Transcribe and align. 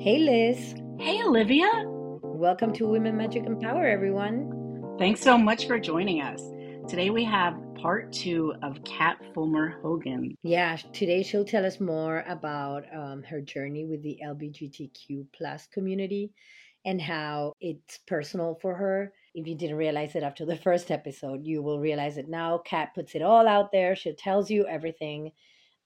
Hey, 0.00 0.18
Liz. 0.18 0.76
Hey, 1.00 1.20
Olivia. 1.24 1.68
Welcome 2.22 2.72
to 2.74 2.86
Women 2.86 3.16
Magic 3.16 3.44
and 3.46 3.60
Power, 3.60 3.84
everyone. 3.84 4.94
Thanks 4.96 5.20
so 5.20 5.36
much 5.36 5.66
for 5.66 5.80
joining 5.80 6.22
us. 6.22 6.40
Today 6.88 7.10
we 7.10 7.24
have 7.24 7.58
part 7.74 8.12
two 8.12 8.54
of 8.62 8.84
Cat 8.84 9.18
Fulmer 9.34 9.80
Hogan. 9.82 10.36
Yeah, 10.44 10.76
today 10.92 11.24
she'll 11.24 11.44
tell 11.44 11.66
us 11.66 11.80
more 11.80 12.24
about 12.28 12.84
um, 12.94 13.24
her 13.24 13.40
journey 13.40 13.86
with 13.86 14.04
the 14.04 14.20
LGBTQ 14.24 15.26
plus 15.32 15.66
community 15.66 16.30
and 16.84 17.02
how 17.02 17.54
it's 17.60 17.98
personal 18.06 18.56
for 18.62 18.76
her. 18.76 19.12
If 19.34 19.48
you 19.48 19.56
didn't 19.56 19.78
realize 19.78 20.14
it 20.14 20.22
after 20.22 20.46
the 20.46 20.56
first 20.56 20.92
episode, 20.92 21.44
you 21.44 21.60
will 21.60 21.80
realize 21.80 22.18
it 22.18 22.28
now. 22.28 22.58
Cat 22.58 22.94
puts 22.94 23.16
it 23.16 23.22
all 23.22 23.48
out 23.48 23.72
there. 23.72 23.96
She 23.96 24.12
tells 24.12 24.48
you 24.48 24.64
everything. 24.68 25.32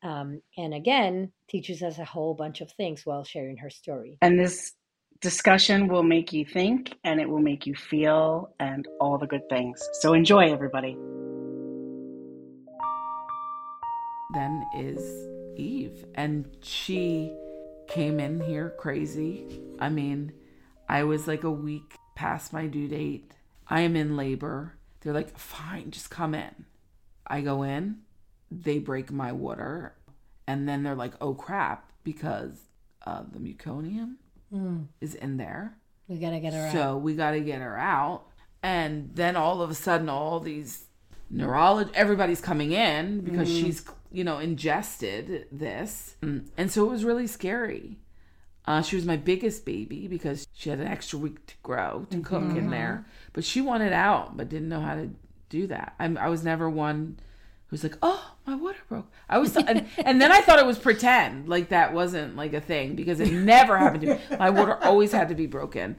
Um, 0.02 0.42
and 0.58 0.74
again, 0.74 1.32
teaches 1.48 1.82
us 1.82 1.98
a 1.98 2.04
whole 2.04 2.34
bunch 2.34 2.60
of 2.60 2.70
things 2.72 3.02
while 3.04 3.24
sharing 3.24 3.56
her 3.58 3.70
story. 3.70 4.18
And 4.20 4.38
this 4.38 4.72
discussion 5.20 5.86
will 5.86 6.02
make 6.02 6.32
you 6.32 6.44
think 6.44 6.92
and 7.04 7.20
it 7.20 7.28
will 7.28 7.40
make 7.40 7.66
you 7.66 7.74
feel 7.74 8.52
and 8.58 8.86
all 9.00 9.18
the 9.18 9.26
good 9.26 9.48
things. 9.48 9.80
So 10.00 10.14
enjoy, 10.14 10.52
everybody. 10.52 10.96
Then 14.34 14.64
is 14.76 15.28
Eve. 15.56 16.04
And 16.16 16.48
she 16.62 17.32
came 17.86 18.18
in 18.18 18.40
here 18.40 18.74
crazy. 18.78 19.60
I 19.78 19.88
mean, 19.88 20.32
I 20.88 21.04
was 21.04 21.28
like 21.28 21.44
a 21.44 21.50
week 21.50 21.94
past 22.16 22.52
my 22.52 22.66
due 22.66 22.88
date. 22.88 23.32
I 23.68 23.82
am 23.82 23.94
in 23.94 24.16
labor. 24.16 24.74
They're 25.00 25.12
like, 25.12 25.38
fine, 25.38 25.90
just 25.90 26.10
come 26.10 26.34
in. 26.34 26.66
I 27.26 27.40
go 27.40 27.62
in, 27.62 27.98
they 28.60 28.78
break 28.78 29.10
my 29.10 29.32
water, 29.32 29.94
and 30.46 30.68
then 30.68 30.82
they're 30.82 30.94
like, 30.94 31.14
oh 31.20 31.34
crap, 31.34 31.90
because 32.04 32.60
uh, 33.06 33.22
the 33.30 33.38
meconium 33.38 34.14
Mm, 34.52 34.88
is 35.00 35.14
in 35.14 35.38
there. 35.38 35.78
we 36.08 36.18
gotta 36.18 36.38
get 36.38 36.52
her 36.52 36.68
so 36.72 36.78
out. 36.78 36.82
So 36.92 36.96
we 36.98 37.14
got 37.14 37.30
to 37.30 37.40
get 37.40 37.62
her 37.62 37.78
out. 37.78 38.24
And 38.62 39.10
then 39.14 39.34
all 39.34 39.62
of 39.62 39.70
a 39.70 39.74
sudden, 39.74 40.10
all 40.10 40.40
these 40.40 40.84
neurolog 41.32 41.90
everybody's 41.94 42.42
coming 42.42 42.72
in 42.72 43.20
because 43.22 43.48
she's, 43.48 43.82
you 44.12 44.24
know, 44.24 44.38
ingested 44.38 45.46
this. 45.50 46.16
Mm, 46.22 46.48
And 46.58 46.70
so 46.70 46.84
it 46.84 46.90
was 46.90 47.02
really 47.04 47.26
scary. 47.26 47.98
Uh, 48.66 48.82
she 48.82 48.94
was 48.94 49.04
my 49.06 49.16
biggest 49.16 49.64
baby 49.64 50.06
because 50.06 50.46
she 50.52 50.68
had 50.70 50.78
an 50.78 50.86
extra 50.86 51.18
week 51.18 51.44
to 51.46 51.54
grow 51.62 52.06
to 52.10 52.20
cook 52.20 52.42
in 52.54 52.70
there. 52.70 53.06
But 53.32 53.44
she 53.44 53.60
wanted 53.62 53.92
out, 53.94 54.36
but 54.36 54.48
didn't 54.50 54.68
know 54.68 54.80
how 54.82 54.94
to 54.96 55.08
do 55.48 55.66
that. 55.68 55.94
I'm, 55.98 56.16
I 56.18 56.28
was 56.28 56.44
never 56.44 56.68
one 56.70 57.18
who's 57.72 57.82
like, 57.82 57.96
oh, 58.02 58.34
my 58.46 58.54
water 58.54 58.78
broke. 58.88 59.10
I 59.30 59.38
was, 59.38 59.56
and, 59.56 59.86
and 60.04 60.20
then 60.20 60.30
I 60.30 60.42
thought 60.42 60.58
it 60.58 60.66
was 60.66 60.78
pretend, 60.78 61.48
like 61.48 61.70
that 61.70 61.94
wasn't 61.94 62.36
like 62.36 62.52
a 62.52 62.60
thing 62.60 62.94
because 62.96 63.18
it 63.18 63.32
never 63.32 63.78
happened 63.78 64.02
to 64.02 64.14
me. 64.14 64.20
My 64.38 64.50
water 64.50 64.76
always 64.84 65.10
had 65.10 65.30
to 65.30 65.34
be 65.34 65.46
broken. 65.46 65.96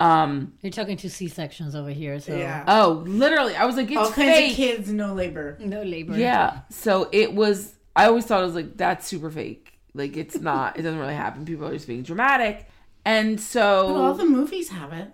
Um, 0.00 0.54
You're 0.62 0.72
talking 0.72 0.96
to 0.96 1.08
C 1.08 1.28
sections 1.28 1.76
over 1.76 1.90
here, 1.90 2.18
so 2.18 2.36
Yeah. 2.36 2.64
oh, 2.66 3.04
literally, 3.06 3.54
I 3.54 3.66
was 3.66 3.76
like, 3.76 3.88
it's 3.88 3.96
All 3.98 4.10
kinds 4.10 4.36
fake. 4.36 4.50
of 4.50 4.56
kids, 4.56 4.92
no 4.92 5.14
labor. 5.14 5.56
no 5.60 5.82
labor. 5.82 6.18
Yeah. 6.18 6.62
So 6.70 7.08
it 7.12 7.32
was. 7.34 7.76
I 7.94 8.06
always 8.06 8.24
thought 8.26 8.42
it 8.42 8.46
was 8.46 8.54
like 8.56 8.76
that's 8.76 9.06
super 9.06 9.30
fake. 9.30 9.78
Like 9.94 10.16
it's 10.16 10.40
not. 10.40 10.76
It 10.76 10.82
doesn't 10.82 10.98
really 10.98 11.14
happen. 11.14 11.44
People 11.44 11.68
are 11.68 11.72
just 11.72 11.86
being 11.86 12.02
dramatic. 12.02 12.66
And 13.04 13.40
so 13.40 13.92
But 13.92 14.00
all 14.00 14.14
the 14.14 14.24
movies 14.24 14.70
have 14.70 14.92
it. 14.92 15.12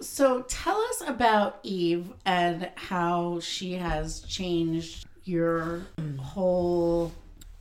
So 0.00 0.42
tell 0.42 0.78
us 0.80 1.02
about 1.06 1.58
Eve 1.62 2.12
and 2.24 2.70
how 2.76 3.40
she 3.40 3.72
has 3.74 4.20
changed 4.20 5.06
your 5.28 5.86
whole 6.18 7.12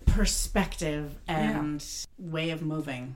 perspective 0.05 1.15
and 1.27 1.83
way 2.17 2.49
of 2.49 2.61
moving. 2.61 3.15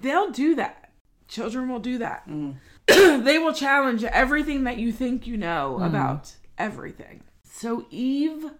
they'll 0.00 0.30
do 0.30 0.54
that. 0.56 0.90
Children 1.28 1.68
will 1.68 1.78
do 1.78 1.98
that. 1.98 2.28
Mm. 2.28 2.56
they 2.86 3.38
will 3.38 3.52
challenge 3.52 4.02
everything 4.02 4.64
that 4.64 4.78
you 4.78 4.90
think 4.90 5.26
you 5.26 5.36
know 5.36 5.78
mm. 5.80 5.86
about 5.86 6.34
everything. 6.58 7.22
So 7.44 7.86
Eve 7.90 8.50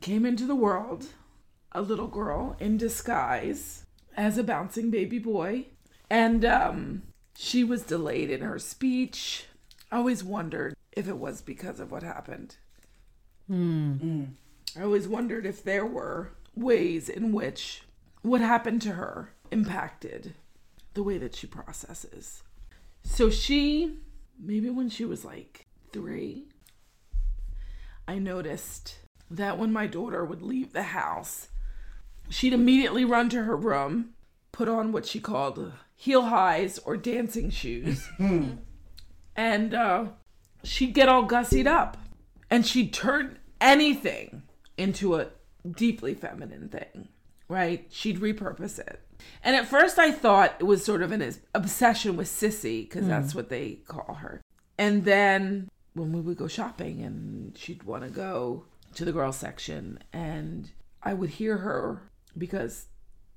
came 0.00 0.26
into 0.26 0.46
the 0.46 0.54
world, 0.54 1.06
a 1.72 1.82
little 1.82 2.08
girl 2.08 2.56
in 2.58 2.78
disguise 2.78 3.84
as 4.16 4.38
a 4.38 4.42
bouncing 4.42 4.90
baby 4.90 5.18
boy, 5.18 5.66
and 6.10 6.44
um, 6.44 7.02
she 7.36 7.62
was 7.62 7.82
delayed 7.82 8.30
in 8.30 8.40
her 8.40 8.58
speech. 8.58 9.44
I 9.92 9.98
always 9.98 10.24
wondered 10.24 10.74
if 10.92 11.06
it 11.06 11.18
was 11.18 11.42
because 11.42 11.78
of 11.78 11.92
what 11.92 12.02
happened. 12.02 12.56
Mm. 13.50 14.00
Hmm. 14.00 14.24
I 14.78 14.82
always 14.82 15.08
wondered 15.08 15.46
if 15.46 15.64
there 15.64 15.86
were 15.86 16.32
ways 16.54 17.08
in 17.08 17.32
which 17.32 17.82
what 18.22 18.40
happened 18.40 18.82
to 18.82 18.92
her 18.92 19.32
impacted 19.50 20.34
the 20.94 21.02
way 21.02 21.16
that 21.18 21.34
she 21.34 21.46
processes. 21.46 22.42
So 23.02 23.30
she, 23.30 23.98
maybe 24.38 24.68
when 24.68 24.90
she 24.90 25.04
was 25.04 25.24
like 25.24 25.66
three, 25.92 26.48
I 28.06 28.18
noticed 28.18 28.98
that 29.30 29.58
when 29.58 29.72
my 29.72 29.86
daughter 29.86 30.24
would 30.24 30.42
leave 30.42 30.72
the 30.72 30.82
house, 30.82 31.48
she'd 32.28 32.52
immediately 32.52 33.04
run 33.04 33.28
to 33.30 33.44
her 33.44 33.56
room, 33.56 34.10
put 34.52 34.68
on 34.68 34.92
what 34.92 35.06
she 35.06 35.20
called 35.20 35.72
heel 35.94 36.22
highs 36.22 36.78
or 36.80 36.96
dancing 36.96 37.50
shoes, 37.50 38.08
and 39.36 39.74
uh, 39.74 40.06
she'd 40.62 40.92
get 40.92 41.08
all 41.08 41.26
gussied 41.26 41.66
up. 41.66 41.96
And 42.48 42.64
she'd 42.64 42.92
turn 42.92 43.38
anything 43.60 44.42
into 44.76 45.16
a 45.16 45.28
deeply 45.68 46.14
feminine 46.14 46.68
thing, 46.68 47.08
right? 47.48 47.86
She'd 47.90 48.20
repurpose 48.20 48.78
it. 48.78 49.00
And 49.42 49.56
at 49.56 49.68
first 49.68 49.98
I 49.98 50.12
thought 50.12 50.56
it 50.58 50.64
was 50.64 50.84
sort 50.84 51.02
of 51.02 51.12
an 51.12 51.34
obsession 51.54 52.16
with 52.16 52.28
Sissy, 52.28 52.82
because 52.88 53.04
hmm. 53.04 53.10
that's 53.10 53.34
what 53.34 53.48
they 53.48 53.80
call 53.86 54.14
her. 54.14 54.40
And 54.78 55.04
then 55.04 55.70
when 55.94 56.12
we 56.12 56.20
would 56.20 56.36
go 56.36 56.48
shopping 56.48 57.02
and 57.02 57.56
she'd 57.56 57.82
want 57.84 58.02
to 58.02 58.10
go 58.10 58.64
to 58.94 59.04
the 59.04 59.12
girls 59.12 59.36
section 59.36 59.98
and 60.12 60.70
I 61.02 61.14
would 61.14 61.30
hear 61.30 61.58
her 61.58 62.02
because 62.36 62.86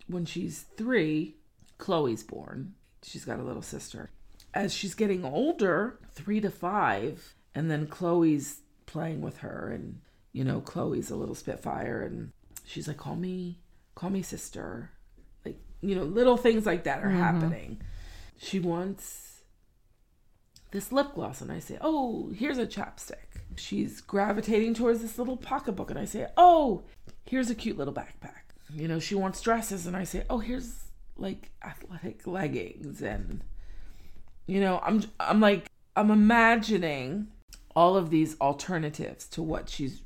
when 0.07 0.25
she's 0.25 0.66
three, 0.75 1.38
Chloe's 1.77 2.23
born. 2.23 2.73
She's 3.03 3.25
got 3.25 3.39
a 3.39 3.44
little 3.44 3.61
sister. 3.61 4.09
As 4.53 4.73
she's 4.73 4.95
getting 4.95 5.23
older, 5.23 6.00
three 6.11 6.41
to 6.41 6.50
five, 6.50 7.35
and 7.56 7.69
then 7.69 7.88
Chloe's 7.88 8.61
playing 8.85 9.21
with 9.21 9.38
her 9.38 9.71
and 9.73 10.01
you 10.31 10.44
know, 10.44 10.62
Chloe's 10.62 11.09
a 11.09 11.16
little 11.16 11.35
spitfire 11.35 12.01
and 12.01 12.31
she's 12.66 12.88
like, 12.88 12.97
Call 12.97 13.16
me 13.16 13.59
call 13.95 14.09
me 14.09 14.22
sister. 14.22 14.91
Like, 15.45 15.59
you 15.81 15.95
know, 15.95 16.03
little 16.03 16.38
things 16.38 16.66
like 16.66 16.84
that 16.84 17.03
are 17.03 17.07
mm-hmm. 17.07 17.19
happening. 17.19 17.81
She 18.38 18.59
wants 18.59 19.41
this 20.72 20.91
lip 20.91 21.13
gloss 21.16 21.41
and 21.41 21.51
I 21.51 21.59
say, 21.59 21.78
Oh, 21.81 22.31
here's 22.34 22.57
a 22.57 22.68
chapstick. 22.68 23.41
She's 23.56 24.01
gravitating 24.01 24.75
towards 24.75 25.01
this 25.01 25.18
little 25.18 25.38
pocketbook 25.38 25.89
and 25.89 26.00
I 26.00 26.06
say, 26.06 26.28
Oh, 26.38 26.84
here's 27.25 27.50
a 27.50 27.56
cute 27.56 27.78
little 27.78 27.94
backpack. 27.94 28.34
You 28.73 28.88
know, 28.88 29.00
she 29.00 29.16
wants 29.16 29.41
dresses 29.41 29.88
and 29.88 29.97
I 29.97 30.03
say, 30.03 30.23
Oh, 30.29 30.39
here's 30.39 30.84
like 31.18 31.51
athletic 31.63 32.25
leggings 32.25 33.01
and 33.01 33.44
you 34.47 34.59
know, 34.59 34.79
I'm 34.84 35.03
I'm 35.19 35.39
like 35.39 35.69
I'm 35.95 36.12
imagining 36.12 37.28
all 37.75 37.95
of 37.95 38.09
these 38.09 38.39
alternatives 38.39 39.28
to 39.28 39.44
what 39.44 39.69
she's 39.69 40.01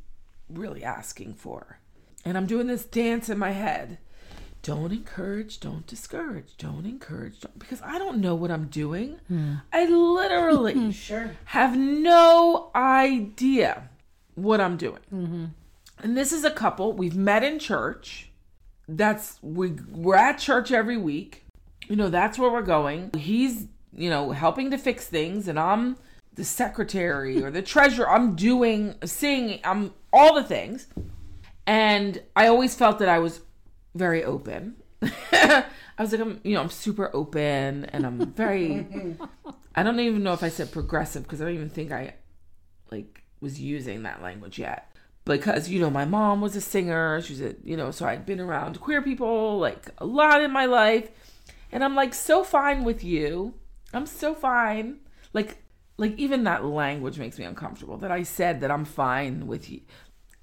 really 0.50 0.84
asking 0.84 1.36
for. 1.36 1.80
And 2.26 2.38
I'm 2.38 2.46
doing 2.46 2.68
this 2.68 2.86
dance 2.86 3.30
in 3.30 3.38
my 3.38 3.52
head. 3.52 3.98
Don't 4.62 4.94
encourage, 4.94 5.60
don't 5.60 5.86
discourage, 5.86 6.56
don't 6.58 6.86
encourage, 6.86 7.42
don't, 7.42 7.60
because 7.60 7.82
I 7.82 7.98
don't 7.98 8.20
know 8.20 8.34
what 8.34 8.50
I'm 8.50 8.68
doing. 8.68 9.20
Hmm. 9.28 9.56
I 9.74 9.86
literally 9.88 10.92
Sure. 10.94 11.32
have 11.46 11.78
no 11.78 12.72
idea 12.74 13.90
what 14.36 14.62
I'm 14.62 14.78
doing. 14.78 15.02
Mm-hmm. 15.14 15.46
And 16.00 16.18
this 16.18 16.32
is 16.32 16.46
a 16.46 16.50
couple 16.52 16.94
we've 16.94 17.16
met 17.16 17.44
in 17.44 17.60
church. 17.60 18.30
That's 18.88 19.38
we 19.42 19.72
we're 19.92 20.16
at 20.16 20.38
church 20.40 20.72
every 20.72 20.98
week. 20.98 21.46
You 21.88 21.98
know, 21.98 22.10
that's 22.10 22.40
where 22.40 22.50
we're 22.50 22.62
going. 22.62 23.12
He's, 23.18 23.68
you 23.94 24.10
know, 24.10 24.32
helping 24.32 24.72
to 24.72 24.78
fix 24.78 25.06
things 25.08 25.48
and 25.50 25.60
I'm 25.60 25.98
the 26.36 26.44
secretary 26.44 27.44
or 27.44 27.52
the 27.52 27.62
treasurer. 27.62 28.10
I'm 28.10 28.36
doing 28.36 28.96
singing, 29.06 29.60
I'm 29.64 29.94
all 30.12 30.36
the 30.36 30.44
things. 30.44 30.88
And 31.66 32.22
I 32.36 32.48
always 32.48 32.76
felt 32.76 33.00
that 33.00 33.10
I 33.10 33.20
was 33.20 33.42
very 33.96 34.24
open. 34.24 34.76
I 35.32 35.66
was 36.00 36.12
like, 36.12 36.22
I'm, 36.22 36.42
you 36.44 36.56
know, 36.56 36.62
I'm 36.62 36.70
super 36.70 37.10
open 37.14 37.86
and 37.86 38.06
I'm 38.06 38.32
very, 38.34 38.86
I 39.76 39.84
don't 39.84 40.00
even 40.00 40.24
know 40.24 40.34
if 40.34 40.44
I 40.44 40.50
said 40.50 40.72
progressive 40.72 41.24
because 41.24 41.42
I 41.42 41.46
don't 41.46 41.54
even 41.54 41.70
think 41.70 41.92
I 41.92 42.16
like 42.92 43.24
was 43.40 43.60
using 43.62 44.04
that 44.04 44.22
language 44.22 44.60
yet. 44.60 44.90
Because, 45.26 45.70
you 45.70 45.80
know, 45.80 45.90
my 45.90 46.04
mom 46.04 46.42
was 46.42 46.56
a 46.56 46.62
singer. 46.62 47.22
She's 47.22 47.42
a, 47.42 47.56
you 47.64 47.78
know, 47.78 47.92
so 47.92 48.06
I'd 48.06 48.26
been 48.26 48.42
around 48.42 48.82
queer 48.82 49.02
people 49.02 49.58
like 49.58 49.90
a 50.00 50.06
lot 50.06 50.42
in 50.42 50.52
my 50.52 50.66
life. 50.66 51.10
And 51.72 51.84
I'm 51.84 51.96
like 51.96 52.14
so 52.14 52.44
fine 52.44 52.84
with 52.84 53.04
you. 53.04 53.54
I'm 53.94 54.06
so 54.06 54.34
fine. 54.36 55.00
Like, 55.32 55.63
like 55.98 56.18
even 56.18 56.44
that 56.46 56.66
language 56.66 57.20
makes 57.20 57.38
me 57.38 57.46
uncomfortable 57.46 57.98
that 57.98 58.12
I 58.12 58.24
said 58.24 58.62
that 58.62 58.72
I'm 58.72 58.86
fine 58.86 59.48
with 59.48 59.70
you. 59.70 59.82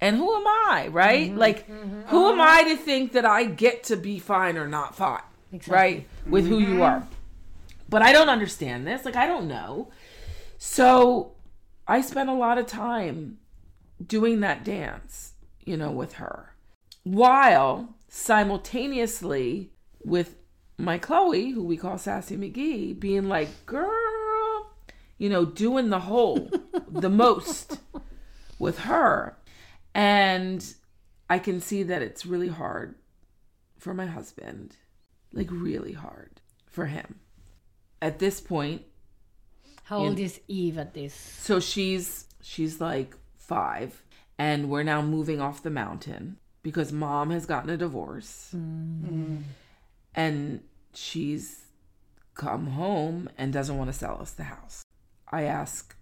And 0.01 0.17
who 0.17 0.35
am 0.35 0.47
I, 0.47 0.89
right? 0.91 1.29
Mm-hmm, 1.29 1.39
like, 1.39 1.69
mm-hmm. 1.69 2.03
who 2.03 2.29
am 2.31 2.41
uh-huh. 2.41 2.51
I 2.51 2.65
to 2.65 2.77
think 2.77 3.13
that 3.13 3.27
I 3.27 3.45
get 3.45 3.85
to 3.85 3.97
be 3.97 4.19
fine 4.19 4.57
or 4.57 4.67
not 4.67 4.95
fine, 4.95 5.21
right? 5.67 6.09
With 6.27 6.47
who 6.47 6.59
you 6.59 6.67
mm-hmm. 6.67 6.83
are. 6.83 7.07
but 7.89 8.01
I 8.01 8.13
don't 8.13 8.31
understand 8.31 8.87
this. 8.87 9.05
Like, 9.05 9.17
I 9.17 9.27
don't 9.27 9.47
know. 9.47 9.91
So 10.57 11.33
I 11.87 12.01
spent 12.01 12.31
a 12.31 12.35
lot 12.35 12.57
of 12.57 12.67
time 12.67 13.39
doing 14.05 14.41
that 14.41 14.65
dance, 14.65 15.35
you 15.67 15.77
know, 15.77 15.91
with 15.91 16.15
her 16.15 16.51
while 17.05 17.95
simultaneously 18.09 19.73
with 20.05 20.37
my 20.79 20.99
Chloe, 20.99 21.51
who 21.51 21.65
we 21.65 21.77
call 21.77 21.99
Sassy 21.99 22.37
McGee, 22.37 22.99
being 22.99 23.29
like, 23.29 23.67
girl, 23.67 23.91
you 25.21 25.29
know, 25.29 25.45
doing 25.45 25.91
the 25.91 26.01
whole, 26.01 26.51
the 26.89 27.11
most 27.25 27.79
with 28.59 28.81
her. 28.81 29.37
And 29.95 30.75
I 31.29 31.39
can 31.39 31.61
see 31.61 31.83
that 31.83 32.01
it's 32.01 32.25
really 32.25 32.49
hard 32.49 32.95
for 33.79 33.93
my 33.93 34.07
husband, 34.07 34.77
like, 35.31 35.49
really 35.51 35.93
hard 35.93 36.41
for 36.67 36.87
him. 36.87 37.21
At 38.01 38.19
this 38.19 38.41
point, 38.41 38.83
How 39.85 39.99
old 39.99 40.19
is 40.19 40.41
Eve 40.49 40.79
at 40.79 40.95
this? 40.95 41.13
so 41.13 41.61
she's 41.61 42.25
she's 42.41 42.81
like 42.81 43.15
five, 43.37 44.03
and 44.39 44.71
we're 44.71 44.85
now 44.85 45.03
moving 45.03 45.39
off 45.39 45.63
the 45.63 45.69
mountain 45.69 46.39
because 46.63 46.93
mom 46.93 47.29
has 47.29 47.45
gotten 47.45 47.69
a 47.69 47.77
divorce, 47.77 48.55
mm-hmm. 48.57 49.37
and 50.15 50.63
she's 50.95 51.67
come 52.35 52.69
home 52.69 53.29
and 53.37 53.53
doesn't 53.53 53.77
want 53.77 53.93
to 53.93 53.99
sell 53.99 54.19
us 54.19 54.31
the 54.31 54.45
house. 54.45 54.83
I 55.31 55.43
ask 55.45 55.97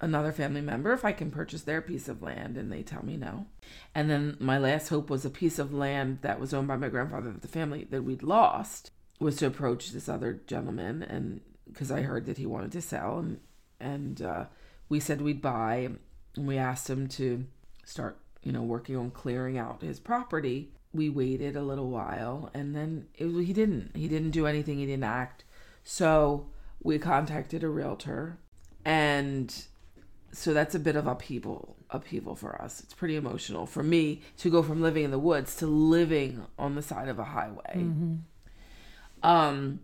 another 0.00 0.32
family 0.32 0.62
member 0.62 0.92
if 0.92 1.04
I 1.04 1.12
can 1.12 1.30
purchase 1.30 1.62
their 1.62 1.82
piece 1.82 2.08
of 2.08 2.22
land, 2.22 2.56
and 2.56 2.72
they 2.72 2.82
tell 2.82 3.04
me 3.04 3.16
no. 3.16 3.46
And 3.94 4.10
then 4.10 4.36
my 4.40 4.58
last 4.58 4.88
hope 4.88 5.10
was 5.10 5.24
a 5.24 5.30
piece 5.30 5.58
of 5.58 5.72
land 5.72 6.18
that 6.22 6.40
was 6.40 6.54
owned 6.54 6.68
by 6.68 6.76
my 6.76 6.88
grandfather 6.88 7.32
the 7.32 7.48
family 7.48 7.86
that 7.90 8.02
we'd 8.02 8.22
lost 8.22 8.90
was 9.18 9.36
to 9.36 9.46
approach 9.46 9.90
this 9.90 10.08
other 10.08 10.40
gentleman, 10.46 11.02
and 11.02 11.42
because 11.70 11.92
I 11.92 12.02
heard 12.02 12.26
that 12.26 12.38
he 12.38 12.46
wanted 12.46 12.72
to 12.72 12.82
sell, 12.82 13.18
and 13.18 13.40
and 13.78 14.22
uh, 14.22 14.44
we 14.88 15.00
said 15.00 15.20
we'd 15.20 15.42
buy, 15.42 15.90
and 16.36 16.46
we 16.46 16.56
asked 16.56 16.88
him 16.88 17.06
to 17.08 17.46
start, 17.84 18.18
you 18.42 18.52
know, 18.52 18.62
working 18.62 18.96
on 18.96 19.10
clearing 19.10 19.58
out 19.58 19.82
his 19.82 20.00
property. 20.00 20.72
We 20.92 21.08
waited 21.08 21.54
a 21.54 21.62
little 21.62 21.90
while, 21.90 22.50
and 22.54 22.74
then 22.74 23.06
it, 23.14 23.28
he 23.44 23.52
didn't. 23.52 23.94
He 23.94 24.08
didn't 24.08 24.30
do 24.30 24.46
anything. 24.46 24.78
He 24.78 24.86
didn't 24.86 25.04
act. 25.04 25.44
So 25.84 26.46
we 26.82 26.98
contacted 26.98 27.62
a 27.62 27.68
realtor, 27.68 28.38
and 28.84 29.64
so 30.32 30.54
that's 30.54 30.74
a 30.74 30.78
bit 30.78 30.96
of 30.96 31.06
upheaval 31.06 31.76
upheaval 31.90 32.36
for 32.36 32.60
us. 32.62 32.80
It's 32.80 32.94
pretty 32.94 33.16
emotional 33.16 33.66
for 33.66 33.82
me 33.82 34.22
to 34.38 34.50
go 34.50 34.62
from 34.62 34.80
living 34.80 35.04
in 35.04 35.10
the 35.10 35.18
woods 35.18 35.56
to 35.56 35.66
living 35.66 36.46
on 36.58 36.74
the 36.76 36.82
side 36.82 37.08
of 37.08 37.18
a 37.18 37.24
highway. 37.24 37.74
Um 39.22 39.80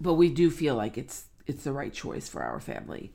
but 0.00 0.14
we 0.14 0.28
do 0.30 0.50
feel 0.50 0.74
like 0.74 0.98
it's 0.98 1.24
it's 1.46 1.64
the 1.64 1.72
right 1.72 1.92
choice 1.92 2.28
for 2.28 2.42
our 2.42 2.60
family. 2.60 3.12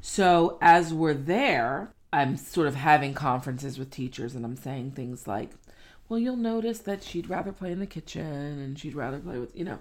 So 0.00 0.58
as 0.60 0.92
we're 0.92 1.14
there 1.14 1.92
i'm 2.12 2.36
sort 2.36 2.66
of 2.66 2.74
having 2.74 3.14
conferences 3.14 3.78
with 3.78 3.88
teachers 3.88 4.34
and 4.34 4.44
i'm 4.44 4.56
saying 4.56 4.90
things 4.90 5.28
like 5.28 5.50
well 6.08 6.18
you'll 6.18 6.34
notice 6.36 6.80
that 6.80 7.04
she'd 7.04 7.30
rather 7.30 7.52
play 7.52 7.70
in 7.70 7.78
the 7.78 7.86
kitchen 7.86 8.20
and 8.26 8.76
she'd 8.78 8.96
rather 8.96 9.20
play 9.20 9.38
with 9.38 9.54
you 9.56 9.64
know. 9.64 9.78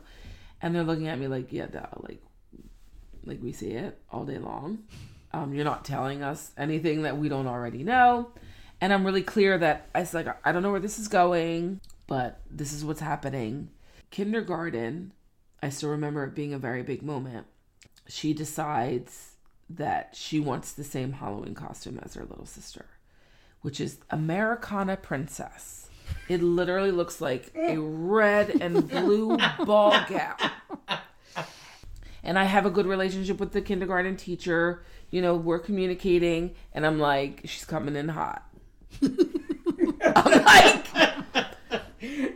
And 0.62 0.76
they're 0.76 0.84
looking 0.84 1.08
at 1.08 1.18
me 1.18 1.28
like 1.28 1.52
yeah 1.52 1.68
duh, 1.68 1.88
like 2.02 2.22
like 3.25 3.42
we 3.42 3.51
see 3.51 3.71
it 3.71 3.98
all 4.12 4.25
day 4.25 4.38
long 4.38 4.80
um, 5.31 5.54
you're 5.54 5.66
not 5.66 5.86
telling 5.86 6.24
us 6.24 6.51
anything 6.57 7.04
that 7.04 7.18
we 7.18 7.30
don't 7.30 7.48
already 7.48 7.83
know. 7.83 8.30
And 8.81 8.94
I'm 8.94 9.06
really 9.06 9.21
clear 9.21 9.57
that 9.57 9.89
I 9.94 10.01
was 10.01 10.13
like, 10.13 10.27
I 10.45 10.51
don't 10.51 10.63
know 10.63 10.71
where 10.71 10.80
this 10.80 11.00
is 11.00 11.07
going, 11.07 11.81
but 12.07 12.42
this 12.50 12.74
is 12.74 12.83
what's 12.83 13.01
happening. 13.01 13.69
Kindergarten, 14.10 15.13
I 15.62 15.69
still 15.69 15.89
remember 15.89 16.24
it 16.24 16.36
being 16.36 16.54
a 16.54 16.60
very 16.60 16.81
big 16.81 17.04
moment. 17.04 17.45
She 18.07 18.33
decides 18.33 19.36
that 19.69 20.16
she 20.16 20.39
wants 20.39 20.71
the 20.71 20.83
same 20.83 21.13
Halloween 21.13 21.54
costume 21.54 22.00
as 22.01 22.16
her 22.16 22.25
little 22.25 22.48
sister, 22.48 22.86
which 23.62 23.80
is 23.80 24.00
Americana 24.10 24.98
Princess. 24.98 25.89
It 26.27 26.42
literally 26.42 26.92
looks 26.92 27.21
like 27.21 27.51
a 27.56 27.77
red 27.80 28.62
and 28.62 28.89
blue 28.89 29.38
ball 29.63 29.92
gown 30.10 30.51
and 32.30 32.38
I 32.38 32.44
have 32.44 32.68
a 32.68 32.70
good 32.70 32.86
relationship 32.86 33.40
with 33.40 33.54
the 33.54 33.62
kindergarten 33.62 34.16
teacher. 34.16 34.84
You 35.10 35.20
know, 35.20 35.34
we're 35.36 35.58
communicating, 35.58 36.54
and 36.74 36.86
I'm 36.86 37.00
like, 37.00 37.42
she's 37.46 37.66
coming 37.66 37.96
in 37.96 38.10
hot. 38.10 38.48
I'm 39.02 40.44
like, 40.44 40.86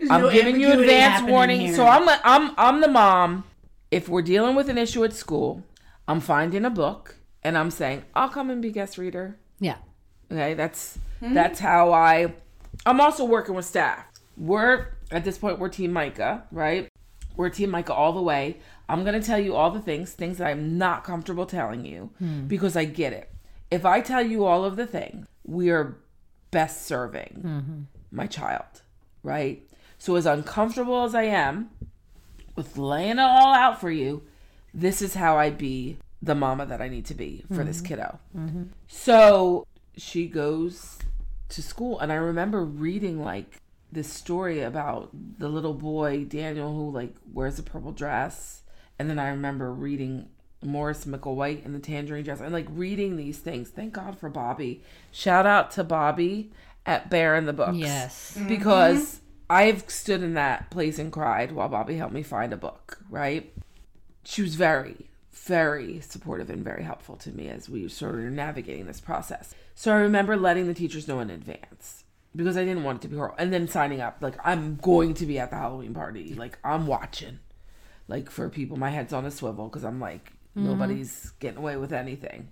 I'm 0.09 0.21
no 0.23 0.31
giving 0.31 0.59
you 0.59 0.71
advance 0.71 1.29
warning. 1.29 1.61
here. 1.61 1.75
So 1.75 1.85
I'm 1.85 2.09
I'm 2.23 2.55
I'm 2.57 2.81
the 2.81 2.87
mom. 2.87 3.43
If 3.91 4.09
we're 4.09 4.23
dealing 4.23 4.55
with 4.55 4.67
an 4.67 4.79
issue 4.79 5.03
at 5.03 5.13
school, 5.13 5.63
I'm 6.07 6.21
finding 6.21 6.65
a 6.65 6.71
book 6.71 7.17
and 7.43 7.55
I'm 7.55 7.69
saying 7.69 8.03
I'll 8.15 8.29
come 8.29 8.49
and 8.49 8.63
be 8.63 8.71
guest 8.71 8.97
reader. 8.97 9.37
Yeah. 9.59 9.77
Okay, 10.31 10.55
that's 10.55 10.97
that's 11.21 11.59
how 11.59 11.93
I. 11.93 12.33
I'm 12.87 12.99
also 12.99 13.25
working 13.25 13.53
with 13.53 13.65
staff. 13.65 14.05
We're 14.37 14.87
at 15.11 15.23
this 15.23 15.37
point 15.37 15.59
we're 15.59 15.69
Team 15.69 15.93
Micah, 15.93 16.45
right? 16.51 16.89
We're 17.35 17.49
Team 17.49 17.69
Micah 17.69 17.93
all 17.93 18.13
the 18.13 18.21
way. 18.23 18.57
I'm 18.93 19.03
gonna 19.03 19.21
tell 19.21 19.39
you 19.39 19.55
all 19.55 19.71
the 19.71 19.81
things, 19.81 20.13
things 20.13 20.37
that 20.37 20.47
I'm 20.47 20.77
not 20.77 21.03
comfortable 21.03 21.45
telling 21.45 21.85
you 21.85 22.11
hmm. 22.19 22.45
because 22.47 22.77
I 22.77 22.85
get 22.85 23.11
it. 23.11 23.29
If 23.71 23.85
I 23.85 24.01
tell 24.01 24.21
you 24.21 24.45
all 24.45 24.63
of 24.63 24.75
the 24.75 24.85
things, 24.85 25.25
we 25.43 25.71
are 25.71 25.97
best 26.51 26.85
serving 26.85 27.41
mm-hmm. 27.43 27.81
my 28.11 28.27
child, 28.27 28.83
right? 29.23 29.67
So 29.97 30.15
as 30.15 30.27
uncomfortable 30.27 31.03
as 31.03 31.15
I 31.15 31.23
am 31.23 31.71
with 32.55 32.77
laying 32.77 33.17
it 33.17 33.19
all 33.19 33.55
out 33.55 33.81
for 33.81 33.89
you, 33.89 34.21
this 34.73 35.01
is 35.01 35.15
how 35.15 35.37
I 35.37 35.49
be 35.49 35.97
the 36.21 36.35
mama 36.35 36.65
that 36.67 36.81
I 36.81 36.87
need 36.87 37.05
to 37.07 37.15
be 37.15 37.43
for 37.53 37.63
this 37.63 37.77
mm-hmm. 37.77 37.87
kiddo. 37.87 38.19
Mm-hmm. 38.37 38.63
So 38.87 39.65
she 39.97 40.27
goes 40.27 40.99
to 41.49 41.63
school, 41.63 41.99
and 41.99 42.11
I 42.11 42.15
remember 42.15 42.63
reading 42.63 43.23
like 43.23 43.59
this 43.91 44.11
story 44.11 44.61
about 44.61 45.09
the 45.37 45.49
little 45.49 45.73
boy 45.73 46.25
Daniel 46.25 46.73
who 46.73 46.91
like 46.91 47.15
wears 47.31 47.59
a 47.59 47.63
purple 47.63 47.91
dress, 47.91 48.62
and 48.99 49.09
then 49.09 49.19
I 49.19 49.29
remember 49.29 49.71
reading 49.71 50.29
Morris 50.63 51.05
Micklewhite 51.05 51.65
in 51.65 51.73
the 51.73 51.79
tangerine 51.79 52.23
dress, 52.23 52.39
and 52.39 52.53
like 52.53 52.67
reading 52.69 53.17
these 53.17 53.39
things. 53.39 53.69
Thank 53.69 53.93
God 53.93 54.17
for 54.17 54.29
Bobby. 54.29 54.83
Shout 55.11 55.45
out 55.45 55.71
to 55.71 55.83
Bobby 55.83 56.51
at 56.85 57.09
Bear 57.09 57.35
in 57.35 57.45
the 57.45 57.53
Books. 57.53 57.77
Yes. 57.77 58.35
Mm-hmm. 58.37 58.47
because 58.47 59.19
I've 59.49 59.89
stood 59.89 60.23
in 60.23 60.33
that 60.35 60.69
place 60.69 60.99
and 60.99 61.11
cried 61.11 61.51
while 61.51 61.69
Bobby 61.69 61.97
helped 61.97 62.13
me 62.13 62.23
find 62.23 62.53
a 62.53 62.57
book. 62.57 62.99
Right? 63.09 63.53
She 64.23 64.41
was 64.41 64.55
very 64.55 65.09
very 65.43 65.99
supportive 65.99 66.49
and 66.49 66.63
very 66.63 66.83
helpful 66.83 67.17
to 67.17 67.31
me 67.31 67.49
as 67.49 67.67
we 67.67 67.87
sort 67.89 68.15
of 68.15 68.21
navigating 68.31 68.85
this 68.85 69.01
process. 69.01 69.53
So 69.75 69.91
I 69.91 69.97
remember 69.97 70.37
letting 70.37 70.67
the 70.67 70.73
teachers 70.73 71.07
know 71.07 71.19
in 71.19 71.29
advance 71.29 72.03
because 72.35 72.55
I 72.55 72.63
didn't 72.63 72.83
want 72.83 72.99
it 72.99 73.01
to 73.03 73.07
be 73.09 73.17
horrible. 73.17 73.35
And 73.37 73.51
then 73.51 73.67
signing 73.67 73.99
up, 73.99 74.17
like, 74.21 74.35
I'm 74.43 74.77
going 74.77 75.13
to 75.15 75.25
be 75.25 75.39
at 75.39 75.49
the 75.49 75.57
Halloween 75.57 75.93
party. 75.93 76.33
Like, 76.33 76.57
I'm 76.63 76.87
watching. 76.87 77.39
Like, 78.07 78.29
for 78.29 78.49
people, 78.49 78.77
my 78.77 78.89
head's 78.89 79.13
on 79.13 79.25
a 79.25 79.31
swivel 79.31 79.67
because 79.67 79.83
I'm 79.83 79.99
like, 79.99 80.33
nobody's 80.55 81.31
getting 81.39 81.57
away 81.57 81.77
with 81.77 81.93
anything 81.93 82.49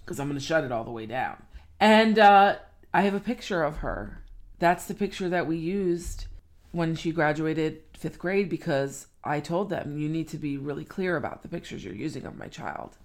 because 0.00 0.18
I'm 0.18 0.28
going 0.28 0.38
to 0.38 0.44
shut 0.44 0.64
it 0.64 0.72
all 0.72 0.84
the 0.84 0.90
way 0.90 1.06
down. 1.06 1.42
And 1.78 2.18
uh, 2.18 2.56
I 2.92 3.02
have 3.02 3.14
a 3.14 3.20
picture 3.20 3.62
of 3.62 3.78
her. 3.78 4.22
That's 4.58 4.86
the 4.86 4.94
picture 4.94 5.28
that 5.28 5.46
we 5.46 5.56
used 5.56 6.26
when 6.72 6.94
she 6.94 7.12
graduated 7.12 7.82
fifth 7.96 8.18
grade 8.18 8.48
because 8.48 9.06
I 9.24 9.40
told 9.40 9.70
them, 9.70 9.98
you 9.98 10.08
need 10.08 10.28
to 10.28 10.38
be 10.38 10.56
really 10.56 10.84
clear 10.84 11.16
about 11.16 11.42
the 11.42 11.48
pictures 11.48 11.84
you're 11.84 11.94
using 11.94 12.24
of 12.24 12.36
my 12.36 12.48
child. 12.48 12.96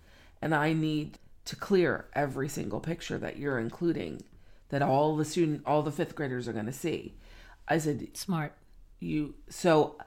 And 0.42 0.56
I 0.56 0.74
need 0.74 1.20
to 1.46 1.56
clear 1.56 2.06
every 2.14 2.50
single 2.50 2.80
picture 2.80 3.18
that 3.18 3.38
you're 3.38 3.60
including 3.60 4.24
that 4.70 4.82
all 4.82 5.16
the 5.16 5.26
student 5.26 5.62
all 5.66 5.82
the 5.82 5.92
fifth 5.92 6.16
graders 6.16 6.48
are 6.48 6.54
going 6.54 6.66
to 6.66 6.74
see. 6.74 7.16
I 7.68 7.78
said, 7.78 8.16
Smart. 8.18 8.54
you 9.00 9.36
so 9.50 9.98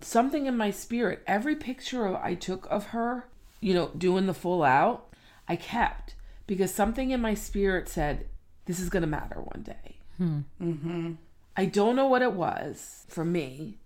something 0.00 0.46
in 0.46 0.56
my 0.56 0.70
spirit 0.70 1.22
every 1.26 1.56
picture 1.56 2.16
I 2.16 2.34
took 2.34 2.66
of 2.70 2.86
her 2.86 3.28
you 3.60 3.74
know 3.74 3.90
doing 3.96 4.26
the 4.26 4.34
full 4.34 4.62
out 4.62 5.14
I 5.48 5.56
kept 5.56 6.14
because 6.46 6.72
something 6.72 7.10
in 7.10 7.20
my 7.20 7.34
spirit 7.34 7.88
said 7.88 8.26
this 8.66 8.78
is 8.78 8.90
going 8.90 9.02
to 9.02 9.06
matter 9.08 9.40
one 9.40 9.62
day 9.62 9.96
mm-hmm. 10.20 11.12
I 11.56 11.64
don't 11.64 11.96
know 11.96 12.06
what 12.06 12.22
it 12.22 12.32
was 12.32 13.04
for 13.08 13.24
me 13.24 13.78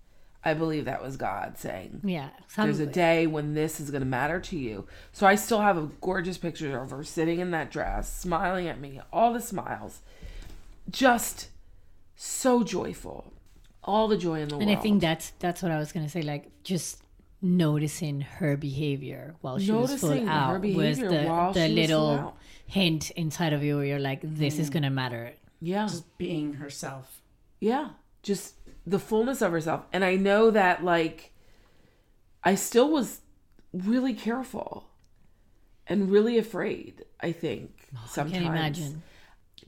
I 0.42 0.54
believe 0.54 0.86
that 0.86 1.02
was 1.02 1.16
God 1.16 1.58
saying 1.58 2.00
Yeah. 2.02 2.30
there's 2.56 2.80
a 2.80 2.86
day 2.86 3.26
when 3.26 3.54
this 3.54 3.78
is 3.78 3.90
going 3.90 4.00
to 4.00 4.06
matter 4.06 4.40
to 4.40 4.56
you. 4.56 4.86
So 5.12 5.26
I 5.26 5.34
still 5.34 5.60
have 5.60 5.76
a 5.76 5.90
gorgeous 6.00 6.38
picture 6.38 6.80
of 6.80 6.92
her 6.92 7.04
sitting 7.04 7.40
in 7.40 7.50
that 7.50 7.70
dress, 7.70 8.10
smiling 8.10 8.66
at 8.66 8.80
me, 8.80 9.00
all 9.12 9.34
the 9.34 9.40
smiles. 9.40 10.00
Just 10.90 11.48
so 12.16 12.62
joyful. 12.62 13.34
All 13.82 14.08
the 14.08 14.16
joy 14.16 14.40
in 14.40 14.48
the 14.48 14.54
and 14.56 14.66
world. 14.66 14.68
And 14.68 14.70
I 14.70 14.80
think 14.80 15.00
that's 15.00 15.30
that's 15.38 15.62
what 15.62 15.72
I 15.72 15.78
was 15.78 15.92
gonna 15.92 16.08
say. 16.08 16.22
Like 16.22 16.62
just 16.62 17.02
noticing 17.42 18.20
her 18.20 18.56
behavior 18.56 19.34
while 19.40 19.58
she 19.58 19.72
was 19.72 19.98
full 19.98 20.28
out 20.28 20.60
was 20.60 20.98
the 20.98 21.08
the 21.08 21.22
she 21.22 21.28
was 21.28 21.56
little 21.56 22.36
hint 22.66 23.10
inside 23.12 23.52
of 23.52 23.64
you 23.64 23.76
where 23.76 23.84
you're 23.84 23.98
like, 23.98 24.20
this 24.22 24.58
is 24.58 24.70
mm. 24.70 24.74
gonna 24.74 24.90
matter. 24.90 25.32
yeah. 25.60 25.86
Just 25.86 26.18
being 26.18 26.54
herself. 26.54 27.22
Yeah. 27.60 27.90
Just 28.22 28.54
the 28.86 28.98
fullness 28.98 29.42
of 29.42 29.52
herself. 29.52 29.84
And 29.92 30.04
I 30.04 30.16
know 30.16 30.50
that 30.50 30.84
like 30.84 31.32
I 32.44 32.54
still 32.54 32.90
was 32.90 33.20
really 33.72 34.14
careful 34.14 34.86
and 35.86 36.10
really 36.10 36.38
afraid, 36.38 37.04
I 37.20 37.32
think, 37.32 37.88
oh, 37.94 38.00
I 38.04 38.08
sometimes. 38.08 38.44
can 38.44 38.46
imagine. 38.46 39.02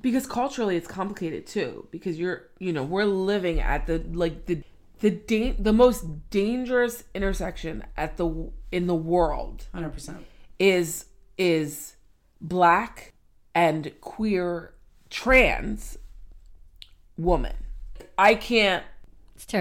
Because 0.02 0.26
culturally 0.26 0.76
it's 0.76 0.88
complicated 0.88 1.46
too 1.46 1.88
because 1.90 2.18
you're, 2.18 2.48
you 2.58 2.72
know, 2.72 2.82
we're 2.82 3.04
living 3.04 3.60
at 3.60 3.86
the 3.86 4.04
like 4.12 4.46
the 4.46 4.62
the 5.00 5.10
da- 5.10 5.56
the 5.58 5.72
most 5.72 6.30
dangerous 6.30 7.04
intersection 7.14 7.84
at 7.96 8.16
the 8.16 8.50
in 8.70 8.86
the 8.86 8.94
world 8.94 9.66
100%. 9.74 10.16
is 10.58 11.06
is 11.38 11.96
black 12.40 13.12
and 13.54 13.92
queer 14.00 14.74
trans 15.10 15.98
woman. 17.16 17.54
I 18.18 18.34
can't 18.34 18.84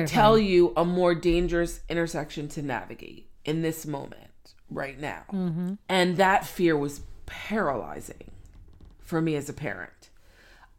tell 0.06 0.38
you 0.38 0.74
a 0.78 0.86
more 0.86 1.16
dangerous 1.16 1.82
intersection 1.90 2.48
to 2.50 2.62
navigate 2.62 3.30
in 3.46 3.62
this 3.62 3.86
moment 3.86 4.54
right 4.70 5.00
now. 5.00 5.24
Mm-hmm. 5.32 5.74
And 5.90 6.18
that 6.18 6.46
fear 6.46 6.78
was 6.78 7.02
paralyzing 7.26 8.32
for 9.00 9.22
me 9.22 9.36
as 9.36 9.50
a 9.50 9.54
parent. 9.54 10.10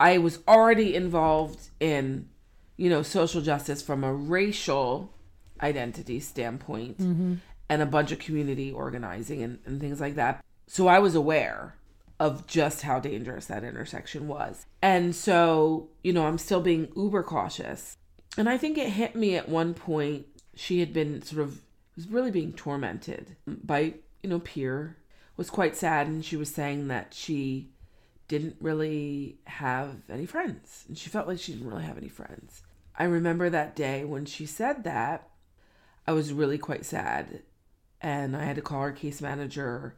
I 0.02 0.18
was 0.18 0.40
already 0.48 0.96
involved 0.96 1.70
in, 1.78 2.28
you 2.76 2.90
know, 2.90 3.02
social 3.04 3.40
justice 3.40 3.82
from 3.82 4.02
a 4.02 4.12
racial 4.12 5.14
identity 5.62 6.18
standpoint 6.18 6.98
mm-hmm. 6.98 7.34
and 7.68 7.82
a 7.82 7.86
bunch 7.86 8.10
of 8.10 8.18
community 8.18 8.72
organizing 8.72 9.44
and, 9.44 9.60
and 9.64 9.80
things 9.80 10.00
like 10.00 10.16
that. 10.16 10.44
So 10.66 10.88
I 10.88 10.98
was 10.98 11.14
aware 11.14 11.76
of 12.18 12.48
just 12.48 12.82
how 12.82 12.98
dangerous 12.98 13.46
that 13.46 13.62
intersection 13.62 14.26
was. 14.26 14.66
And 14.82 15.14
so, 15.14 15.88
you 16.02 16.12
know, 16.12 16.26
I'm 16.26 16.38
still 16.38 16.60
being 16.60 16.88
uber 16.96 17.22
cautious. 17.22 17.96
And 18.36 18.48
I 18.48 18.58
think 18.58 18.78
it 18.78 18.88
hit 18.88 19.14
me 19.14 19.36
at 19.36 19.48
one 19.48 19.72
point. 19.72 20.26
She 20.56 20.80
had 20.80 20.92
been 20.92 21.22
sort 21.22 21.42
of 21.42 21.60
was 21.94 22.08
really 22.08 22.32
being 22.32 22.54
tormented 22.54 23.36
by, 23.46 23.94
you 24.24 24.30
know, 24.30 24.40
peer 24.40 24.96
was 25.36 25.48
quite 25.48 25.76
sad 25.76 26.08
and 26.08 26.24
she 26.24 26.36
was 26.36 26.52
saying 26.52 26.88
that 26.88 27.14
she 27.14 27.71
didn't 28.28 28.56
really 28.60 29.38
have 29.44 29.96
any 30.10 30.26
friends 30.26 30.84
and 30.88 30.96
she 30.96 31.10
felt 31.10 31.28
like 31.28 31.38
she 31.38 31.52
didn't 31.52 31.68
really 31.68 31.84
have 31.84 31.98
any 31.98 32.08
friends. 32.08 32.62
I 32.96 33.04
remember 33.04 33.50
that 33.50 33.76
day 33.76 34.04
when 34.04 34.24
she 34.24 34.46
said 34.46 34.84
that 34.84 35.28
I 36.06 36.12
was 36.12 36.32
really 36.32 36.58
quite 36.58 36.84
sad 36.84 37.42
and 38.00 38.36
I 38.36 38.44
had 38.44 38.56
to 38.56 38.62
call 38.62 38.80
our 38.80 38.92
case 38.92 39.20
manager. 39.20 39.96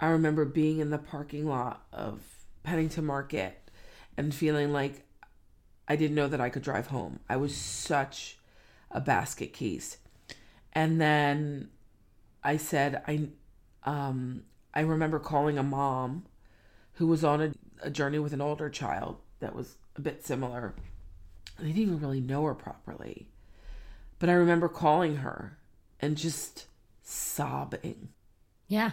I 0.00 0.06
remember 0.08 0.44
being 0.44 0.78
in 0.80 0.90
the 0.90 0.98
parking 0.98 1.46
lot 1.46 1.86
of 1.92 2.20
Pennington 2.62 3.04
Market 3.04 3.70
and 4.16 4.34
feeling 4.34 4.72
like 4.72 5.04
I 5.86 5.96
didn't 5.96 6.16
know 6.16 6.28
that 6.28 6.40
I 6.40 6.50
could 6.50 6.62
drive 6.62 6.88
home. 6.88 7.20
I 7.28 7.36
was 7.36 7.56
such 7.56 8.38
a 8.90 9.00
basket 9.00 9.52
case. 9.52 9.98
And 10.72 11.00
then 11.00 11.70
I 12.42 12.56
said 12.56 13.02
I 13.06 13.28
um 13.84 14.44
I 14.74 14.80
remember 14.80 15.18
calling 15.18 15.58
a 15.58 15.62
mom 15.62 16.26
who 16.98 17.06
was 17.06 17.24
on 17.24 17.40
a, 17.40 17.52
a 17.82 17.90
journey 17.90 18.18
with 18.18 18.32
an 18.32 18.40
older 18.40 18.68
child 18.70 19.16
that 19.40 19.54
was 19.54 19.76
a 19.96 20.00
bit 20.00 20.24
similar. 20.24 20.74
I 21.58 21.62
didn't 21.62 21.78
even 21.78 22.00
really 22.00 22.20
know 22.20 22.44
her 22.44 22.54
properly. 22.54 23.28
But 24.18 24.28
I 24.28 24.32
remember 24.34 24.68
calling 24.68 25.16
her 25.16 25.58
and 26.00 26.16
just 26.16 26.66
sobbing 27.02 28.10
Yeah. 28.68 28.92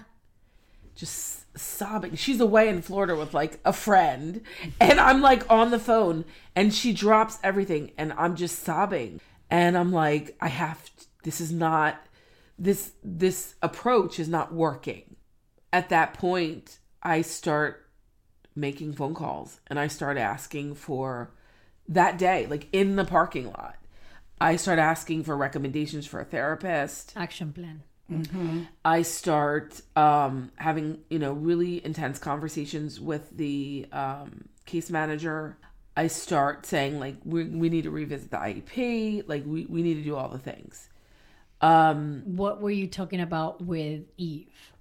just 0.95 1.45
sobbing. 1.57 2.15
She's 2.15 2.39
away 2.39 2.69
in 2.69 2.81
Florida 2.81 3.15
with 3.15 3.33
like 3.33 3.59
a 3.65 3.73
friend, 3.73 4.41
and 4.79 4.99
I'm 4.99 5.21
like 5.21 5.49
on 5.51 5.71
the 5.71 5.79
phone, 5.79 6.25
and 6.55 6.73
she 6.73 6.93
drops 6.93 7.37
everything, 7.43 7.91
and 7.97 8.13
I'm 8.13 8.35
just 8.35 8.59
sobbing. 8.63 9.19
And 9.49 9.77
I'm 9.77 9.91
like, 9.91 10.35
I 10.39 10.47
have. 10.47 10.83
To, 10.85 11.05
this 11.23 11.41
is 11.41 11.51
not. 11.51 12.05
This 12.57 12.91
this 13.03 13.55
approach 13.61 14.19
is 14.19 14.29
not 14.29 14.53
working. 14.53 15.15
At 15.73 15.89
that 15.89 16.13
point, 16.13 16.79
I 17.03 17.21
start 17.21 17.84
making 18.55 18.93
phone 18.93 19.13
calls, 19.13 19.59
and 19.67 19.79
I 19.79 19.87
start 19.87 20.17
asking 20.17 20.75
for 20.75 21.31
that 21.87 22.17
day, 22.17 22.47
like 22.47 22.67
in 22.71 22.95
the 22.95 23.05
parking 23.05 23.47
lot. 23.47 23.77
I 24.39 24.55
start 24.57 24.79
asking 24.79 25.23
for 25.23 25.37
recommendations 25.37 26.05
for 26.05 26.19
a 26.19 26.25
therapist. 26.25 27.13
Action 27.15 27.53
plan. 27.53 27.83
I 28.83 29.01
start 29.01 29.81
um, 29.95 30.51
having 30.57 30.99
you 31.09 31.17
know 31.19 31.33
really 31.33 31.83
intense 31.83 32.19
conversations 32.19 32.99
with 32.99 33.35
the 33.35 33.87
um, 33.91 34.45
case 34.65 34.89
manager. 34.91 35.57
I 35.97 36.07
start 36.07 36.65
saying 36.65 36.99
like 36.99 37.15
we 37.23 37.45
we 37.45 37.69
need 37.69 37.83
to 37.83 37.89
revisit 37.91 38.29
the 38.31 38.37
IEP. 38.37 39.27
Like 39.27 39.43
we 39.45 39.65
we 39.65 39.81
need 39.81 39.95
to 39.95 40.03
do 40.03 40.15
all 40.15 40.29
the 40.29 40.37
things. 40.37 40.89
Um, 41.61 42.21
What 42.25 42.61
were 42.61 42.69
you 42.69 42.87
talking 42.87 43.21
about 43.21 43.61
with 43.61 44.03
Eve 44.17 44.73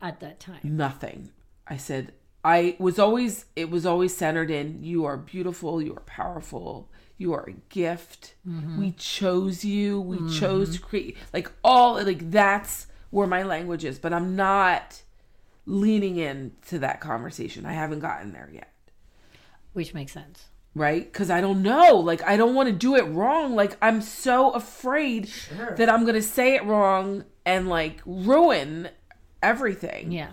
at 0.00 0.20
that 0.20 0.40
time? 0.40 0.60
nothing. 0.64 1.30
I 1.68 1.76
said 1.76 2.12
I 2.44 2.76
was 2.78 2.98
always 2.98 3.46
it 3.54 3.70
was 3.70 3.86
always 3.86 4.16
centered 4.16 4.50
in 4.50 4.82
you 4.82 5.04
are 5.04 5.16
beautiful, 5.16 5.80
you 5.80 5.94
are 5.94 6.00
powerful, 6.00 6.88
you 7.16 7.32
are 7.32 7.48
a 7.48 7.52
gift. 7.68 8.34
Mm-hmm. 8.48 8.80
We 8.80 8.92
chose 8.92 9.64
you. 9.64 10.00
We 10.00 10.16
mm-hmm. 10.16 10.38
chose 10.38 10.74
to 10.76 10.80
create 10.80 11.16
like 11.32 11.50
all 11.62 12.02
like 12.02 12.30
that's 12.30 12.88
where 13.10 13.26
my 13.26 13.42
language 13.42 13.84
is, 13.84 13.98
but 13.98 14.12
I'm 14.12 14.34
not 14.34 15.02
leaning 15.66 16.16
into 16.16 16.80
that 16.80 17.00
conversation. 17.00 17.64
I 17.64 17.74
haven't 17.74 18.00
gotten 18.00 18.32
there 18.32 18.50
yet. 18.52 18.72
Which 19.72 19.94
makes 19.94 20.12
sense. 20.12 20.46
Right? 20.74 21.12
Cuz 21.12 21.30
I 21.30 21.40
don't 21.40 21.62
know. 21.62 21.96
Like 21.96 22.22
I 22.24 22.36
don't 22.36 22.56
want 22.56 22.68
to 22.68 22.74
do 22.74 22.96
it 22.96 23.02
wrong. 23.02 23.54
Like 23.54 23.76
I'm 23.80 24.00
so 24.02 24.50
afraid 24.50 25.30
that 25.76 25.88
I'm 25.88 26.02
going 26.02 26.16
to 26.16 26.22
say 26.22 26.56
it 26.56 26.64
wrong 26.64 27.24
and 27.44 27.68
like 27.68 28.00
ruin 28.04 28.88
everything. 29.42 30.10
Yeah. 30.10 30.32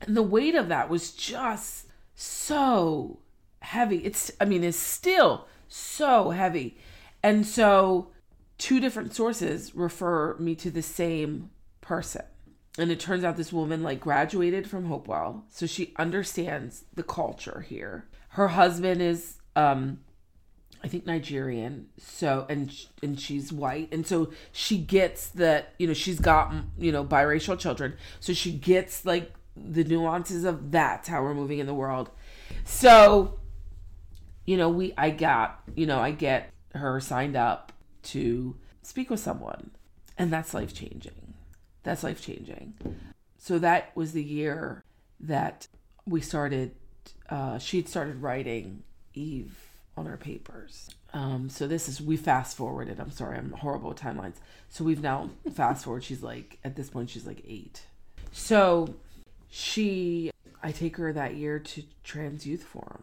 And 0.00 0.16
the 0.16 0.22
weight 0.22 0.54
of 0.54 0.68
that 0.68 0.88
was 0.88 1.12
just 1.12 1.86
so 2.14 3.20
heavy. 3.60 3.98
It's, 3.98 4.30
I 4.40 4.44
mean, 4.44 4.64
it's 4.64 4.78
still 4.78 5.46
so 5.68 6.30
heavy. 6.30 6.78
And 7.22 7.46
so, 7.46 8.10
two 8.58 8.80
different 8.80 9.14
sources 9.14 9.74
refer 9.74 10.36
me 10.38 10.54
to 10.56 10.70
the 10.70 10.82
same 10.82 11.50
person. 11.80 12.24
And 12.78 12.92
it 12.92 13.00
turns 13.00 13.24
out 13.24 13.36
this 13.36 13.52
woman 13.52 13.82
like 13.82 14.00
graduated 14.00 14.68
from 14.70 14.86
Hopewell, 14.86 15.44
so 15.48 15.66
she 15.66 15.94
understands 15.96 16.84
the 16.94 17.02
culture 17.02 17.64
here. 17.68 18.06
Her 18.30 18.48
husband 18.48 19.02
is 19.02 19.38
um 19.56 19.98
I 20.82 20.86
think 20.86 21.06
Nigerian. 21.06 21.88
So 21.98 22.46
and 22.48 22.72
and 23.02 23.18
she's 23.18 23.52
white, 23.52 23.88
and 23.90 24.06
so 24.06 24.30
she 24.52 24.78
gets 24.78 25.28
that 25.30 25.74
you 25.78 25.88
know 25.88 25.92
she's 25.92 26.20
got 26.20 26.54
you 26.78 26.92
know 26.92 27.04
biracial 27.04 27.58
children, 27.58 27.96
so 28.20 28.32
she 28.32 28.52
gets 28.52 29.04
like 29.04 29.32
the 29.64 29.84
nuances 29.84 30.44
of 30.44 30.70
that's 30.70 31.08
how 31.08 31.22
we're 31.22 31.34
moving 31.34 31.58
in 31.58 31.66
the 31.66 31.74
world. 31.74 32.10
So, 32.64 33.38
you 34.44 34.56
know, 34.56 34.68
we 34.68 34.92
I 34.96 35.10
got 35.10 35.62
you 35.74 35.86
know 35.86 35.98
I 35.98 36.10
get 36.10 36.50
her 36.74 37.00
signed 37.00 37.36
up 37.36 37.72
to 38.04 38.56
speak 38.82 39.10
with 39.10 39.20
someone, 39.20 39.70
and 40.16 40.32
that's 40.32 40.54
life 40.54 40.74
changing. 40.74 41.34
That's 41.82 42.02
life 42.02 42.20
changing. 42.20 42.74
So 43.38 43.58
that 43.58 43.96
was 43.96 44.12
the 44.12 44.22
year 44.22 44.82
that 45.20 45.68
we 46.06 46.20
started. 46.20 46.74
Uh, 47.28 47.58
she'd 47.58 47.88
started 47.88 48.22
writing 48.22 48.82
Eve 49.14 49.68
on 49.96 50.06
her 50.06 50.16
papers. 50.16 50.90
Um, 51.12 51.48
so 51.48 51.66
this 51.66 51.88
is 51.88 52.00
we 52.00 52.16
fast 52.16 52.56
forwarded. 52.56 53.00
I'm 53.00 53.10
sorry, 53.10 53.38
I'm 53.38 53.52
horrible 53.52 53.90
with 53.90 53.98
timelines. 53.98 54.36
So 54.68 54.84
we've 54.84 55.02
now 55.02 55.30
fast 55.52 55.84
forward. 55.84 56.04
She's 56.04 56.22
like 56.22 56.58
at 56.64 56.76
this 56.76 56.90
point 56.90 57.10
she's 57.10 57.26
like 57.26 57.42
eight. 57.46 57.82
So 58.32 58.94
she, 59.48 60.30
I 60.62 60.72
take 60.72 60.96
her 60.96 61.12
that 61.12 61.34
year 61.34 61.58
to 61.58 61.82
Trans 62.04 62.46
Youth 62.46 62.64
Forum. 62.64 63.02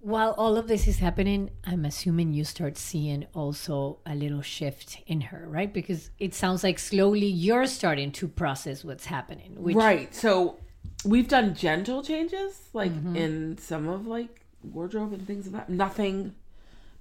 While 0.00 0.32
all 0.36 0.58
of 0.58 0.68
this 0.68 0.86
is 0.86 0.98
happening, 0.98 1.48
I'm 1.64 1.86
assuming 1.86 2.34
you 2.34 2.44
start 2.44 2.76
seeing 2.76 3.26
also 3.34 4.00
a 4.04 4.14
little 4.14 4.42
shift 4.42 4.98
in 5.06 5.22
her, 5.22 5.46
right? 5.48 5.72
Because 5.72 6.10
it 6.18 6.34
sounds 6.34 6.62
like 6.62 6.78
slowly 6.78 7.26
you're 7.26 7.66
starting 7.66 8.12
to 8.12 8.28
process 8.28 8.84
what's 8.84 9.06
happening. 9.06 9.54
Which, 9.56 9.74
right. 9.74 10.14
So 10.14 10.58
we've 11.06 11.26
done 11.28 11.54
gentle 11.54 12.02
changes, 12.02 12.68
like 12.74 12.92
in 13.14 13.56
some 13.56 13.88
of 13.88 14.06
like 14.06 14.42
wardrobe 14.62 15.14
and 15.14 15.26
things 15.26 15.46
of 15.46 15.54
that. 15.54 15.70
Nothing, 15.70 16.34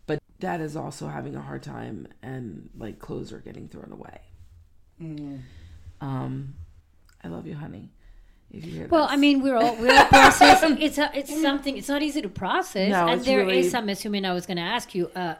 but 0.07 0.19
dad 0.39 0.61
is 0.61 0.77
also 0.77 1.09
having 1.09 1.35
a 1.35 1.41
hard 1.41 1.63
time, 1.63 2.07
and 2.21 2.69
like 2.77 2.99
clothes 2.99 3.33
are 3.33 3.39
getting 3.39 3.67
thrown 3.67 3.91
away. 3.91 4.21
Um, 5.99 6.53
I 7.21 7.27
love 7.27 7.47
you, 7.47 7.55
honey. 7.55 7.91
If 8.53 8.65
you 8.65 8.87
Well, 8.89 9.03
this. 9.07 9.13
I 9.13 9.17
mean, 9.17 9.41
we're 9.41 9.55
all 9.57 9.75
we're 9.75 9.91
all 9.93 10.05
processing. 10.05 10.77
It's 10.81 10.97
a, 10.97 11.09
it's 11.17 11.41
something. 11.41 11.75
It's 11.75 11.89
not 11.89 12.01
easy 12.03 12.21
to 12.21 12.29
process, 12.29 12.89
No, 12.91 13.07
and 13.07 13.17
it's 13.19 13.25
there 13.25 13.41
is. 13.41 13.47
really- 13.47 13.75
I'm 13.75 13.89
assuming 13.89 14.25
I 14.25 14.33
was 14.33 14.45
going 14.45 14.57
to 14.57 14.63
ask 14.63 14.93
you 14.93 15.07
uh, 15.15 15.35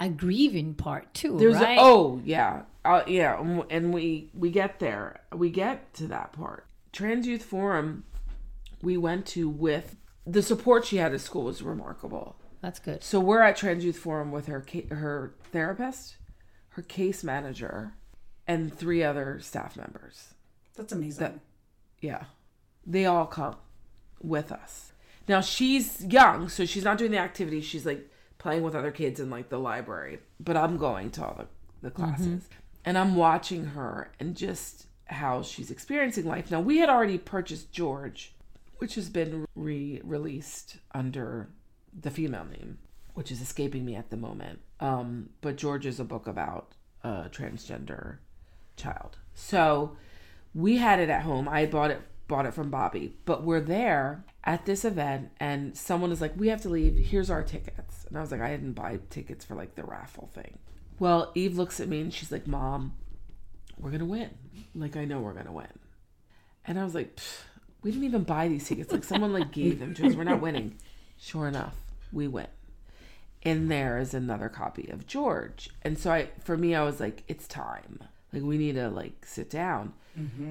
a 0.00 0.08
grieving 0.08 0.74
part 0.74 1.12
too, 1.14 1.36
There's 1.38 1.54
right? 1.56 1.76
a, 1.78 1.80
oh 1.80 2.20
yeah, 2.24 2.62
uh, 2.84 3.02
yeah, 3.06 3.38
and 3.70 3.92
we 3.92 4.30
we 4.34 4.50
get 4.50 4.78
there. 4.80 5.20
We 5.34 5.50
get 5.50 5.92
to 5.94 6.06
that 6.08 6.32
part. 6.32 6.66
Trans 6.92 7.26
Youth 7.26 7.42
Forum, 7.44 8.04
we 8.82 8.96
went 8.96 9.26
to 9.26 9.48
with 9.50 9.96
the 10.26 10.42
support 10.42 10.86
she 10.86 10.96
had 10.96 11.12
at 11.12 11.20
school 11.20 11.44
was 11.44 11.62
remarkable. 11.62 12.36
That's 12.62 12.78
good. 12.78 13.04
So 13.04 13.20
we're 13.20 13.42
at 13.42 13.56
Trans 13.56 13.84
Youth 13.84 13.98
Forum 13.98 14.32
with 14.32 14.46
her 14.46 14.64
her 14.90 15.34
therapist, 15.52 16.16
her 16.70 16.82
case 16.82 17.22
manager, 17.22 17.92
and 18.46 18.74
three 18.74 19.02
other 19.04 19.40
staff 19.40 19.76
members. 19.76 20.34
That's 20.74 20.92
amazing. 20.92 21.20
That- 21.20 21.38
Yeah. 22.00 22.24
They 22.86 23.04
all 23.04 23.26
come 23.26 23.56
with 24.22 24.52
us. 24.52 24.92
Now 25.28 25.40
she's 25.40 26.04
young, 26.04 26.48
so 26.48 26.64
she's 26.64 26.84
not 26.84 26.98
doing 26.98 27.10
the 27.10 27.18
activities. 27.18 27.64
She's 27.64 27.84
like 27.84 28.08
playing 28.38 28.62
with 28.62 28.74
other 28.74 28.92
kids 28.92 29.18
in 29.18 29.28
like 29.30 29.48
the 29.48 29.58
library. 29.58 30.20
But 30.38 30.56
I'm 30.56 30.76
going 30.76 31.10
to 31.12 31.24
all 31.24 31.34
the, 31.36 31.46
the 31.82 31.90
classes. 31.90 32.48
And 32.84 32.96
I'm 32.96 33.16
watching 33.16 33.66
her 33.66 34.12
and 34.20 34.36
just 34.36 34.86
how 35.06 35.42
she's 35.42 35.70
experiencing 35.70 36.26
life. 36.26 36.50
Now 36.50 36.60
we 36.60 36.78
had 36.78 36.88
already 36.88 37.18
purchased 37.18 37.72
George, 37.72 38.34
which 38.78 38.94
has 38.94 39.08
been 39.08 39.46
re 39.56 40.00
released 40.04 40.76
under 40.94 41.48
the 42.00 42.10
female 42.10 42.44
name, 42.44 42.78
which 43.14 43.32
is 43.32 43.40
escaping 43.40 43.84
me 43.84 43.96
at 43.96 44.10
the 44.10 44.16
moment. 44.16 44.60
Um, 44.78 45.30
but 45.40 45.56
George 45.56 45.86
is 45.86 45.98
a 45.98 46.04
book 46.04 46.26
about 46.26 46.72
a 47.02 47.28
transgender 47.30 48.18
child. 48.76 49.16
So 49.34 49.96
we 50.54 50.76
had 50.76 51.00
it 51.00 51.08
at 51.08 51.22
home. 51.22 51.48
I 51.48 51.66
bought 51.66 51.90
it 51.90 52.02
bought 52.28 52.46
it 52.46 52.54
from 52.54 52.70
Bobby, 52.70 53.14
but 53.24 53.44
we're 53.44 53.60
there 53.60 54.24
at 54.44 54.66
this 54.66 54.84
event 54.84 55.30
and 55.38 55.76
someone 55.76 56.12
is 56.12 56.20
like, 56.20 56.36
"We 56.36 56.48
have 56.48 56.62
to 56.62 56.68
leave. 56.68 56.96
Here's 56.96 57.30
our 57.30 57.42
tickets." 57.42 58.04
And 58.08 58.16
I 58.16 58.20
was 58.20 58.30
like, 58.30 58.40
"I 58.40 58.50
didn't 58.50 58.72
buy 58.72 58.98
tickets 59.10 59.44
for 59.44 59.54
like 59.54 59.74
the 59.74 59.84
raffle 59.84 60.28
thing." 60.32 60.58
Well, 60.98 61.32
Eve 61.34 61.56
looks 61.56 61.80
at 61.80 61.88
me 61.88 62.00
and 62.00 62.12
she's 62.12 62.32
like, 62.32 62.46
"Mom, 62.46 62.94
we're 63.78 63.90
going 63.90 64.00
to 64.00 64.06
win. 64.06 64.30
Like 64.74 64.96
I 64.96 65.04
know 65.04 65.20
we're 65.20 65.32
going 65.32 65.46
to 65.46 65.52
win." 65.52 65.78
And 66.66 66.78
I 66.78 66.84
was 66.84 66.94
like, 66.94 67.18
"We 67.82 67.90
didn't 67.90 68.06
even 68.06 68.24
buy 68.24 68.48
these 68.48 68.66
tickets. 68.68 68.92
Like 68.92 69.04
someone 69.04 69.32
like 69.32 69.52
gave 69.52 69.78
them 69.78 69.94
to 69.94 70.06
us. 70.06 70.14
We're 70.14 70.24
not 70.24 70.40
winning." 70.40 70.78
Sure 71.18 71.48
enough, 71.48 71.74
we 72.12 72.28
win 72.28 72.48
in 73.46 73.68
there 73.68 73.96
is 73.96 74.12
another 74.12 74.48
copy 74.48 74.88
of 74.90 75.06
George. 75.06 75.70
And 75.82 75.96
so 75.96 76.10
I 76.10 76.30
for 76.42 76.56
me 76.56 76.74
I 76.74 76.82
was 76.82 76.98
like 76.98 77.22
it's 77.28 77.46
time. 77.46 78.00
Like 78.32 78.42
we 78.42 78.58
need 78.58 78.74
to 78.74 78.88
like 78.90 79.24
sit 79.24 79.48
down. 79.48 79.94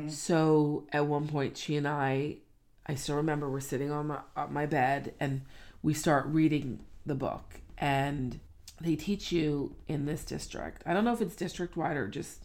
So 0.10 0.86
at 0.94 1.06
one 1.08 1.28
point 1.28 1.58
she 1.58 1.76
and 1.76 1.88
I 1.88 2.38
I 2.86 2.96
still 2.96 3.16
remember 3.16 3.50
we're 3.50 3.60
sitting 3.62 3.92
on 3.92 4.08
my 4.08 4.20
on 4.36 4.54
my 4.54 4.66
bed 4.66 5.14
and 5.20 5.42
we 5.82 5.94
start 5.94 6.26
reading 6.28 6.82
the 7.06 7.16
book 7.16 7.62
and 7.78 8.40
they 8.82 8.96
teach 8.96 9.32
you 9.32 9.76
in 9.88 10.06
this 10.06 10.24
district. 10.26 10.84
I 10.86 10.94
don't 10.94 11.06
know 11.06 11.14
if 11.14 11.22
it's 11.22 11.36
district 11.36 11.76
wide 11.78 11.98
or 11.98 12.08
just 12.08 12.44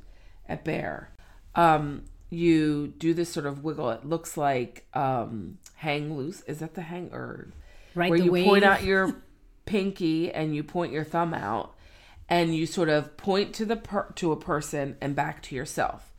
at 0.49 0.65
Bear. 0.65 1.11
Um 1.55 2.05
you 2.31 2.95
do 2.99 3.13
this 3.13 3.29
sort 3.33 3.45
of 3.47 3.65
wiggle. 3.65 3.91
It 3.91 4.05
looks 4.07 4.37
like 4.37 4.87
um 4.95 5.59
hang 5.75 6.17
loose. 6.17 6.41
Is 6.43 6.61
that 6.61 6.75
the 6.75 6.83
hang 6.83 7.11
or 7.13 7.51
Right, 7.95 8.09
where 8.09 8.19
you 8.19 8.31
wave. 8.33 8.47
point 8.47 8.65
out 8.65 8.85
your 8.85 9.17
pinky 9.67 10.33
and 10.33 10.55
you 10.55 10.63
point 10.63 10.93
your 10.93 11.05
thumb 11.05 11.35
out 11.35 11.75
and 12.29 12.55
you 12.55 12.65
sort 12.65 12.89
of 12.89 13.17
point 13.17 13.53
to 13.55 13.65
the 13.65 13.77
per- 13.77 14.13
to 14.15 14.31
a 14.33 14.37
person 14.37 14.97
and 15.01 15.15
back 15.17 15.43
to 15.43 15.55
yourself 15.57 16.10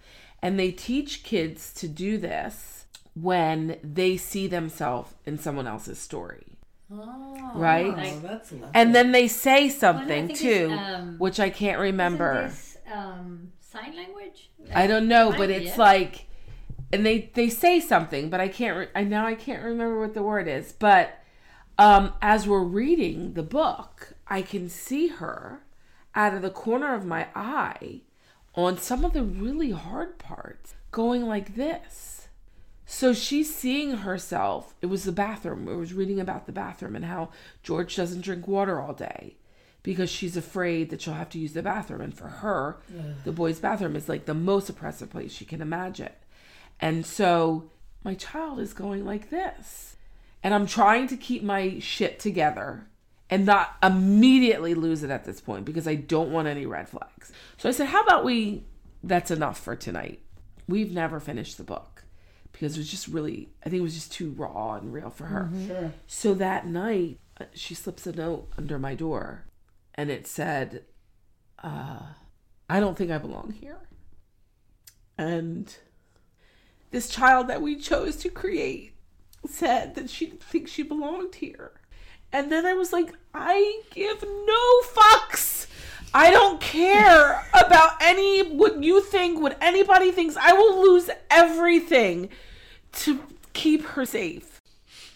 and 0.41 0.59
they 0.59 0.71
teach 0.71 1.23
kids 1.23 1.73
to 1.73 1.87
do 1.87 2.17
this 2.17 2.85
when 3.13 3.77
they 3.83 4.17
see 4.17 4.47
themselves 4.47 5.13
in 5.25 5.37
someone 5.37 5.67
else's 5.67 5.99
story 5.99 6.57
oh, 6.91 7.51
right? 7.55 7.95
that's 8.21 8.51
lovely. 8.51 8.69
and 8.73 8.95
then 8.95 9.11
they 9.11 9.27
say 9.27 9.69
something 9.69 10.29
it's, 10.29 10.39
too 10.39 10.71
um, 10.71 11.15
which 11.17 11.39
i 11.39 11.49
can't 11.49 11.79
remember 11.79 12.47
This, 12.47 12.77
um, 12.91 13.51
sign 13.71 13.95
language? 13.95 14.49
I 14.73 14.87
don't 14.87 15.07
know, 15.07 15.33
but 15.35 15.49
it's 15.49 15.73
it. 15.73 15.77
like, 15.77 16.27
and 16.91 17.05
they 17.05 17.31
they 17.33 17.49
say 17.49 17.79
something, 17.79 18.29
but 18.29 18.39
I 18.39 18.47
can't. 18.47 18.77
Re- 18.77 18.89
I 18.93 19.03
now 19.03 19.25
I 19.25 19.35
can't 19.35 19.63
remember 19.63 19.99
what 19.99 20.13
the 20.13 20.23
word 20.23 20.47
is. 20.47 20.73
But 20.73 21.19
um, 21.77 22.13
as 22.21 22.47
we're 22.47 22.63
reading 22.63 23.33
the 23.33 23.43
book, 23.43 24.13
I 24.27 24.41
can 24.41 24.69
see 24.69 25.07
her 25.07 25.63
out 26.13 26.33
of 26.33 26.41
the 26.41 26.49
corner 26.49 26.93
of 26.93 27.05
my 27.05 27.27
eye 27.33 28.01
on 28.55 28.77
some 28.77 29.05
of 29.05 29.13
the 29.13 29.23
really 29.23 29.71
hard 29.71 30.17
parts, 30.19 30.75
going 30.91 31.25
like 31.25 31.55
this. 31.55 32.27
So 32.85 33.13
she's 33.13 33.53
seeing 33.55 33.97
herself. 33.97 34.75
It 34.81 34.87
was 34.87 35.05
the 35.05 35.13
bathroom. 35.13 35.69
I 35.69 35.75
was 35.75 35.93
reading 35.93 36.19
about 36.19 36.45
the 36.45 36.51
bathroom 36.51 36.95
and 36.95 37.05
how 37.05 37.29
George 37.63 37.95
doesn't 37.95 38.21
drink 38.21 38.47
water 38.47 38.81
all 38.81 38.93
day 38.93 39.37
because 39.83 40.09
she's 40.09 40.35
afraid 40.35 40.89
that 40.89 41.01
she'll 41.01 41.13
have 41.13 41.29
to 41.29 41.39
use 41.39 41.53
the 41.53 41.63
bathroom. 41.63 42.01
And 42.01 42.13
for 42.13 42.27
her, 42.27 42.77
the 43.23 43.31
boys' 43.31 43.59
bathroom 43.59 43.95
is 43.95 44.09
like 44.09 44.25
the 44.25 44.33
most 44.33 44.69
oppressive 44.69 45.09
place 45.09 45.31
she 45.31 45.45
can 45.45 45.61
imagine. 45.61 46.11
And 46.81 47.05
so 47.05 47.69
my 48.03 48.13
child 48.15 48.59
is 48.59 48.73
going 48.73 49.05
like 49.05 49.29
this. 49.29 49.95
And 50.43 50.53
I'm 50.53 50.65
trying 50.65 51.07
to 51.07 51.17
keep 51.17 51.43
my 51.43 51.79
shit 51.79 52.19
together 52.19 52.87
and 53.31 53.45
not 53.45 53.77
immediately 53.81 54.73
lose 54.73 55.01
it 55.01 55.09
at 55.09 55.23
this 55.23 55.39
point 55.39 55.63
because 55.63 55.87
I 55.87 55.95
don't 55.95 56.31
want 56.31 56.49
any 56.49 56.65
red 56.65 56.89
flags. 56.89 57.31
So 57.57 57.69
I 57.69 57.71
said, 57.71 57.87
How 57.87 58.01
about 58.03 58.25
we? 58.25 58.65
That's 59.01 59.31
enough 59.31 59.59
for 59.59 59.75
tonight. 59.75 60.19
We've 60.67 60.91
never 60.91 61.19
finished 61.19 61.57
the 61.57 61.63
book 61.63 62.03
because 62.51 62.75
it 62.75 62.79
was 62.79 62.91
just 62.91 63.07
really, 63.07 63.49
I 63.65 63.69
think 63.69 63.79
it 63.79 63.83
was 63.83 63.95
just 63.95 64.11
too 64.11 64.31
raw 64.31 64.73
and 64.73 64.93
real 64.93 65.09
for 65.09 65.25
her. 65.25 65.49
Sure. 65.65 65.93
So 66.05 66.33
that 66.35 66.67
night, 66.67 67.17
uh, 67.39 67.45
she 67.53 67.73
slips 67.73 68.05
a 68.05 68.11
note 68.11 68.49
under 68.57 68.77
my 68.77 68.93
door 68.93 69.45
and 69.95 70.11
it 70.11 70.27
said, 70.27 70.83
uh, 71.63 72.01
I 72.69 72.79
don't 72.79 72.97
think 72.97 73.09
I 73.11 73.17
belong 73.17 73.55
here. 73.59 73.79
And 75.17 75.73
this 76.91 77.09
child 77.09 77.47
that 77.47 77.61
we 77.61 77.75
chose 77.75 78.17
to 78.17 78.29
create 78.29 78.95
said 79.47 79.95
that 79.95 80.09
she 80.09 80.27
didn't 80.27 80.43
think 80.43 80.67
she 80.67 80.83
belonged 80.83 81.35
here. 81.35 81.80
And 82.33 82.51
then 82.51 82.65
I 82.65 82.73
was 82.73 82.93
like, 82.93 83.13
I 83.33 83.81
give 83.91 84.21
no 84.23 84.81
fucks. 84.93 85.67
I 86.13 86.29
don't 86.31 86.59
care 86.59 87.45
about 87.53 87.93
any 88.01 88.43
what 88.43 88.83
you 88.83 89.01
think, 89.01 89.39
what 89.39 89.57
anybody 89.61 90.11
thinks. 90.11 90.35
I 90.35 90.53
will 90.53 90.81
lose 90.81 91.09
everything 91.29 92.29
to 92.93 93.19
keep 93.53 93.83
her 93.85 94.05
safe. 94.05 94.61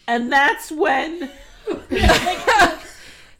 And 0.07 0.31
that's 0.31 0.71
when 0.71 1.29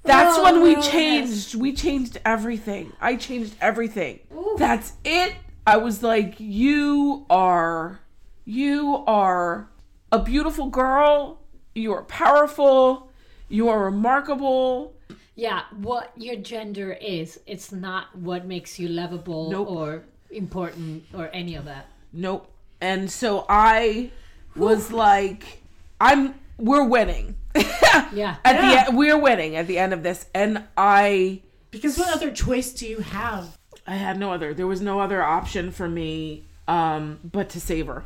that's 0.04 0.40
when 0.40 0.62
we 0.62 0.76
oh, 0.76 0.82
changed. 0.82 1.56
We 1.56 1.74
changed 1.74 2.20
everything. 2.26 2.92
I 3.00 3.16
changed 3.16 3.56
everything. 3.62 4.20
That's 4.58 4.94
it. 5.04 5.34
I 5.66 5.78
was 5.78 6.04
like, 6.04 6.36
you 6.40 7.26
are 7.30 8.00
you 8.44 9.04
are 9.08 9.70
a 10.12 10.20
beautiful 10.20 10.68
girl. 10.68 11.42
You 11.74 11.94
are 11.94 12.04
powerful. 12.04 13.05
You 13.50 13.70
are 13.70 13.84
remarkable. 13.84 14.94
Yeah, 15.36 15.64
what 15.78 16.12
your 16.16 16.38
gender 16.38 16.94
is, 16.94 17.40
it's 17.46 17.72
not 17.72 18.16
what 18.18 18.46
makes 18.46 18.80
you 18.80 18.88
lovable 18.88 19.52
Nope. 19.52 19.70
or 19.70 20.04
important 20.32 21.04
or 21.14 21.30
any 21.34 21.56
of 21.56 21.66
that. 21.66 21.88
Nope. 22.14 22.50
And 22.82 23.12
so 23.12 23.46
I 23.50 24.12
was 24.56 24.92
like, 24.92 25.62
I'm 26.00 26.36
we're 26.58 26.86
winning. 26.86 27.36
Yeah. 28.14 28.36
At 28.46 28.56
Yeah. 28.56 28.62
the 28.86 28.88
end, 28.90 28.98
we're 28.98 29.18
winning 29.20 29.56
at 29.56 29.68
the 29.68 29.78
end 29.80 29.94
of 29.94 30.04
this, 30.04 30.26
and 30.34 30.64
I 30.78 31.42
Because 31.72 31.98
what 31.98 32.14
other 32.14 32.30
choice 32.32 32.72
do 32.74 32.86
you 32.88 33.00
have? 33.00 33.58
I 33.88 33.96
had 33.96 34.20
no 34.20 34.32
other. 34.34 34.54
There 34.54 34.68
was 34.68 34.82
no 34.82 35.00
other 35.00 35.22
option 35.24 35.72
for 35.72 35.88
me 35.88 36.44
um, 36.68 37.20
but 37.24 37.50
to 37.50 37.60
save 37.62 37.88
her, 37.88 38.04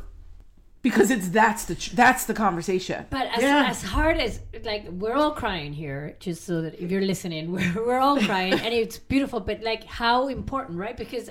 because 0.82 1.10
it's 1.10 1.28
that's 1.28 1.64
the 1.66 1.74
that's 1.94 2.24
the 2.26 2.34
conversation. 2.34 3.04
But 3.10 3.26
as, 3.36 3.42
Yeah. 3.42 3.66
as 3.68 3.82
hard 3.82 4.16
as 4.18 4.40
like 4.64 4.88
we're 4.90 5.14
all 5.14 5.32
crying 5.32 5.72
here, 5.72 6.16
just 6.20 6.44
so 6.44 6.62
that 6.62 6.74
if 6.80 6.90
you're 6.90 7.02
listening, 7.02 7.52
we're, 7.54 7.74
we're 7.86 7.98
all 8.00 8.18
crying 8.20 8.54
and 8.54 8.72
it's 8.74 8.98
beautiful. 8.98 9.40
But 9.40 9.62
like 9.62 9.84
how 9.84 10.28
important, 10.28 10.78
right? 10.78 10.96
Because 10.96 11.30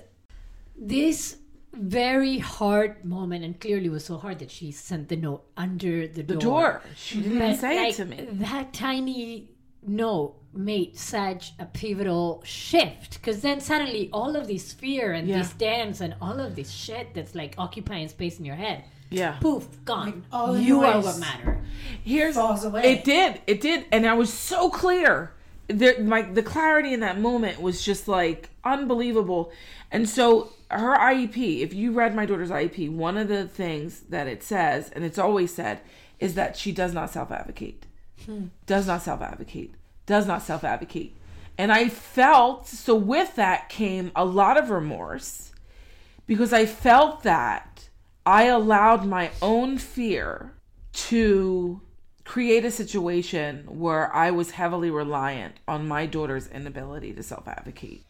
this 0.78 1.38
very 1.74 2.40
hard 2.40 3.06
moment, 3.06 3.44
and 3.46 3.60
clearly 3.60 3.90
was 3.90 4.04
so 4.04 4.18
hard 4.18 4.40
that 4.40 4.50
she 4.50 4.72
sent 4.72 5.08
the 5.10 5.16
note 5.16 5.44
under 5.56 6.08
the 6.08 6.24
The 6.24 6.36
door. 6.36 6.42
door. 6.42 6.82
She 6.96 7.22
didn't 7.22 7.40
But, 7.40 7.60
say 7.60 7.78
like, 7.78 7.94
it 7.94 7.96
to 7.98 8.06
me. 8.06 8.28
That 8.34 8.74
tiny 8.74 9.52
note 9.86 10.36
made 10.52 10.98
such 10.98 11.54
a 11.60 11.66
pivotal 11.66 12.42
shift 12.44 13.14
because 13.22 13.42
then 13.42 13.60
suddenly 13.62 14.10
all 14.12 14.36
of 14.36 14.48
this 14.48 14.74
fear 14.74 15.14
and 15.14 15.28
Yeah. 15.28 15.38
these 15.38 15.54
dance 15.54 16.02
and 16.02 16.16
all 16.22 16.40
of 16.40 16.56
this 16.56 16.72
shit 16.72 17.14
that's 17.14 17.36
like 17.36 17.54
occupying 17.58 18.08
space 18.08 18.40
in 18.40 18.46
your 18.46 18.56
head, 18.56 18.84
Yeah. 19.10 19.38
poof, 19.39 19.67
gone. 19.86 20.24
all 20.32 20.54
the 20.54 20.62
you 20.62 20.84
are 20.84 21.02
what 21.02 21.19
matter. 21.19 21.62
Here's 22.04 22.36
falls 22.36 22.63
away. 22.63 22.84
It 22.84 23.04
did. 23.04 23.41
It 23.48 23.62
did, 23.62 23.86
and 23.91 24.06
I 24.08 24.13
was 24.13 24.32
so 24.32 24.69
clear. 24.69 25.34
There, 25.67 26.00
my 26.02 26.24
the 26.24 26.43
clarity 26.43 26.93
in 26.93 27.00
that 27.02 27.19
moment 27.19 27.62
was 27.62 27.84
just 27.84 28.08
like 28.08 28.50
unbelievable. 28.63 29.52
And 29.91 30.08
so 30.08 30.52
her 30.72 30.95
IEP, 30.95 31.62
if 31.62 31.74
you 31.74 31.91
read 31.91 32.15
my 32.15 32.26
daughter's 32.26 32.50
IEP, 32.50 32.91
one 32.91 33.17
of 33.17 33.28
the 33.28 33.48
things 33.48 34.02
that 34.10 34.28
it 34.28 34.43
says, 34.43 34.89
and 34.93 35.04
it's 35.04 35.17
always 35.17 35.54
said, 35.54 35.82
is 36.19 36.36
that 36.36 36.58
she 36.58 36.72
does 36.72 36.93
not 36.93 37.10
self 37.10 37.32
advocate. 37.32 37.86
Hmm. 38.26 38.45
Does 38.65 38.88
not 38.88 39.02
self 39.02 39.22
advocate. 39.22 39.74
Does 40.06 40.28
not 40.28 40.43
self 40.43 40.63
advocate. 40.63 41.15
And 41.58 41.72
I 41.72 41.89
felt 41.89 42.67
so 42.67 42.95
with 42.95 43.36
that 43.36 43.69
came 43.69 44.12
a 44.15 44.24
lot 44.24 44.58
of 44.58 44.69
remorse 44.69 45.52
because 46.26 46.54
I 46.54 46.65
felt 46.65 47.24
that 47.24 47.69
I 48.30 48.44
allowed 48.44 49.08
my 49.08 49.32
own 49.42 49.80
fear 49.80 50.54
to 50.94 51.82
create 52.26 52.63
a 52.63 52.70
situation 52.70 53.65
where 53.68 54.15
I 54.15 54.30
was 54.30 54.52
heavily 54.52 54.92
reliant 54.92 55.56
on 55.68 55.88
my 55.88 56.06
daughter's 56.06 56.48
inability 56.48 57.12
to 57.13 57.24
self 57.24 57.48
advocate. 57.48 58.04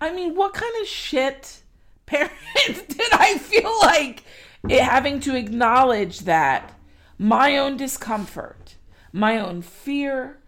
I 0.00 0.14
mean, 0.14 0.34
what 0.34 0.54
kind 0.54 0.72
of 0.80 0.88
shit 0.88 1.60
parent 2.06 2.32
did 2.64 3.12
I 3.12 3.36
feel 3.36 3.70
like 3.82 4.24
it, 4.66 4.80
having 4.80 5.20
to 5.20 5.36
acknowledge 5.36 6.20
that 6.20 6.72
my 7.18 7.58
own 7.58 7.76
discomfort, 7.76 8.76
my 9.12 9.38
own 9.38 9.60
fear. 9.60 10.38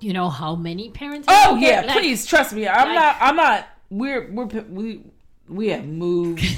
You 0.00 0.14
know 0.14 0.30
how 0.30 0.54
many 0.56 0.88
parents? 0.88 1.26
Oh 1.30 1.56
yeah, 1.56 1.82
Like, 1.82 1.90
please 1.98 2.24
trust 2.24 2.54
me. 2.54 2.66
I'm 2.66 2.86
like- 2.88 2.94
not. 2.94 3.16
I'm 3.20 3.36
not. 3.36 3.68
We're 3.90 4.32
we're 4.32 4.46
we 4.46 5.02
we 5.48 5.68
have 5.68 5.86
moved. 5.86 6.44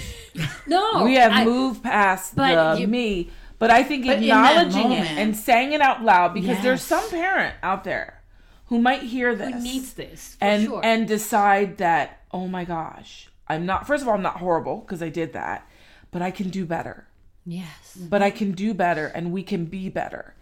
No, 0.66 1.02
we 1.04 1.16
have 1.16 1.32
I- 1.32 1.44
moved 1.44 1.82
past 1.82 2.36
the 2.36 2.76
you- 2.78 2.86
me. 2.86 3.30
But 3.58 3.70
I 3.70 3.82
think 3.82 4.06
But 4.06 4.18
acknowledging 4.22 4.92
it 4.92 5.10
and 5.10 5.36
saying 5.36 5.72
it 5.72 5.80
out 5.80 6.02
loud 6.04 6.32
because 6.32 6.62
there's 6.62 6.80
some 6.82 7.10
parent 7.10 7.54
out 7.62 7.82
there 7.84 8.22
who 8.66 8.78
might 8.80 9.02
hear 9.02 9.34
this 9.34 9.52
Who 9.52 9.60
needs 9.60 9.92
this? 9.94 10.36
For 10.38 10.44
and 10.44 10.64
sure. 10.64 10.80
and 10.84 11.08
decide 11.08 11.78
that 11.78 12.20
oh 12.32 12.46
my 12.46 12.64
gosh, 12.64 13.28
I'm 13.48 13.66
not. 13.66 13.86
First 13.88 14.02
of 14.02 14.08
all, 14.08 14.14
I'm 14.14 14.22
not 14.22 14.36
horrible 14.36 14.76
because 14.78 15.02
I 15.02 15.08
did 15.08 15.32
that, 15.32 15.68
but 16.12 16.22
I 16.22 16.30
can 16.30 16.48
do 16.48 16.64
better. 16.64 17.08
yes, 17.44 17.98
But 18.00 18.22
I 18.22 18.30
can 18.30 18.52
do 18.52 18.72
better, 18.72 19.06
and 19.08 19.32
we 19.32 19.42
can 19.42 19.64
be 19.64 19.88
better. 19.88 20.34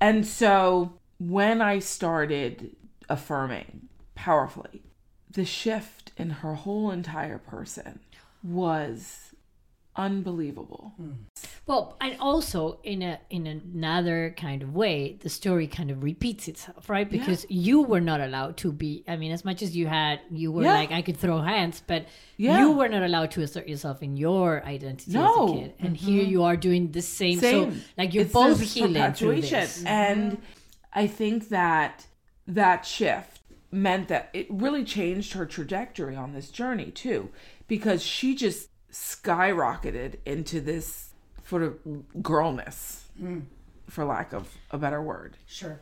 And 0.00 0.24
so 0.24 0.92
when 1.18 1.60
I 1.60 1.80
started 1.80 2.76
affirming 3.08 3.88
powerfully, 4.14 4.82
the 5.32 5.44
shift 5.44 6.12
in 6.16 6.30
her 6.30 6.54
whole 6.54 6.90
entire 6.90 7.38
person 7.38 8.00
was 8.42 9.34
unbelievable. 9.94 10.92
Well, 11.66 11.96
and 12.00 12.16
also 12.18 12.78
in 12.82 13.02
a 13.02 13.20
in 13.30 13.46
another 13.46 14.34
kind 14.36 14.62
of 14.62 14.74
way, 14.74 15.18
the 15.20 15.28
story 15.28 15.66
kind 15.66 15.90
of 15.90 16.02
repeats 16.02 16.48
itself, 16.48 16.88
right? 16.88 17.08
Because 17.08 17.44
you 17.48 17.82
were 17.82 18.00
not 18.00 18.20
allowed 18.20 18.56
to 18.58 18.72
be. 18.72 19.04
I 19.06 19.16
mean, 19.16 19.32
as 19.32 19.44
much 19.44 19.62
as 19.62 19.76
you 19.76 19.86
had, 19.86 20.20
you 20.30 20.50
were 20.50 20.62
Yeah. 20.64 20.74
like 20.74 20.92
I 20.92 21.02
could 21.02 21.16
throw 21.18 21.38
hands, 21.40 21.82
but 21.86 22.06
Yeah. 22.36 22.58
you 22.60 22.72
were 22.72 22.88
not 22.88 23.02
allowed 23.02 23.30
to 23.32 23.42
assert 23.42 23.68
yourself 23.68 24.02
in 24.02 24.16
your 24.16 24.64
identity 24.64 25.12
No. 25.12 25.20
Mm-hmm. 25.22 25.58
as 25.58 25.58
a 25.58 25.60
kid. 25.62 25.74
And 25.86 25.96
here 25.96 26.22
you 26.24 26.42
are 26.44 26.56
doing 26.56 26.90
the 26.92 27.02
same. 27.02 27.38
Same. 27.38 27.72
So, 27.72 27.78
like 27.98 28.14
you're 28.14 28.24
It's 28.24 28.32
both 28.32 28.60
healing 28.60 29.12
through 29.12 29.42
this. 29.42 29.84
And 29.84 30.38
I 30.92 31.06
think 31.06 31.48
that 31.50 32.06
that 32.48 32.84
shift 32.86 33.31
meant 33.72 34.08
that 34.08 34.28
it 34.32 34.46
really 34.50 34.84
changed 34.84 35.32
her 35.32 35.46
trajectory 35.46 36.14
on 36.14 36.32
this 36.34 36.50
journey 36.50 36.90
too, 36.90 37.30
because 37.66 38.02
she 38.02 38.34
just 38.34 38.68
skyrocketed 38.92 40.16
into 40.26 40.60
this 40.60 41.10
sort 41.48 41.62
of 41.62 41.78
girlness, 42.22 43.04
for 43.88 44.04
lack 44.04 44.32
of 44.32 44.54
a 44.70 44.78
better 44.78 45.02
word, 45.02 45.36
Sure. 45.46 45.80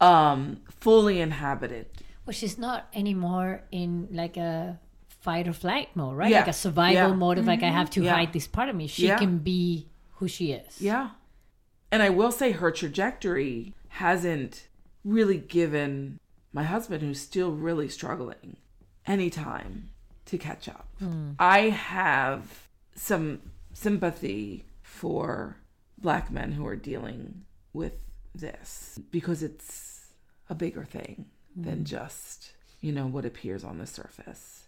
um, 0.00 0.58
fully 0.68 1.20
inhabited. 1.20 1.86
Well, 2.26 2.34
she's 2.34 2.58
not 2.58 2.88
anymore 2.92 3.62
in 3.72 4.08
like 4.12 4.36
a 4.36 4.78
fight 5.08 5.48
or 5.48 5.52
flight 5.52 5.88
mode, 5.94 6.16
right? 6.16 6.30
Yeah. 6.30 6.40
Like 6.40 6.48
a 6.48 6.52
survival 6.52 7.08
Yeah. 7.10 7.14
mode 7.14 7.38
of 7.38 7.46
like 7.46 7.62
I 7.62 7.70
have 7.70 7.90
to 7.90 8.02
Yeah. 8.02 8.14
hide 8.14 8.32
this 8.32 8.46
part 8.46 8.68
of 8.68 8.76
me. 8.76 8.86
She 8.86 9.06
Yeah. 9.06 9.18
can 9.18 9.38
be 9.38 9.88
who 10.16 10.28
she 10.28 10.52
is. 10.52 10.80
Yeah. 10.80 11.10
And 11.90 12.02
I 12.02 12.10
will 12.10 12.30
say 12.32 12.52
her 12.52 12.70
trajectory 12.70 13.74
hasn't 13.88 14.68
really 15.04 15.38
given 15.38 16.18
my 16.58 16.64
husband, 16.64 17.04
who's 17.04 17.20
still 17.20 17.52
really 17.52 17.88
struggling, 17.88 18.56
any 19.06 19.30
time 19.30 19.90
to 20.24 20.36
catch 20.36 20.68
up. 20.68 20.88
Hmm. 20.98 21.30
I 21.38 21.70
have 21.70 22.66
some 22.96 23.42
sympathy 23.72 24.64
for 24.82 25.58
black 25.98 26.32
men 26.32 26.50
who 26.50 26.66
are 26.66 26.74
dealing 26.74 27.44
with 27.72 27.92
this 28.34 28.98
because 29.12 29.44
it's 29.44 30.08
a 30.50 30.54
bigger 30.56 30.82
thing 30.82 31.26
hmm. 31.54 31.62
than 31.62 31.84
just, 31.84 32.54
you 32.80 32.90
know, 32.90 33.06
what 33.06 33.24
appears 33.24 33.62
on 33.62 33.78
the 33.78 33.86
surface. 33.86 34.64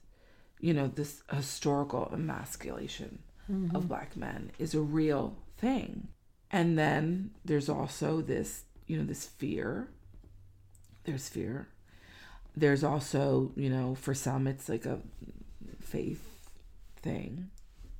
You 0.61 0.73
know, 0.73 0.87
this 0.87 1.25
historical 1.33 2.09
emasculation 2.13 3.19
mm-hmm. 3.51 3.75
of 3.75 3.89
black 3.89 4.17
men 4.17 4.53
is 4.61 4.77
a 4.77 4.81
real 4.81 5.37
thing. 5.59 6.07
And 6.53 6.79
then 6.79 7.33
there's 7.45 7.69
also 7.69 8.21
this, 8.21 8.63
you 8.87 8.97
know, 8.97 9.05
this 9.05 9.27
fear. 9.27 9.89
There's 11.03 11.29
fear. 11.29 11.67
There's 12.57 12.85
also, 12.85 13.53
you 13.57 13.71
know, 13.71 13.95
for 13.95 14.15
some 14.15 14.47
it's 14.47 14.69
like 14.69 14.87
a 14.87 14.99
faith 15.81 16.49
thing, 17.03 17.51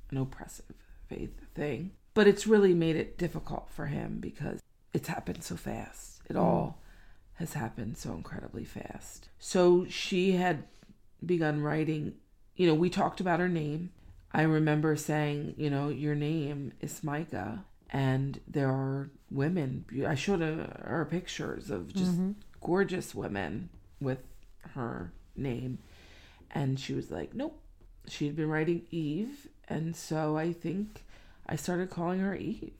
an 0.09 0.17
oppressive 0.17 0.65
faith 1.07 1.33
thing. 1.55 1.91
But 2.13 2.27
it's 2.27 2.45
really 2.45 2.73
made 2.73 2.95
it 2.95 3.17
difficult 3.17 3.69
for 3.69 3.85
him 3.85 4.17
because 4.19 4.61
it's 4.93 5.07
happened 5.07 5.43
so 5.43 5.55
fast. 5.55 6.21
It 6.29 6.35
mm. 6.35 6.41
all 6.41 6.81
has 7.35 7.53
happened 7.53 7.97
so 7.97 8.11
incredibly 8.13 8.65
fast. 8.65 9.29
So 9.39 9.85
she 9.89 10.33
had 10.33 10.63
begun 11.25 11.61
writing, 11.61 12.15
you 12.55 12.67
know, 12.67 12.73
we 12.73 12.89
talked 12.89 13.19
about 13.19 13.39
her 13.39 13.49
name. 13.49 13.91
I 14.33 14.43
remember 14.43 14.95
saying, 14.95 15.55
you 15.57 15.69
know, 15.69 15.89
your 15.89 16.15
name 16.15 16.73
is 16.79 17.03
Micah, 17.03 17.65
and 17.89 18.39
there 18.47 18.69
are 18.69 19.09
women. 19.29 19.85
I 20.07 20.15
showed 20.15 20.41
her, 20.41 20.81
her 20.85 21.05
pictures 21.05 21.69
of 21.69 21.93
just 21.93 22.13
mm-hmm. 22.13 22.31
gorgeous 22.61 23.13
women 23.13 23.69
with 23.99 24.19
her 24.73 25.11
name, 25.35 25.79
and 26.51 26.79
she 26.79 26.93
was 26.93 27.11
like, 27.11 27.33
nope. 27.33 27.57
She'd 28.07 28.35
been 28.35 28.49
writing 28.49 28.87
Eve, 28.89 29.47
and 29.67 29.95
so 29.95 30.35
I 30.35 30.53
think 30.53 31.03
I 31.45 31.55
started 31.55 31.91
calling 31.91 32.19
her 32.19 32.35
Eve. 32.35 32.73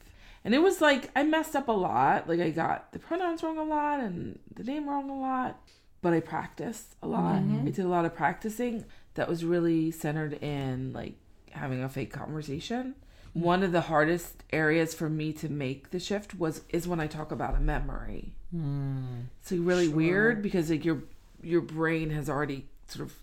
And 0.43 0.55
it 0.55 0.59
was 0.59 0.81
like 0.81 1.11
I 1.15 1.23
messed 1.23 1.55
up 1.55 1.67
a 1.67 1.73
lot. 1.73 2.27
Like 2.27 2.39
I 2.39 2.49
got 2.49 2.91
the 2.91 2.99
pronouns 2.99 3.43
wrong 3.43 3.57
a 3.57 3.63
lot 3.63 3.99
and 3.99 4.39
the 4.55 4.63
name 4.63 4.89
wrong 4.89 5.09
a 5.09 5.19
lot. 5.19 5.59
But 6.01 6.13
I 6.13 6.19
practiced 6.19 6.95
a 7.03 7.07
lot. 7.07 7.35
Mm-hmm. 7.35 7.67
I 7.67 7.71
did 7.71 7.85
a 7.85 7.89
lot 7.89 8.05
of 8.05 8.15
practicing 8.15 8.85
that 9.13 9.29
was 9.29 9.45
really 9.45 9.91
centered 9.91 10.33
in 10.41 10.93
like 10.93 11.13
having 11.51 11.83
a 11.83 11.89
fake 11.89 12.11
conversation. 12.11 12.95
One 13.33 13.61
of 13.61 13.71
the 13.71 13.81
hardest 13.81 14.43
areas 14.51 14.93
for 14.93 15.09
me 15.09 15.31
to 15.33 15.47
make 15.47 15.91
the 15.91 15.99
shift 15.99 16.37
was 16.37 16.63
is 16.69 16.87
when 16.87 16.99
I 16.99 17.07
talk 17.07 17.31
about 17.31 17.55
a 17.55 17.59
memory. 17.59 18.33
Hmm. 18.51 19.21
It's 19.41 19.51
like 19.51 19.61
really 19.63 19.87
weird 19.87 20.41
because 20.41 20.71
like 20.71 20.83
your 20.83 21.03
your 21.43 21.61
brain 21.61 22.09
has 22.11 22.29
already 22.29 22.67
sort 22.87 23.07
of 23.07 23.15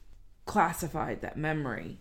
classified 0.46 1.20
that 1.20 1.36
memory. 1.36 1.98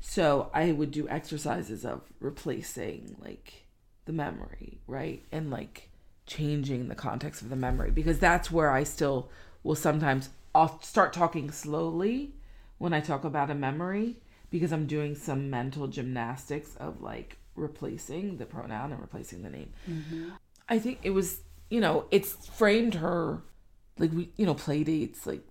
So 0.00 0.50
I 0.54 0.72
would 0.72 0.90
do 0.90 1.08
exercises 1.08 1.84
of 1.84 2.02
replacing 2.20 3.16
like 3.20 3.66
the 4.04 4.12
memory, 4.12 4.80
right? 4.86 5.24
And 5.32 5.50
like 5.50 5.90
changing 6.26 6.88
the 6.88 6.94
context 6.94 7.42
of 7.42 7.50
the 7.50 7.56
memory 7.56 7.90
because 7.90 8.18
that's 8.18 8.50
where 8.50 8.70
I 8.70 8.84
still 8.84 9.30
will 9.62 9.74
sometimes 9.74 10.30
I'll 10.54 10.80
start 10.82 11.12
talking 11.12 11.50
slowly 11.50 12.34
when 12.78 12.92
I 12.92 13.00
talk 13.00 13.24
about 13.24 13.50
a 13.50 13.54
memory 13.54 14.16
because 14.50 14.72
I'm 14.72 14.86
doing 14.86 15.14
some 15.14 15.50
mental 15.50 15.88
gymnastics 15.88 16.76
of 16.76 17.02
like 17.02 17.36
replacing 17.54 18.38
the 18.38 18.46
pronoun 18.46 18.92
and 18.92 19.00
replacing 19.00 19.42
the 19.42 19.50
name. 19.50 19.72
Mm-hmm. 19.88 20.30
I 20.68 20.78
think 20.78 21.00
it 21.02 21.10
was, 21.10 21.40
you 21.70 21.80
know, 21.80 22.06
it's 22.10 22.32
framed 22.46 22.94
her 22.94 23.42
like 23.98 24.12
we, 24.12 24.30
you 24.36 24.46
know, 24.46 24.54
play 24.54 24.84
dates. 24.84 25.26
Like 25.26 25.42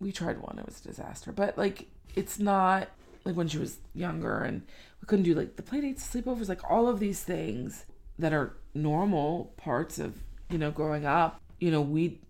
we 0.00 0.12
tried 0.12 0.40
one, 0.40 0.58
it 0.58 0.66
was 0.66 0.80
a 0.80 0.88
disaster. 0.88 1.32
But 1.32 1.56
like 1.56 1.86
it's 2.14 2.38
not 2.38 2.88
like 3.24 3.36
when 3.36 3.48
she 3.48 3.58
was 3.58 3.78
younger 3.94 4.40
and 4.40 4.62
we 5.00 5.06
couldn't 5.06 5.24
do 5.24 5.34
like 5.34 5.56
the 5.56 5.62
play 5.62 5.80
dates, 5.80 6.06
sleepovers, 6.08 6.48
like 6.48 6.68
all 6.68 6.88
of 6.88 6.98
these 6.98 7.22
things 7.22 7.84
that 8.18 8.32
are 8.32 8.56
normal 8.74 9.52
parts 9.56 9.98
of, 9.98 10.14
you 10.50 10.58
know, 10.58 10.70
growing 10.70 11.04
up. 11.04 11.40
You 11.58 11.70
know, 11.70 11.80
we, 11.80 12.20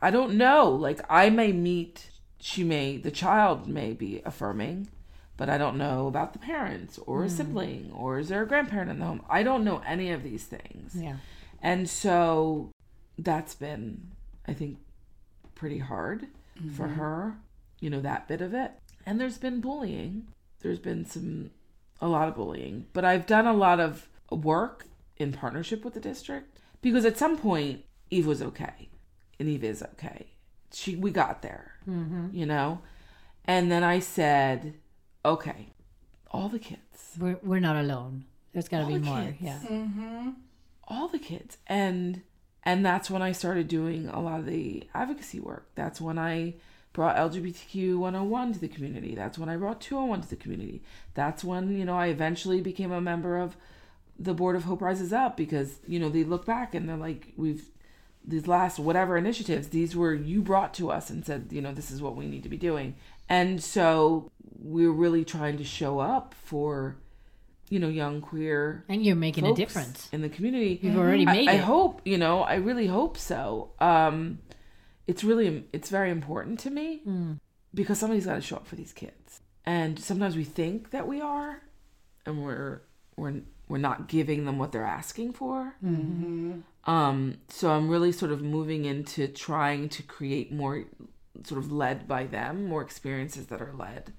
I 0.00 0.10
don't 0.10 0.34
know. 0.34 0.70
Like 0.70 1.00
I 1.08 1.30
may 1.30 1.52
meet, 1.52 2.10
she 2.40 2.64
may, 2.64 2.96
the 2.96 3.10
child 3.10 3.66
may 3.66 3.92
be 3.92 4.22
affirming, 4.24 4.88
but 5.36 5.48
I 5.48 5.58
don't 5.58 5.76
know 5.76 6.06
about 6.06 6.32
the 6.32 6.38
parents 6.38 6.98
or 7.06 7.24
a 7.24 7.28
hmm. 7.28 7.34
sibling 7.34 7.92
or 7.94 8.18
is 8.18 8.28
there 8.28 8.42
a 8.42 8.46
grandparent 8.46 8.90
in 8.90 8.98
the 8.98 9.06
home. 9.06 9.24
I 9.28 9.42
don't 9.42 9.64
know 9.64 9.82
any 9.86 10.10
of 10.12 10.22
these 10.22 10.44
things. 10.44 10.94
Yeah. 10.94 11.16
And 11.62 11.88
so 11.88 12.70
that's 13.18 13.54
been, 13.54 14.12
I 14.46 14.54
think, 14.54 14.78
pretty 15.54 15.78
hard 15.78 16.26
for 16.76 16.86
mm-hmm. 16.86 17.00
her, 17.00 17.36
you 17.80 17.90
know, 17.90 18.00
that 18.00 18.28
bit 18.28 18.40
of 18.40 18.54
it. 18.54 18.72
And 19.06 19.20
there's 19.20 19.38
been 19.38 19.60
bullying. 19.60 20.28
There's 20.60 20.78
been 20.78 21.04
some, 21.04 21.50
a 22.00 22.08
lot 22.08 22.28
of 22.28 22.34
bullying. 22.34 22.86
But 22.92 23.04
I've 23.04 23.26
done 23.26 23.46
a 23.46 23.54
lot 23.54 23.80
of 23.80 24.08
work 24.30 24.86
in 25.16 25.32
partnership 25.32 25.84
with 25.84 25.94
the 25.94 26.00
district 26.00 26.58
because 26.82 27.04
at 27.04 27.18
some 27.18 27.36
point, 27.36 27.84
Eve 28.10 28.26
was 28.26 28.42
okay. 28.42 28.88
And 29.38 29.48
Eve 29.48 29.64
is 29.64 29.82
okay. 29.82 30.26
She, 30.72 30.96
we 30.96 31.10
got 31.10 31.42
there, 31.42 31.72
mm-hmm. 31.88 32.28
you 32.32 32.46
know? 32.46 32.80
And 33.44 33.70
then 33.70 33.82
I 33.82 33.98
said, 34.00 34.74
okay, 35.24 35.72
all 36.30 36.48
the 36.48 36.58
kids, 36.58 37.16
We're 37.18 37.38
we're 37.42 37.60
not 37.60 37.76
alone. 37.76 38.24
There's 38.52 38.68
got 38.68 38.80
to 38.80 38.86
be 38.86 38.98
more. 38.98 39.22
kids. 39.22 39.36
Yeah. 39.40 39.58
Mm-hmm. 39.64 40.30
all 40.88 41.08
the 41.08 41.18
kids 41.18 41.56
and 41.66 42.22
and 42.64 42.84
that's 42.84 43.10
when 43.10 43.22
i 43.22 43.32
started 43.32 43.68
doing 43.68 44.08
a 44.08 44.20
lot 44.20 44.40
of 44.40 44.46
the 44.46 44.84
advocacy 44.94 45.40
work. 45.40 45.68
That's 45.74 46.00
when 46.00 46.18
i 46.18 46.54
brought 46.92 47.16
lgbtq 47.16 47.96
101 47.96 48.52
to 48.54 48.58
the 48.58 48.68
community. 48.68 49.14
That's 49.14 49.38
when 49.38 49.48
i 49.48 49.56
brought 49.56 49.80
201 49.80 50.22
to 50.22 50.28
the 50.28 50.36
community. 50.36 50.82
That's 51.14 51.44
when 51.44 51.76
you 51.76 51.84
know 51.84 51.96
i 51.96 52.08
eventually 52.08 52.60
became 52.60 52.92
a 52.92 53.00
member 53.00 53.38
of 53.38 53.56
the 54.18 54.34
board 54.34 54.54
of 54.54 54.64
hope 54.64 54.82
rises 54.82 55.12
up 55.12 55.36
because 55.36 55.78
you 55.86 55.98
know 55.98 56.08
they 56.08 56.24
look 56.24 56.44
back 56.44 56.74
and 56.74 56.88
they're 56.88 56.96
like 56.96 57.32
we've 57.36 57.70
these 58.22 58.46
last 58.46 58.78
whatever 58.78 59.16
initiatives 59.16 59.68
these 59.68 59.96
were 59.96 60.12
you 60.12 60.42
brought 60.42 60.74
to 60.74 60.90
us 60.90 61.08
and 61.08 61.24
said 61.24 61.48
you 61.50 61.62
know 61.62 61.72
this 61.72 61.90
is 61.90 62.02
what 62.02 62.16
we 62.16 62.26
need 62.26 62.42
to 62.42 62.48
be 62.48 62.58
doing. 62.58 62.94
And 63.28 63.62
so 63.62 64.30
we're 64.58 64.90
really 64.90 65.24
trying 65.24 65.56
to 65.58 65.64
show 65.64 66.00
up 66.00 66.34
for 66.34 66.96
you 67.70 67.78
know, 67.78 67.88
young 67.88 68.20
queer 68.20 68.84
And 68.88 69.02
you're 69.04 69.16
making 69.16 69.46
a 69.46 69.54
difference. 69.54 70.08
in 70.12 70.20
the 70.20 70.28
community. 70.28 70.78
You've 70.82 70.98
already 70.98 71.26
I- 71.26 71.32
made 71.32 71.48
I, 71.48 71.52
it. 71.54 71.60
hope, 71.60 72.02
you 72.04 72.18
know, 72.18 72.42
I 72.42 72.56
really 72.56 72.86
hope 72.88 73.16
so. 73.16 73.70
Um, 73.80 74.40
it's 75.06 75.24
really, 75.24 75.64
it's 75.72 75.88
very 75.88 76.10
important 76.10 76.60
to 76.60 76.70
me 76.70 76.98
Hmm. 77.04 77.32
because 77.72 77.98
somebody's 77.98 78.26
got 78.26 78.34
to 78.34 78.40
show 78.42 78.56
up 78.56 78.66
for 78.66 78.76
these 78.76 78.92
kids. 78.92 79.40
And 79.64 79.98
sometimes 79.98 80.36
we 80.36 80.44
think 80.44 80.90
that 80.90 81.06
we 81.08 81.20
are, 81.20 81.62
and 82.26 82.42
we're 82.44 82.82
we're 83.16 83.42
we're 83.68 83.78
not 83.78 84.08
giving 84.08 84.44
them 84.46 84.58
what 84.58 84.72
they're 84.72 84.84
asking 85.00 85.32
for. 85.34 85.74
Um, 86.86 87.36
so 87.48 87.70
I'm 87.70 87.88
really 87.88 88.10
sort 88.12 88.32
of 88.32 88.42
moving 88.42 88.84
into 88.84 89.28
trying 89.28 89.88
to 89.90 90.02
create 90.02 90.50
more, 90.50 90.84
sort 91.44 91.58
of 91.62 91.70
led 91.70 92.08
by 92.08 92.24
them, 92.26 92.64
more 92.66 92.82
experiences 92.82 93.46
that 93.46 93.60
are 93.60 93.74
led 93.76 94.12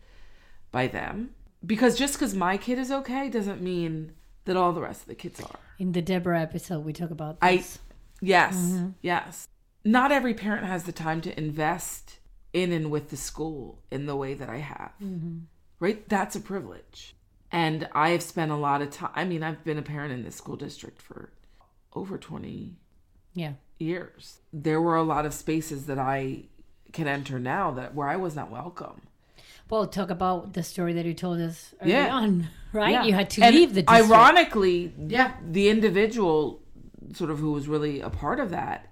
by 0.72 0.88
them. 0.88 1.32
Because 1.66 1.98
just 1.98 2.14
because 2.14 2.34
my 2.34 2.58
kid 2.58 2.80
is 2.80 2.92
okay 2.92 3.30
doesn't 3.30 3.62
mean 3.62 4.14
that 4.46 4.58
all 4.58 4.74
the 4.74 4.82
rest 4.82 5.02
of 5.02 5.08
the 5.08 5.16
kids 5.16 5.40
are. 5.40 5.60
In 5.78 5.92
the 5.92 6.02
Deborah 6.02 6.42
episode, 6.42 6.84
we 6.84 6.94
talk 6.94 7.12
about 7.12 7.38
I- 7.42 7.58
this. 7.58 7.80
Yes, 8.22 8.56
mm-hmm. 8.56 8.90
yes. 9.02 9.48
Not 9.84 10.12
every 10.12 10.36
parent 10.36 10.66
has 10.66 10.84
the 10.84 10.92
time 10.92 11.22
to 11.22 11.38
invest 11.38 12.20
in 12.54 12.72
and 12.72 12.92
with 12.92 13.10
the 13.10 13.18
school 13.18 13.82
in 13.90 14.06
the 14.06 14.16
way 14.16 14.36
that 14.36 14.50
I 14.50 14.58
have. 14.58 14.92
Mm-hmm. 15.02 15.40
Right? 15.80 16.08
That's 16.08 16.36
a 16.36 16.40
privilege. 16.40 17.16
And 17.52 17.90
I 17.94 18.10
have 18.10 18.22
spent 18.22 18.52
a 18.52 18.56
lot 18.56 18.82
of 18.82 18.92
time. 18.92 19.12
I 19.16 19.26
mean, 19.26 19.44
I've 19.44 19.64
been 19.64 19.78
a 19.78 19.82
parent 19.82 20.14
in 20.14 20.24
this 20.24 20.36
school 20.36 20.56
district 20.56 21.02
for 21.02 21.32
over 21.94 22.18
20 22.18 22.76
yeah. 23.34 23.54
years. 23.80 24.40
There 24.54 24.82
were 24.82 24.96
a 24.96 25.04
lot 25.04 25.26
of 25.26 25.34
spaces 25.34 25.88
that 25.88 26.00
I 26.00 26.44
can 26.94 27.08
enter 27.08 27.40
now 27.40 27.72
that 27.72 27.96
where 27.96 28.08
I 28.08 28.18
was 28.18 28.36
not 28.36 28.52
welcome. 28.52 29.02
Well, 29.72 29.88
talk 29.88 30.10
about 30.10 30.54
the 30.54 30.64
story 30.64 30.92
that 30.94 31.06
you 31.06 31.14
told 31.14 31.40
us 31.40 31.74
early 31.82 31.92
Yeah. 31.94 32.14
on, 32.14 32.50
right? 32.74 32.92
Yeah. 32.92 33.04
You 33.06 33.14
had 33.14 33.30
to 33.32 33.42
And 33.44 33.56
leave 33.56 33.74
the 33.74 33.82
district. 33.84 34.12
Ironically, 34.12 34.94
Yeah. 35.08 35.32
the 35.50 35.70
individual 35.70 36.62
sort 37.14 37.32
of 37.32 37.40
who 37.40 37.54
was 37.54 37.68
really 37.70 38.02
a 38.02 38.10
part 38.10 38.40
of 38.42 38.50
that 38.52 38.88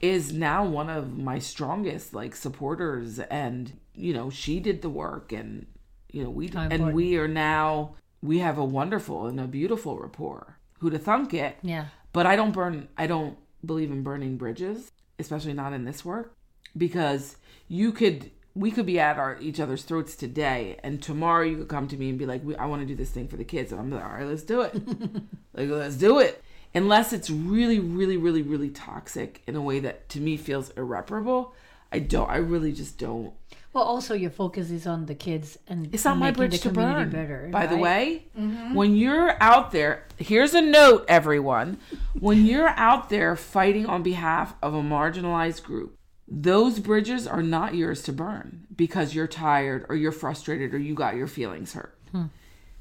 is 0.00 0.32
now 0.32 0.64
one 0.66 0.90
of 0.90 1.16
my 1.16 1.38
strongest 1.38 2.12
like 2.14 2.34
supporters 2.36 3.18
and 3.20 3.72
you 3.94 4.12
know 4.12 4.28
she 4.30 4.60
did 4.60 4.82
the 4.82 4.88
work 4.90 5.32
and 5.32 5.66
you 6.12 6.22
know 6.22 6.30
we 6.30 6.48
How 6.48 6.62
and 6.62 6.72
important. 6.72 6.94
we 6.94 7.16
are 7.16 7.26
now 7.28 7.94
we 8.22 8.38
have 8.40 8.58
a 8.58 8.64
wonderful 8.64 9.26
and 9.26 9.40
a 9.40 9.46
beautiful 9.46 9.98
rapport 9.98 10.58
who 10.80 10.90
to 10.90 10.98
thunk 10.98 11.32
it 11.34 11.56
Yeah. 11.62 11.86
but 12.12 12.26
I 12.26 12.36
don't 12.36 12.52
burn 12.52 12.86
I 12.98 13.06
don't 13.06 13.36
believe 13.64 13.90
in 13.90 14.02
burning 14.02 14.36
bridges, 14.36 14.92
especially 15.18 15.54
not 15.54 15.72
in 15.72 15.84
this 15.84 16.04
work, 16.04 16.34
because 16.76 17.36
you 17.66 17.90
could 17.92 18.30
we 18.54 18.70
could 18.70 18.86
be 18.86 19.00
at 19.00 19.18
our 19.18 19.36
each 19.40 19.58
other's 19.58 19.82
throats 19.82 20.14
today 20.14 20.78
and 20.82 21.02
tomorrow 21.02 21.42
you 21.42 21.56
could 21.56 21.68
come 21.68 21.88
to 21.88 21.96
me 21.96 22.08
and 22.08 22.18
be 22.18 22.26
like, 22.26 22.42
I 22.58 22.66
want 22.66 22.82
to 22.82 22.86
do 22.86 22.94
this 22.94 23.10
thing 23.10 23.26
for 23.26 23.36
the 23.36 23.44
kids 23.44 23.72
and 23.72 23.80
I'm 23.80 23.90
like, 23.90 24.04
all 24.04 24.10
right, 24.10 24.26
let's 24.26 24.42
do 24.42 24.62
it. 24.62 24.74
like 25.54 25.68
let's 25.68 25.96
do 25.96 26.20
it. 26.20 26.42
Unless 26.74 27.12
it's 27.12 27.30
really, 27.30 27.78
really, 27.78 28.16
really, 28.16 28.42
really 28.42 28.70
toxic 28.70 29.42
in 29.46 29.56
a 29.56 29.60
way 29.60 29.80
that 29.80 30.08
to 30.10 30.20
me 30.20 30.36
feels 30.36 30.70
irreparable, 30.70 31.54
I 31.92 31.98
don't 31.98 32.30
I 32.30 32.36
really 32.36 32.72
just 32.72 32.96
don't 32.98 33.32
Well, 33.72 33.84
also 33.84 34.14
your 34.14 34.30
focus 34.30 34.70
is 34.70 34.86
on 34.86 35.06
the 35.06 35.14
kids 35.16 35.58
and 35.66 35.92
it's 35.92 36.04
not 36.04 36.16
my 36.16 36.26
making 36.26 36.36
bridge 36.36 36.60
to 36.60 36.70
burn. 36.70 37.10
better. 37.10 37.48
By 37.50 37.66
the 37.66 37.74
right? 37.74 37.82
way, 37.82 38.26
mm-hmm. 38.38 38.74
when 38.74 38.94
you're 38.94 39.36
out 39.42 39.72
there, 39.72 40.06
here's 40.16 40.54
a 40.54 40.62
note, 40.62 41.04
everyone. 41.08 41.78
When 42.20 42.46
you're 42.46 42.68
out 42.68 43.10
there 43.10 43.34
fighting 43.34 43.86
on 43.86 44.04
behalf 44.04 44.54
of 44.62 44.74
a 44.74 44.82
marginalized 44.82 45.64
group, 45.64 45.98
those 46.36 46.80
bridges 46.80 47.28
are 47.28 47.42
not 47.42 47.76
yours 47.76 48.02
to 48.02 48.12
burn 48.12 48.66
because 48.74 49.14
you're 49.14 49.28
tired 49.28 49.86
or 49.88 49.94
you're 49.94 50.10
frustrated 50.10 50.74
or 50.74 50.78
you 50.78 50.92
got 50.94 51.14
your 51.14 51.28
feelings 51.28 51.74
hurt. 51.74 51.96
Hmm. 52.10 52.24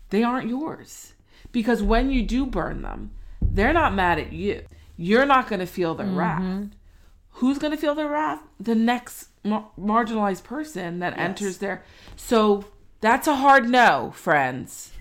They 0.10 0.24
aren't 0.24 0.50
yours. 0.50 1.14
Because 1.52 1.84
when 1.84 2.10
you 2.10 2.24
do 2.24 2.48
burn 2.48 2.82
them, 2.82 3.12
they're 3.40 3.74
not 3.74 3.94
mad 3.94 4.18
at 4.18 4.34
you. 4.34 4.64
You're 4.98 5.28
not 5.28 5.48
going 5.48 5.60
to 5.60 5.68
feel 5.68 5.94
their 5.94 6.08
mm-hmm. 6.08 6.18
wrath. 6.18 6.70
Who's 7.38 7.60
going 7.60 7.72
to 7.72 7.78
feel 7.78 7.94
their 7.94 8.10
wrath? 8.10 8.42
The 8.60 8.74
next 8.74 9.28
mar- 9.44 9.70
marginalized 9.80 10.44
person 10.44 10.98
that 11.00 11.18
enters 11.18 11.60
there. 11.60 11.84
So 12.16 12.66
that's 13.02 13.28
a 13.28 13.36
hard 13.36 13.70
no, 13.70 14.14
friends. 14.16 14.94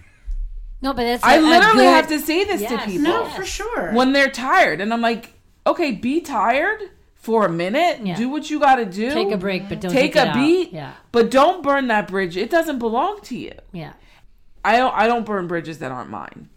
No, 0.83 0.93
but 0.93 1.05
that's 1.05 1.25
I 1.25 1.37
a- 1.37 1.41
a 1.41 1.43
literally 1.43 1.85
good- 1.85 1.95
have 1.95 2.09
to 2.09 2.21
say 2.21 2.45
this 2.45 2.61
to 2.69 2.77
people 2.79 3.03
No, 3.03 3.23
Yes. 3.23 3.37
for 3.37 3.45
sure. 3.47 3.93
when 3.93 4.13
they're 4.13 4.31
tired. 4.31 4.83
And 4.83 4.93
I'm 4.93 5.01
like, 5.01 5.33
okay, 5.67 5.93
be 5.93 6.21
tired 6.21 6.91
for 7.23 7.47
a 7.47 7.49
minute. 7.49 8.05
Yeah. 8.05 8.17
Do 8.17 8.29
what 8.29 8.51
you 8.51 8.59
got 8.59 8.77
to 8.77 8.85
do. 8.85 9.15
take 9.15 9.31
a 9.31 9.37
break, 9.37 9.69
but 9.69 9.81
don't 9.81 9.93
Take 9.93 10.17
a 10.17 10.33
beat. 10.35 10.73
Yeah, 10.73 10.93
But 11.13 11.31
don't 11.31 11.63
burn 11.63 11.87
that 11.87 12.09
bridge. 12.09 12.37
It 12.37 12.51
doesn't 12.51 12.81
belong 12.81 13.21
to 13.23 13.39
you. 13.39 13.53
yeah. 13.73 13.95
I 14.65 14.77
don't 14.77 14.95
I 14.95 15.07
don't 15.09 15.27
burn 15.27 15.49
bridges 15.49 15.79
that 15.79 15.91
aren't 15.91 16.11
mine. 16.11 16.49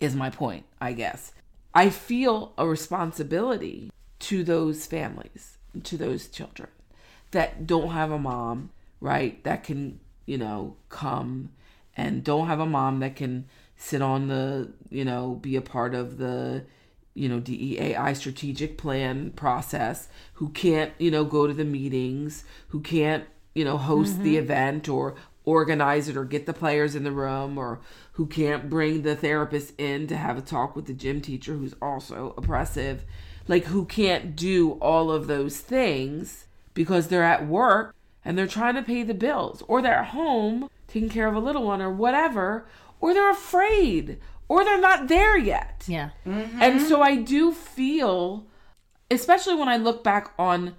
Is 0.00 0.14
my 0.14 0.30
point, 0.30 0.64
I 0.80 0.92
guess. 0.94 1.32
I 1.74 1.90
feel 1.90 2.52
a 2.56 2.66
responsibility 2.66 3.90
to 4.20 4.42
those 4.44 4.86
families, 4.86 5.58
to 5.84 5.96
those 5.96 6.28
children 6.28 6.68
that 7.32 7.66
don't 7.66 7.90
have 7.90 8.10
a 8.10 8.18
mom, 8.18 8.70
right? 9.00 9.42
That 9.44 9.62
can, 9.64 10.00
you 10.26 10.38
know, 10.38 10.76
come 10.88 11.50
and 11.96 12.24
don't 12.24 12.46
have 12.46 12.60
a 12.60 12.66
mom 12.66 13.00
that 13.00 13.14
can 13.16 13.46
sit 13.76 14.00
on 14.02 14.28
the, 14.28 14.72
you 14.90 15.04
know, 15.04 15.34
be 15.40 15.56
a 15.56 15.62
part 15.62 15.94
of 15.94 16.16
the 16.18 16.64
you 17.14 17.28
know 17.28 17.40
DEAI 17.40 18.16
strategic 18.16 18.78
plan 18.78 19.30
process 19.32 20.08
who 20.34 20.48
can't 20.50 20.92
you 20.98 21.10
know 21.10 21.24
go 21.24 21.46
to 21.46 21.54
the 21.54 21.64
meetings 21.64 22.44
who 22.68 22.80
can't 22.80 23.24
you 23.54 23.64
know 23.64 23.76
host 23.76 24.22
the 24.22 24.36
mm-hmm. 24.36 24.44
event 24.44 24.88
or 24.88 25.14
organize 25.44 26.08
it 26.08 26.16
or 26.16 26.24
get 26.24 26.46
the 26.46 26.52
players 26.52 26.94
in 26.94 27.04
the 27.04 27.10
room 27.10 27.58
or 27.58 27.80
who 28.12 28.26
can't 28.26 28.70
bring 28.70 29.02
the 29.02 29.16
therapist 29.16 29.78
in 29.78 30.06
to 30.06 30.16
have 30.16 30.38
a 30.38 30.42
talk 30.42 30.76
with 30.76 30.86
the 30.86 30.92
gym 30.92 31.20
teacher 31.20 31.54
who's 31.54 31.74
also 31.82 32.34
oppressive. 32.36 33.04
Like 33.48 33.64
who 33.64 33.84
can't 33.84 34.36
do 34.36 34.72
all 34.72 35.10
of 35.10 35.26
those 35.26 35.58
things 35.58 36.46
because 36.74 37.08
they're 37.08 37.24
at 37.24 37.46
work 37.46 37.94
and 38.24 38.38
they're 38.38 38.46
trying 38.46 38.76
to 38.76 38.82
pay 38.82 39.02
the 39.02 39.14
bills 39.14 39.62
or 39.66 39.82
they're 39.82 39.94
at 39.94 40.08
home 40.08 40.68
taking 40.86 41.08
care 41.08 41.26
of 41.26 41.34
a 41.34 41.40
little 41.40 41.64
one 41.64 41.82
or 41.82 41.90
whatever 41.90 42.66
or 43.00 43.12
they're 43.12 43.30
afraid 43.30 44.18
or 44.52 44.64
they're 44.64 44.80
not 44.90 45.08
there 45.08 45.36
yet 45.38 45.84
Yeah. 45.86 46.10
Mm-hmm. 46.26 46.60
and 46.62 46.80
so 46.88 47.00
I 47.02 47.16
do 47.16 47.52
feel, 47.52 48.44
especially 49.10 49.54
when 49.54 49.68
I 49.68 49.76
look 49.78 50.04
back 50.04 50.32
on 50.38 50.74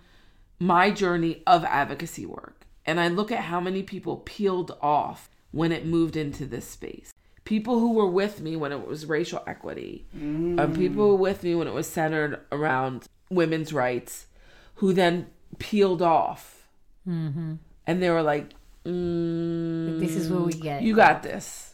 my 0.60 0.92
journey 0.92 1.42
of 1.48 1.64
advocacy 1.66 2.26
work, 2.26 2.66
and 2.86 3.00
I 3.00 3.08
look 3.08 3.32
at 3.32 3.44
how 3.52 3.60
many 3.60 3.82
people 3.84 4.18
peeled 4.18 4.72
off 4.82 5.30
when 5.52 5.72
it 5.72 5.86
moved 5.86 6.16
into 6.16 6.46
this 6.46 6.68
space. 6.68 7.12
People 7.46 7.80
who 7.80 7.92
were 7.94 8.08
with 8.22 8.40
me 8.42 8.56
when 8.56 8.72
it 8.72 8.88
was 8.88 9.06
racial 9.06 9.42
equity, 9.48 10.06
and 10.14 10.74
people 10.76 11.10
were 11.10 11.16
with 11.30 11.44
me 11.44 11.56
when 11.56 11.68
it 11.68 11.74
was 11.74 11.88
centered 11.88 12.40
around 12.52 13.06
women's 13.30 13.74
rights, 13.74 14.28
who 14.76 14.94
then 14.94 15.28
peeled 15.60 16.02
off. 16.02 16.68
Mm-hmm. 17.08 17.56
And 17.86 18.02
they 18.02 18.10
were 18.10 18.22
like, 18.24 18.52
mm, 18.86 20.00
This 20.00 20.16
is 20.16 20.30
what 20.30 20.46
we 20.46 20.54
get. 20.54 20.82
you 20.84 20.96
got 20.96 21.22
this. 21.24 21.73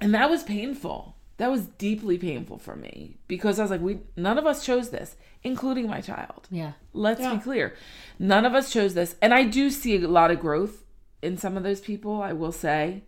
And 0.00 0.14
that 0.14 0.30
was 0.30 0.42
painful. 0.42 1.16
That 1.36 1.50
was 1.50 1.66
deeply 1.66 2.16
painful 2.16 2.58
for 2.58 2.76
me 2.76 3.16
because 3.26 3.58
I 3.58 3.62
was 3.62 3.70
like, 3.70 3.80
we 3.80 3.98
none 4.16 4.38
of 4.38 4.46
us 4.46 4.64
chose 4.64 4.90
this, 4.90 5.16
including 5.42 5.88
my 5.88 6.00
child. 6.00 6.46
Yeah. 6.50 6.72
Let's 6.92 7.20
Yeah. 7.20 7.34
be 7.34 7.40
clear. 7.40 7.74
None 8.18 8.44
of 8.46 8.54
us 8.54 8.72
chose 8.72 8.94
this. 8.94 9.16
And 9.20 9.34
I 9.34 9.44
do 9.44 9.68
see 9.70 9.96
a 9.96 10.06
lot 10.08 10.30
of 10.30 10.38
growth 10.40 10.84
in 11.22 11.36
some 11.36 11.56
of 11.56 11.62
those 11.64 11.80
people, 11.80 12.22
I 12.22 12.32
will 12.32 12.52
say, 12.52 13.02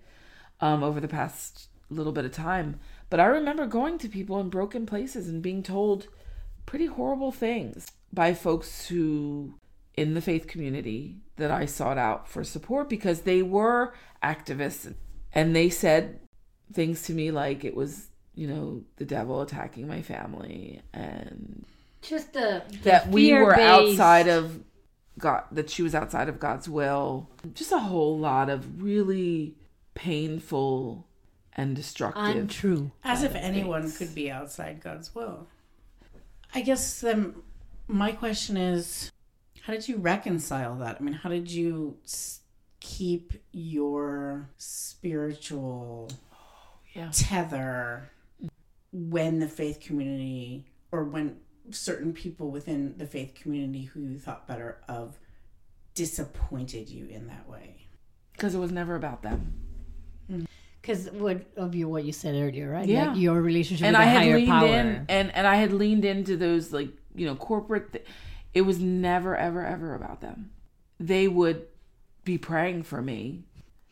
um, 0.61 0.83
over 0.83 1.01
the 1.01 1.07
past 1.09 1.68
little 1.88 2.12
bit 2.12 2.25
of 2.25 2.33
time. 2.33 2.81
But 3.11 3.20
I 3.20 3.27
remember 3.27 3.66
going 3.66 3.99
to 3.99 4.09
people 4.09 4.40
in 4.40 4.49
broken 4.49 4.87
places 4.87 5.29
and 5.29 5.40
being 5.40 5.62
told 5.62 6.09
pretty 6.64 6.87
horrible 6.87 7.31
things 7.31 7.87
by 8.12 8.35
folks 8.35 8.88
who 8.88 9.55
in 9.96 10.14
the 10.14 10.20
faith 10.20 10.49
community 10.49 11.18
that 11.37 11.51
I 11.53 11.64
sought 11.66 11.96
out 11.96 12.27
for 12.29 12.42
support 12.42 12.88
because 12.88 13.20
they 13.20 13.40
were 13.40 13.94
activists 14.22 14.92
and 15.33 15.55
they 15.55 15.70
said 15.70 16.18
things 16.72 17.02
to 17.02 17.12
me 17.12 17.31
like 17.31 17.64
it 17.64 17.74
was, 17.76 18.09
you 18.35 18.46
know, 18.46 18.83
the 18.96 19.05
devil 19.05 19.40
attacking 19.42 19.87
my 19.87 20.02
family 20.02 20.83
and 20.92 21.64
Just 22.02 22.33
the, 22.33 22.62
the 22.68 22.79
that 22.85 23.09
we 23.09 23.33
were 23.33 23.55
fear-based- 23.55 23.90
outside 24.00 24.29
of 24.29 24.62
God, 25.18 25.44
that 25.52 25.70
she 25.70 25.83
was 25.83 25.94
outside 25.94 26.29
of 26.29 26.38
God's 26.38 26.68
will. 26.68 27.29
Just 27.55 27.72
a 27.72 27.79
whole 27.79 28.18
lot 28.18 28.50
of 28.50 28.83
really 28.83 29.55
painful 29.94 31.07
and 31.55 31.74
destructive. 31.74 32.37
untrue. 32.37 32.90
As 33.02 33.22
if 33.22 33.35
anyone 33.35 33.83
things. 33.83 33.96
could 33.98 34.14
be 34.14 34.31
outside 34.31 34.83
God's 34.83 35.14
will. 35.14 35.46
I 36.55 36.61
guess 36.61 37.00
then 37.00 37.35
my 37.88 38.12
question 38.12 38.57
is 38.59 39.11
how 39.62 39.72
did 39.72 39.88
you 39.88 39.96
reconcile 39.96 40.76
that? 40.76 40.98
I 41.00 41.02
mean, 41.02 41.14
how 41.14 41.31
did 41.31 41.50
you 41.50 41.96
keep 42.81 43.33
your 43.52 44.50
spiritual 44.59 46.11
Yeah. 46.96 47.11
tether 47.12 48.11
when 48.92 49.38
the 49.38 49.48
faith 49.48 49.80
community 49.80 50.64
or 50.90 51.04
when 51.04 51.37
certain 51.70 52.12
people 52.12 52.50
within 52.50 52.94
the 52.96 53.06
faith 53.06 53.35
community 53.35 53.82
who 53.82 54.00
you 54.00 54.18
thought 54.18 54.46
better 54.48 54.78
of 54.88 55.18
disappointed 55.94 56.88
you 56.88 57.06
in 57.06 57.26
that 57.28 57.48
way? 57.48 57.87
Because 58.32 58.54
it 58.54 58.59
was 58.59 58.72
never 58.72 58.94
about 58.96 59.22
them. 59.22 59.54
because 60.80 61.11
what 61.11 61.44
of 61.56 61.74
you 61.74 61.88
what 61.88 62.04
you 62.04 62.12
said 62.12 62.35
earlier, 62.35 62.70
right? 62.70 62.87
Yeah. 62.88 63.09
Like 63.09 63.18
your 63.18 63.40
relationship 63.40 63.87
and 63.87 63.94
with 63.96 64.00
I 64.02 64.04
a 64.04 64.09
had 64.09 64.22
higher 64.22 64.37
leaned 64.37 64.48
power. 64.48 64.66
in 64.66 65.06
and 65.09 65.35
and 65.35 65.46
I 65.46 65.56
had 65.56 65.72
leaned 65.72 66.04
into 66.04 66.37
those 66.37 66.72
like 66.72 66.90
you 67.14 67.26
know 67.26 67.35
corporate. 67.35 67.92
Th- 67.92 68.04
it 68.54 68.62
was 68.62 68.78
never 68.78 69.37
ever 69.37 69.64
ever 69.64 69.94
about 69.94 70.20
them. 70.20 70.50
They 71.00 71.28
would 71.28 71.66
be 72.24 72.38
praying 72.38 72.85
for 72.85 73.02
me 73.02 73.44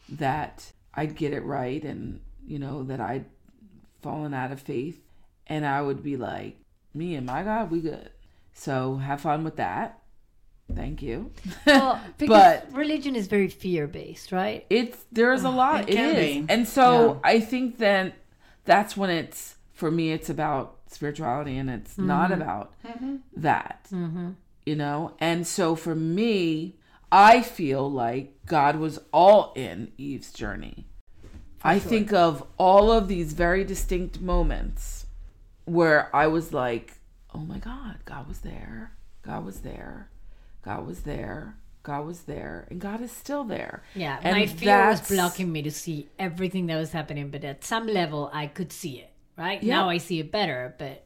that 0.08 0.72
I'd 0.94 1.16
get 1.16 1.32
it 1.32 1.42
right 1.44 1.82
and 1.82 2.20
you 2.46 2.58
know 2.58 2.82
that 2.84 3.00
I'd 3.00 3.26
fallen 4.02 4.34
out 4.34 4.52
of 4.52 4.60
faith, 4.60 5.00
and 5.46 5.66
I 5.66 5.82
would 5.82 6.02
be 6.02 6.16
like, 6.16 6.56
me 6.92 7.14
and 7.14 7.26
my 7.26 7.42
God, 7.42 7.70
we 7.70 7.80
good. 7.80 8.10
So 8.52 8.96
have 8.96 9.20
fun 9.20 9.44
with 9.44 9.56
that. 9.56 10.00
Thank 10.72 11.02
you. 11.02 11.30
well, 11.66 12.00
because 12.18 12.62
But- 12.62 12.72
religion 12.72 13.16
is 13.16 13.26
very 13.26 13.48
fear 13.48 13.86
based, 13.86 14.32
right? 14.32 14.64
it's 14.70 15.04
there's 15.12 15.44
a 15.44 15.50
lot 15.50 15.82
It 15.82 15.90
it 15.90 15.96
can 15.96 16.16
is 16.16 16.34
be. 16.36 16.46
and 16.48 16.66
so 16.66 17.20
i 17.22 17.38
think 17.38 17.78
then 17.78 18.12
that's 18.64 18.96
when 18.96 19.10
it's 19.10 19.56
for 19.72 19.90
me 19.90 20.12
it's 20.12 20.30
about 20.30 20.78
spirituality 20.86 21.58
and 21.58 21.68
it's 21.68 21.92
mm-hmm. 21.92 22.06
not 22.06 22.32
about 22.32 22.72
mm-hmm. 22.84 23.16
that 23.36 23.86
mm-hmm. 23.92 24.30
you 24.64 24.74
know 24.74 25.12
and 25.18 25.46
so 25.46 25.74
for 25.74 25.94
me 25.94 26.76
i 27.12 27.42
feel 27.42 27.90
like 27.90 28.34
god 28.46 28.76
was 28.76 28.98
all 29.12 29.52
in 29.54 29.92
eve's 29.98 30.32
journey 30.32 30.86
i 31.64 31.78
think 31.78 32.12
of 32.12 32.46
all 32.58 32.92
of 32.92 33.08
these 33.08 33.32
very 33.32 33.64
distinct 33.64 34.20
moments 34.20 35.06
where 35.64 36.14
i 36.14 36.26
was 36.26 36.52
like 36.52 36.98
oh 37.34 37.38
my 37.40 37.58
god 37.58 37.96
god 38.04 38.28
was 38.28 38.38
there 38.40 38.92
god 39.22 39.44
was 39.44 39.60
there 39.60 40.08
god 40.62 40.86
was 40.86 41.00
there 41.00 41.56
god 41.82 42.04
was 42.06 42.20
there 42.22 42.66
and 42.70 42.80
god 42.80 43.00
is 43.00 43.10
still 43.12 43.44
there 43.44 43.82
Yeah, 43.94 44.18
And 44.22 44.36
my 44.36 44.46
fear 44.46 44.88
was 44.88 45.08
blocking 45.08 45.50
me 45.52 45.62
to 45.62 45.70
see 45.70 46.08
everything 46.18 46.66
that 46.66 46.76
was 46.76 46.92
happening, 46.92 47.28
but 47.30 47.44
at 47.44 47.62
some 47.64 47.86
level, 47.86 48.30
I 48.32 48.46
could 48.46 48.72
see 48.72 48.94
it. 49.00 49.10
Right 49.36 49.62
Yeah. 49.62 49.74
now, 49.76 49.88
I 49.90 49.98
see 49.98 50.18
it 50.20 50.30
better. 50.32 50.74
But 50.78 51.04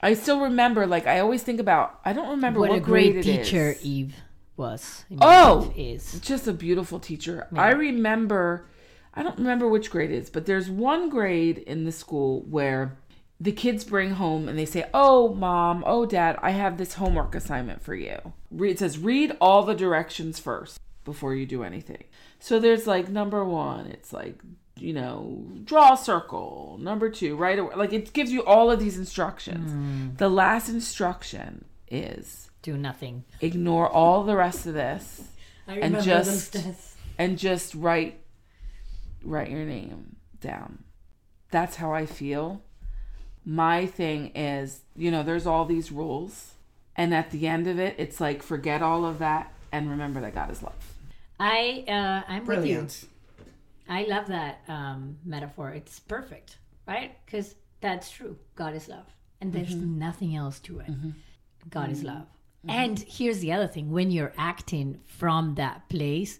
I 0.00 0.14
still 0.14 0.40
remember, 0.40 0.86
like, 0.86 1.06
I 1.08 1.18
always 1.20 1.42
think 1.42 1.58
about, 1.58 1.98
I 2.04 2.12
don't 2.12 2.30
remember 2.30 2.60
what, 2.60 2.70
what, 2.70 2.78
a 2.78 2.80
great 2.80 3.22
teacher. 3.24 3.74
Eve 3.82 4.14
was. 4.56 5.04
Oh! 5.20 5.72
is 5.76 6.20
Just 6.20 6.46
a 6.46 6.52
beautiful 6.52 7.00
teacher. 7.00 7.48
I 7.56 7.70
remember, 7.72 8.66
I 9.14 9.22
don't 9.22 9.38
remember 9.38 9.68
which 9.68 9.90
grade 9.90 10.10
it 10.10 10.16
is, 10.16 10.30
but 10.30 10.46
there's 10.46 10.70
one 10.70 11.08
grade 11.08 11.58
in 11.58 11.84
the 11.84 11.92
school 11.92 12.42
where 12.48 12.96
the 13.40 13.52
kids 13.52 13.84
bring 13.84 14.12
home 14.12 14.48
and 14.48 14.58
they 14.58 14.64
say, 14.64 14.88
Oh, 14.94 15.34
mom, 15.34 15.82
oh, 15.86 16.06
dad, 16.06 16.38
I 16.40 16.50
have 16.52 16.78
this 16.78 16.94
homework 16.94 17.34
assignment 17.34 17.82
for 17.82 17.94
you. 17.94 18.32
It 18.58 18.78
says, 18.78 18.98
read 18.98 19.36
all 19.40 19.64
the 19.64 19.74
directions 19.74 20.38
first 20.38 20.78
before 21.04 21.34
you 21.34 21.44
do 21.46 21.62
anything. 21.64 22.04
So 22.38 22.58
there's 22.60 22.86
like 22.86 23.08
number 23.08 23.44
one, 23.44 23.86
it's 23.86 24.12
like, 24.12 24.40
you 24.76 24.92
know, 24.92 25.44
draw 25.64 25.94
a 25.94 25.96
circle. 25.98 26.78
Number 26.80 27.10
two, 27.10 27.36
write 27.36 27.58
a, 27.58 27.64
like 27.64 27.92
it 27.92 28.12
gives 28.12 28.32
you 28.32 28.44
all 28.44 28.70
of 28.70 28.78
these 28.80 28.96
instructions. 28.96 29.72
Hmm. 29.72 30.08
The 30.16 30.28
last 30.30 30.68
instruction 30.68 31.64
is 31.90 32.50
do 32.62 32.76
nothing. 32.78 33.24
ignore 33.40 33.88
all 33.90 34.22
the 34.22 34.36
rest 34.36 34.66
of 34.66 34.74
this 34.74 35.22
I 35.66 35.78
And 35.78 36.00
just- 36.02 36.56
and 37.18 37.36
just 37.38 37.74
write 37.74 38.20
write 39.24 39.50
your 39.50 39.64
name 39.64 40.16
down. 40.40 40.84
That's 41.50 41.76
how 41.76 41.92
I 41.92 42.06
feel. 42.06 42.62
My 43.44 43.86
thing 43.86 44.28
is, 44.34 44.80
you 44.96 45.10
know, 45.10 45.22
there's 45.22 45.46
all 45.46 45.64
these 45.64 45.90
rules 45.92 46.52
and 46.96 47.14
at 47.14 47.30
the 47.30 47.48
end 47.48 47.66
of 47.66 47.78
it, 47.78 47.94
it's 47.98 48.20
like 48.20 48.42
forget 48.42 48.82
all 48.82 49.04
of 49.04 49.18
that 49.18 49.52
and 49.70 49.90
remember 49.90 50.20
that 50.20 50.34
God 50.34 50.50
is 50.50 50.62
love. 50.62 50.94
I 51.40 51.84
uh, 51.88 52.30
I'm 52.30 52.46
with 52.46 52.58
you. 52.58 52.62
Brilliant. 52.62 53.04
I 53.88 54.04
love 54.04 54.28
that 54.28 54.60
um, 54.68 55.16
metaphor. 55.24 55.70
It's 55.70 55.98
perfect, 55.98 56.58
right? 56.86 57.16
Because 57.24 57.54
that's 57.80 58.10
true. 58.10 58.36
God 58.54 58.74
is 58.74 58.88
love, 58.88 59.06
and 59.40 59.52
there's 59.52 59.74
nothing 59.74 60.36
else 60.36 60.60
to 60.60 60.80
it. 60.80 60.90
God 61.68 61.90
is 61.90 62.04
love. 62.04 62.26
And 62.68 62.98
here's 63.00 63.40
the 63.40 63.52
other 63.52 63.66
thing: 63.66 63.90
when 63.90 64.10
you're 64.10 64.34
acting 64.38 65.00
from 65.06 65.56
that 65.56 65.88
place, 65.88 66.38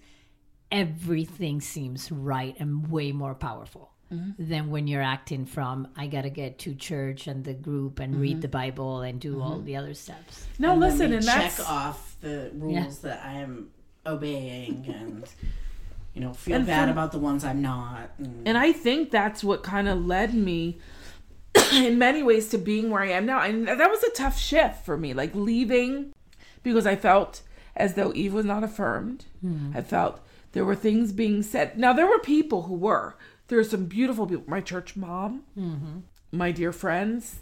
everything 0.73 1.61
seems 1.61 2.11
right 2.11 2.57
and 2.59 2.91
way 2.91 3.13
more 3.13 3.35
powerful 3.35 3.93
mm-hmm. 4.13 4.31
than 4.39 4.71
when 4.71 4.89
you're 4.89 5.03
acting 5.03 5.47
from 5.47 5.87
"I 5.97 6.07
gotta 6.07 6.31
get 6.31 6.59
to 6.61 6.75
church 6.75 7.27
and 7.27 7.45
the 7.45 7.55
group 7.55 8.01
and 8.01 8.21
read 8.21 8.33
mm-hmm. 8.33 8.41
the 8.41 8.49
Bible 8.49 9.03
and 9.03 9.21
do 9.21 9.41
all 9.41 9.57
mm-hmm. 9.57 9.67
the 9.67 9.77
other 9.77 9.95
steps." 9.95 10.47
No, 10.59 10.73
And 10.73 10.81
listen, 10.81 11.13
and 11.13 11.25
check 11.25 11.35
that's 11.35 11.61
off 11.61 12.17
the 12.21 12.51
rules 12.55 13.01
that 13.01 13.23
I 13.25 13.35
am 13.35 13.71
obeying, 14.07 14.87
and 14.89 15.25
you 16.15 16.21
know, 16.21 16.33
feel 16.33 16.57
And 16.57 16.67
bad 16.67 16.87
for- 16.87 16.93
about 16.93 17.13
the 17.13 17.19
ones 17.19 17.45
I'm 17.45 17.63
not. 17.63 18.11
And, 18.19 18.49
And 18.49 18.59
I 18.59 18.73
think 18.73 19.11
that's 19.11 19.45
what 19.45 19.63
kind 19.63 19.89
of 19.89 20.05
led 20.05 20.35
me 20.35 20.79
in 21.73 21.99
many 21.99 22.23
ways 22.23 22.49
to 22.51 22.59
being 22.59 22.91
where 22.91 23.03
I 23.03 23.11
am 23.11 23.27
now. 23.27 23.41
And 23.41 23.69
that 23.69 23.91
was 23.91 24.03
a 24.03 24.11
tough 24.11 24.39
shift 24.39 24.85
for 24.85 24.97
me, 24.97 25.15
like 25.15 25.35
leaving 25.35 26.13
because 26.63 26.87
I 26.87 26.97
felt 26.97 27.43
as 27.75 27.95
though 27.95 28.13
Eve 28.15 28.35
was 28.35 28.45
not 28.45 28.63
affirmed. 28.63 29.25
Hmm. 29.41 29.73
I 29.75 29.81
felt 29.83 30.21
there 30.53 30.65
were 30.65 30.77
things 30.77 31.13
being 31.13 31.43
said. 31.43 31.79
Now, 31.79 31.93
there 31.93 32.07
were 32.07 32.19
people 32.19 32.63
who 32.63 32.75
were. 32.75 33.17
There 33.49 33.59
are 33.59 33.65
some 33.65 33.87
beautiful 33.87 34.27
people. 34.27 34.45
My 34.47 34.61
church 34.61 34.97
mom, 34.97 35.43
mm-hmm. 35.59 36.01
my 36.31 36.53
dear 36.53 36.73
friends, 36.73 37.41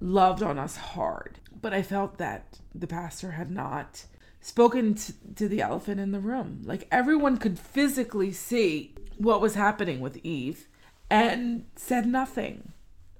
loved 0.00 0.42
on 0.42 0.58
us 0.58 0.76
hard. 0.76 1.38
But 1.60 1.72
I 1.72 1.82
felt 1.82 2.18
that 2.18 2.58
the 2.74 2.86
pastor 2.86 3.32
had 3.32 3.50
not 3.50 4.06
spoken 4.40 4.94
to, 4.94 5.12
to 5.36 5.48
the 5.48 5.60
elephant 5.60 6.00
in 6.00 6.10
the 6.10 6.20
room. 6.20 6.62
Like 6.64 6.88
everyone 6.90 7.36
could 7.36 7.58
physically 7.58 8.32
see 8.32 8.94
what 9.16 9.40
was 9.40 9.54
happening 9.54 10.00
with 10.00 10.18
Eve 10.24 10.66
and 11.08 11.66
said 11.76 12.06
nothing. 12.06 12.72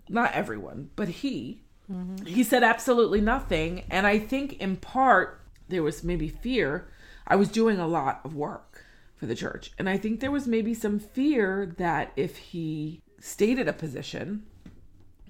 Not 0.09 0.33
everyone, 0.33 0.91
but 0.97 1.09
he. 1.09 1.63
Mm-hmm. 1.91 2.27
He 2.27 2.43
said 2.43 2.65
absolutely 2.65 3.21
nothing. 3.21 3.85
And 3.89 4.07
I 4.07 4.19
think 4.19 4.55
in 4.55 4.77
part 4.77 5.41
there 5.69 5.85
was 5.85 6.03
maybe 6.03 6.29
fear. 6.29 6.89
I 7.27 7.37
was 7.37 7.49
doing 7.49 7.79
a 7.79 7.87
lot 7.87 8.21
of 8.25 8.35
work 8.35 8.85
for 9.23 9.27
the 9.27 9.37
church. 9.37 9.71
And 9.79 9.89
I 9.89 9.97
think 9.99 10.19
there 10.19 10.33
was 10.33 10.49
maybe 10.49 10.75
some 10.75 10.99
fear 10.99 11.73
that 11.79 12.13
if 12.17 12.37
he 12.39 13.01
stated 13.21 13.69
a 13.69 13.73
position, 13.73 14.43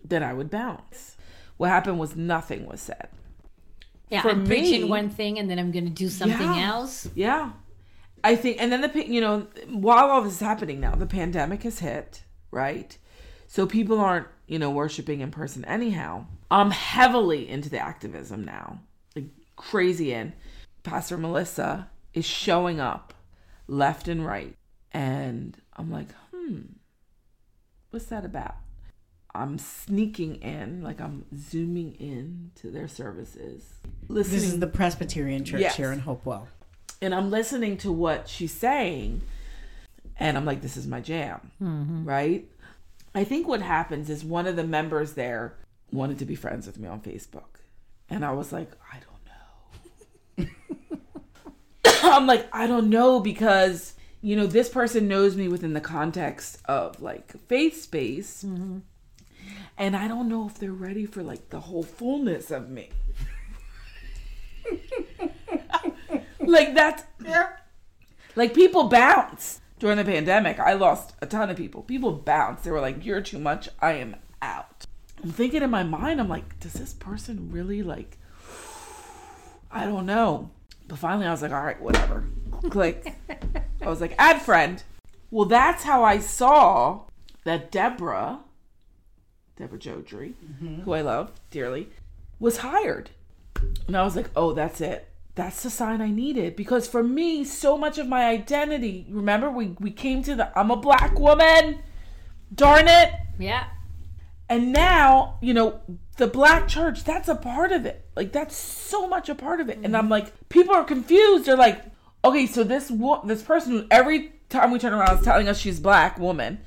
then 0.03 0.23
I 0.23 0.33
would 0.33 0.49
bounce. 0.49 1.19
What 1.59 1.69
happened 1.69 1.99
was 1.99 2.17
nothing 2.17 2.65
was 2.67 2.81
said. 2.81 3.09
Yeah, 4.09 4.23
For 4.23 4.31
I'm 4.31 4.45
me- 4.45 4.47
preaching 4.49 4.89
one 4.89 5.11
thing 5.11 5.39
and 5.39 5.51
then 5.51 5.59
I'm 5.59 5.71
going 5.73 5.85
to 5.85 5.91
do 5.91 6.09
something 6.09 6.55
Yeah. 6.55 6.69
else. 6.71 7.07
Yeah. 7.15 7.51
I 8.25 8.35
think, 8.35 8.63
and 8.63 8.73
then 8.73 8.81
the, 8.81 9.07
you 9.07 9.21
know, 9.21 9.47
while 9.69 10.09
all 10.11 10.23
this 10.23 10.33
is 10.35 10.41
happening 10.41 10.81
now, 10.81 10.95
the 10.95 11.05
pandemic 11.05 11.65
has 11.65 11.81
hit, 11.81 12.23
right? 12.51 12.97
So 13.47 13.67
people 13.67 14.01
aren't, 14.01 14.29
you 14.47 14.59
know, 14.59 14.71
worshiping 14.71 15.21
in 15.21 15.31
person 15.31 15.67
anyhow. 15.67 16.25
I'm 16.51 16.71
heavily 16.71 17.47
into 17.47 17.69
the 17.69 17.79
activism 17.79 18.43
now, 18.43 18.81
like 19.15 19.27
crazy 19.57 20.15
in. 20.15 20.33
Pastor 20.83 21.19
Melissa 21.19 21.91
is 22.15 22.25
showing 22.25 22.81
up 22.81 23.13
left 23.67 24.09
and 24.09 24.25
right. 24.25 24.57
And 24.93 25.57
I'm 25.77 25.91
like, 25.91 26.09
hmm, 26.35 26.61
what's 27.91 28.07
that 28.07 28.25
about? 28.25 28.57
I'm 29.35 29.59
sneaking 29.59 30.37
in, 30.37 30.83
like 30.83 31.01
I'm 31.01 31.25
zooming 31.37 31.95
in 31.95 32.51
to 32.57 32.71
their 32.71 32.87
services, 32.89 33.65
listening 34.09 34.41
this 34.41 34.49
is 34.53 34.61
the 34.61 34.67
Presbyterian 34.67 35.45
Church 35.45 35.63
Yes. 35.63 35.77
here 35.77 35.91
in 35.91 36.01
Hopewell. 36.01 36.49
and 37.01 37.15
I'm 37.15 37.31
listening 37.31 37.79
to 37.79 37.91
what 37.91 38.29
she's 38.29 38.53
saying, 38.53 39.23
and 40.19 40.37
I'm 40.37 40.45
like, 40.45 40.61
this 40.61 40.77
is 40.77 40.87
my 40.87 41.01
jam, 41.01 41.51
right? 42.05 42.47
I 43.15 43.25
think 43.25 43.49
what 43.49 43.63
happens 43.63 44.11
is 44.11 44.23
one 44.23 44.47
of 44.47 44.57
the 44.57 44.65
members 44.65 45.15
there 45.15 45.55
wanted 45.91 46.19
to 46.19 46.27
be 46.27 46.35
friends 46.35 46.67
with 46.67 46.79
me 46.79 46.87
on 46.89 47.01
Facebook, 47.01 47.61
and 48.11 48.27
I 48.27 48.33
was 48.33 48.53
like, 48.53 48.71
I 48.93 48.97
don't 48.97 49.07
know. 49.07 49.12
I'm 52.13 52.27
like, 52.27 52.49
I 52.53 52.67
don't 52.67 52.91
know 52.91 53.21
because 53.21 53.95
you 54.21 54.35
know 54.37 54.47
this 54.47 54.69
person 54.69 55.09
knows 55.09 55.37
me 55.37 55.49
within 55.49 55.73
the 55.73 55.81
context 55.81 56.59
of 56.65 57.01
like 57.01 57.33
faith 57.49 57.81
space, 57.81 58.43
mm-hmm. 58.45 58.79
and 59.79 59.97
I 59.97 60.09
don't 60.09 60.29
know 60.29 60.47
if 60.47 60.59
they're 60.59 60.73
ready 60.73 61.07
for 61.07 61.23
like 61.23 61.51
the 61.51 61.61
whole 61.61 61.85
fullness 61.85 62.51
of 62.51 62.69
me. 62.69 62.91
like 66.41 66.75
that's 66.75 67.05
like 68.35 68.55
people 68.55 68.85
bounce 68.85 69.61
during 69.79 69.97
the 69.97 70.05
pandemic. 70.05 70.59
I 70.59 70.73
lost 70.73 71.15
a 71.21 71.27
ton 71.27 71.51
of 71.51 71.57
people. 71.57 71.83
People 71.83 72.13
bounced. 72.13 72.65
They 72.65 72.71
were 72.71 72.81
like, 72.81 73.05
"You're 73.05 73.21
too 73.21 73.39
much. 73.39 73.69
I 73.81 73.93
am 73.95 74.17
out." 74.41 74.87
I'm 75.23 75.31
thinking 75.31 75.63
in 75.63 75.71
my 75.71 75.85
mind, 75.85 76.21
I'm 76.21 76.29
like, 76.29 76.59
"Does 76.59 76.73
this 76.73 76.95
person 76.95 77.51
really 77.53 77.83
like?" 77.83 78.19
I 79.71 79.85
don't 79.85 80.07
know. 80.07 80.51
But 80.93 80.99
finally, 80.99 81.27
I 81.27 81.31
was 81.31 81.41
like, 81.41 81.53
"All 81.53 81.63
right, 81.63 81.81
whatever." 81.81 82.23
Click. 82.69 83.15
I 83.81 83.89
was 83.89 84.03
like, 84.03 84.15
"Add 84.19 84.43
friend." 84.43 84.83
Well, 85.31 85.47
that's 85.47 85.85
how 85.85 86.05
I 86.05 86.19
saw 86.19 87.05
that 87.45 87.73
Deborah, 87.73 88.41
Deborah 89.57 89.79
Jodry, 89.79 90.35
mm-hmm. 90.35 90.83
who 90.83 90.93
I 90.93 91.01
love 91.01 91.33
dearly, 91.51 91.89
was 92.39 92.59
hired. 92.59 93.09
And 93.87 93.97
I 93.97 94.03
was 94.03 94.17
like, 94.17 94.29
oh, 94.37 94.53
that's 94.53 94.83
it. 94.83 95.09
That's 95.35 95.63
the 95.63 95.71
sign 95.71 96.03
I 96.03 96.11
needed. 96.11 96.55
Because 96.55 96.87
for 96.87 97.03
me, 97.03 97.43
so 97.43 97.79
much 97.79 97.97
of 97.97 98.07
my 98.07 98.27
identity, 98.27 99.07
remember, 99.09 99.51
we, 99.51 99.69
we 99.81 99.91
came 99.91 100.23
to 100.25 100.35
the 100.35 100.59
I'm 100.59 100.71
a 100.71 100.77
black 100.77 101.19
woman. 101.19 101.79
Darn 102.55 102.87
it. 102.87 103.15
Yeah. 103.39 103.65
And 104.53 104.71
now, 104.71 105.39
you 105.41 105.55
know, 105.55 105.81
the 106.19 106.27
black 106.27 106.69
church, 106.69 107.05
that's 107.05 107.27
a 107.27 107.35
part 107.35 107.73
of 107.73 107.87
it. 107.87 108.05
Like 108.15 108.33
that's 108.33 108.55
so 108.55 109.09
much 109.09 109.31
a 109.31 109.35
part 109.35 109.61
of 109.61 109.71
it. 109.71 109.79
And 109.83 109.97
I'm 109.97 110.11
like, 110.11 110.51
people 110.51 110.75
are 110.75 110.85
confused. 110.85 111.47
They're 111.47 111.57
like, 111.57 111.83
okay, 112.23 112.45
so 112.45 112.63
this 112.63 112.91
wo- 112.91 113.23
this 113.25 113.43
person 113.43 113.73
who 113.73 113.87
every 113.91 114.35
time 114.51 114.71
we 114.71 114.79
turn 114.79 114.93
around 114.93 115.17
is 115.19 115.25
telling 115.25 115.49
us 115.49 115.59
she's 115.59 115.81
black 115.81 116.19
woman 116.19 116.61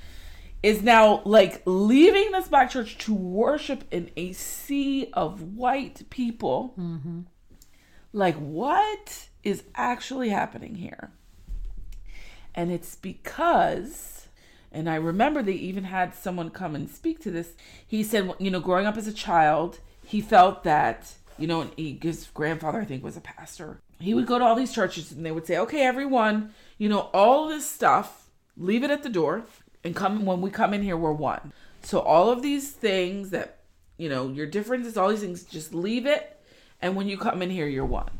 is 0.64 0.82
now 0.82 1.22
like 1.26 1.62
leaving 1.66 2.32
this 2.32 2.48
black 2.48 2.72
church 2.72 2.98
to 2.98 3.14
worship 3.14 3.84
in 3.92 4.10
a 4.18 4.34
sea 4.34 5.12
of 5.14 5.56
white 5.56 6.10
people. 6.10 6.74
Mm-hmm. 6.80 7.20
Like, 8.14 8.36
what 8.38 9.28
is 9.44 9.64
actually 9.76 10.30
happening 10.30 10.74
here? 10.74 11.12
And 12.56 12.72
it's 12.72 12.96
because, 12.96 14.15
and 14.76 14.90
I 14.90 14.96
remember 14.96 15.42
they 15.42 15.54
even 15.54 15.86
had 15.86 16.14
someone 16.14 16.50
come 16.50 16.76
and 16.76 16.90
speak 16.90 17.22
to 17.22 17.32
this. 17.32 17.54
He 17.88 18.04
said, 18.04 18.34
you 18.40 18.52
know, 18.52 18.60
growing 18.60 18.86
up 18.86 18.98
as 18.98 19.08
a 19.08 19.14
child, 19.14 19.80
he 20.04 20.20
felt 20.20 20.66
that, 20.66 21.14
you 21.40 21.48
know, 21.48 21.70
he, 21.78 21.98
his 22.02 22.28
grandfather, 22.34 22.82
I 22.82 22.86
think, 22.86 23.02
was 23.02 23.16
a 23.16 23.22
pastor. 23.22 23.80
He 24.00 24.14
would 24.14 24.28
go 24.28 24.38
to 24.38 24.44
all 24.44 24.56
these 24.56 24.74
churches 24.74 25.14
and 25.14 25.26
they 25.26 25.32
would 25.32 25.48
say, 25.48 25.58
okay, 25.58 25.84
everyone, 25.84 26.54
you 26.78 26.90
know, 26.90 27.10
all 27.14 27.48
this 27.48 27.70
stuff, 27.70 28.30
leave 28.58 28.84
it 28.84 28.92
at 28.92 29.02
the 29.02 29.10
door 29.10 29.46
and 29.86 29.96
come 29.96 30.26
when 30.26 30.42
we 30.42 30.50
come 30.50 30.74
in 30.74 30.84
here, 30.84 30.98
we're 30.98 31.14
one. 31.14 31.54
So 31.82 32.00
all 32.00 32.30
of 32.30 32.42
these 32.42 32.72
things 32.72 33.30
that, 33.30 33.60
you 33.98 34.10
know, 34.10 34.28
your 34.28 34.48
differences, 34.48 34.98
all 34.98 35.10
these 35.10 35.22
things, 35.22 35.44
just 35.44 35.74
leave 35.74 36.06
it. 36.06 36.38
And 36.82 36.98
when 36.98 37.08
you 37.08 37.18
come 37.18 37.42
in 37.42 37.50
here, 37.50 37.68
you're 37.68 37.86
one. 37.86 38.20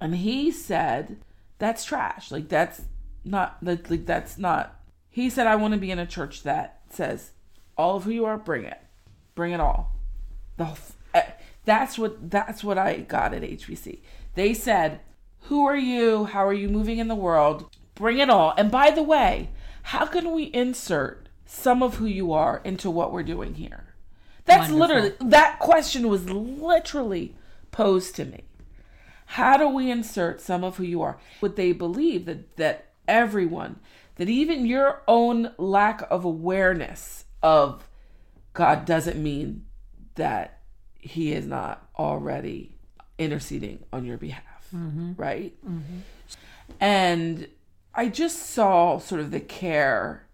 And 0.00 0.14
he 0.16 0.50
said, 0.50 1.18
that's 1.58 1.84
trash. 1.84 2.30
Like 2.30 2.48
that's 2.48 2.82
not 3.24 3.58
like, 3.62 3.90
like 3.90 4.06
that's 4.06 4.38
not. 4.38 4.80
He 5.14 5.30
said, 5.30 5.46
I 5.46 5.54
want 5.54 5.74
to 5.74 5.78
be 5.80 5.92
in 5.92 6.00
a 6.00 6.06
church 6.06 6.42
that 6.42 6.80
says, 6.90 7.30
all 7.78 7.94
of 7.96 8.02
who 8.02 8.10
you 8.10 8.24
are, 8.24 8.36
bring 8.36 8.64
it, 8.64 8.80
bring 9.36 9.52
it 9.52 9.60
all. 9.60 9.94
The 10.56 10.64
whole- 10.64 10.76
eh, 11.14 11.22
that's 11.64 11.96
what 11.96 12.30
that's 12.32 12.64
what 12.64 12.78
I 12.78 12.96
got 12.96 13.32
at 13.32 13.42
HBC. 13.42 14.00
They 14.34 14.52
said, 14.54 14.98
who 15.42 15.64
are 15.66 15.76
you? 15.76 16.24
How 16.24 16.44
are 16.44 16.52
you 16.52 16.68
moving 16.68 16.98
in 16.98 17.06
the 17.06 17.14
world? 17.14 17.70
Bring 17.94 18.18
it 18.18 18.28
all. 18.28 18.54
And 18.58 18.72
by 18.72 18.90
the 18.90 19.04
way, 19.04 19.50
how 19.84 20.04
can 20.06 20.32
we 20.32 20.44
insert 20.52 21.28
some 21.46 21.80
of 21.80 21.96
who 21.98 22.06
you 22.06 22.32
are 22.32 22.60
into 22.64 22.90
what 22.90 23.12
we're 23.12 23.22
doing 23.22 23.54
here? 23.54 23.94
That's 24.46 24.68
Wonderful. 24.68 24.78
literally 24.96 25.30
that 25.30 25.60
question 25.60 26.08
was 26.08 26.28
literally 26.28 27.36
posed 27.70 28.16
to 28.16 28.24
me. 28.24 28.42
How 29.26 29.56
do 29.56 29.68
we 29.68 29.92
insert 29.92 30.40
some 30.40 30.64
of 30.64 30.76
who 30.78 30.82
you 30.84 31.02
are? 31.02 31.18
Would 31.40 31.54
they 31.54 31.70
believe 31.70 32.24
that 32.26 32.56
that 32.56 32.86
everyone, 33.06 33.78
that 34.16 34.28
even 34.28 34.66
your 34.66 35.02
own 35.08 35.52
lack 35.58 36.02
of 36.10 36.24
awareness 36.24 37.24
of 37.42 37.88
God 38.52 38.84
doesn't 38.84 39.20
mean 39.20 39.66
that 40.14 40.60
He 40.98 41.32
is 41.32 41.46
not 41.46 41.88
already 41.98 42.76
interceding 43.18 43.84
on 43.92 44.04
your 44.04 44.16
behalf, 44.16 44.68
mm-hmm. 44.74 45.12
right? 45.16 45.54
Mm-hmm. 45.64 45.98
And 46.80 47.48
I 47.94 48.08
just 48.08 48.50
saw 48.50 48.98
sort 48.98 49.20
of 49.20 49.30
the 49.30 49.40
care, 49.40 50.26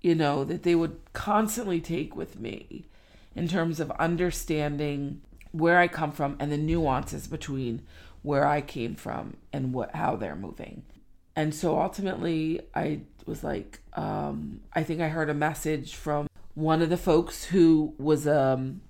you 0.00 0.14
know, 0.14 0.44
that 0.44 0.62
they 0.62 0.74
would 0.74 0.98
constantly 1.12 1.80
take 1.80 2.16
with 2.16 2.38
me 2.38 2.86
in 3.34 3.48
terms 3.48 3.80
of 3.80 3.90
understanding 3.92 5.22
where 5.52 5.78
I 5.78 5.88
come 5.88 6.12
from 6.12 6.36
and 6.38 6.50
the 6.50 6.56
nuances 6.56 7.26
between 7.26 7.82
where 8.22 8.46
I 8.46 8.60
came 8.60 8.94
from 8.94 9.36
and 9.52 9.72
what 9.74 9.94
how 9.94 10.16
they're 10.16 10.36
moving. 10.36 10.84
And 11.34 11.54
so 11.54 11.80
ultimately 11.80 12.60
I 12.74 13.00
was 13.26 13.42
like, 13.42 13.80
um, 13.94 14.60
I 14.72 14.82
think 14.82 15.00
I 15.00 15.08
heard 15.08 15.30
a 15.30 15.34
message 15.34 15.94
from 15.94 16.28
one 16.54 16.82
of 16.82 16.90
the 16.90 16.96
folks 16.96 17.44
who 17.44 17.94
was 17.98 18.26
um 18.26 18.82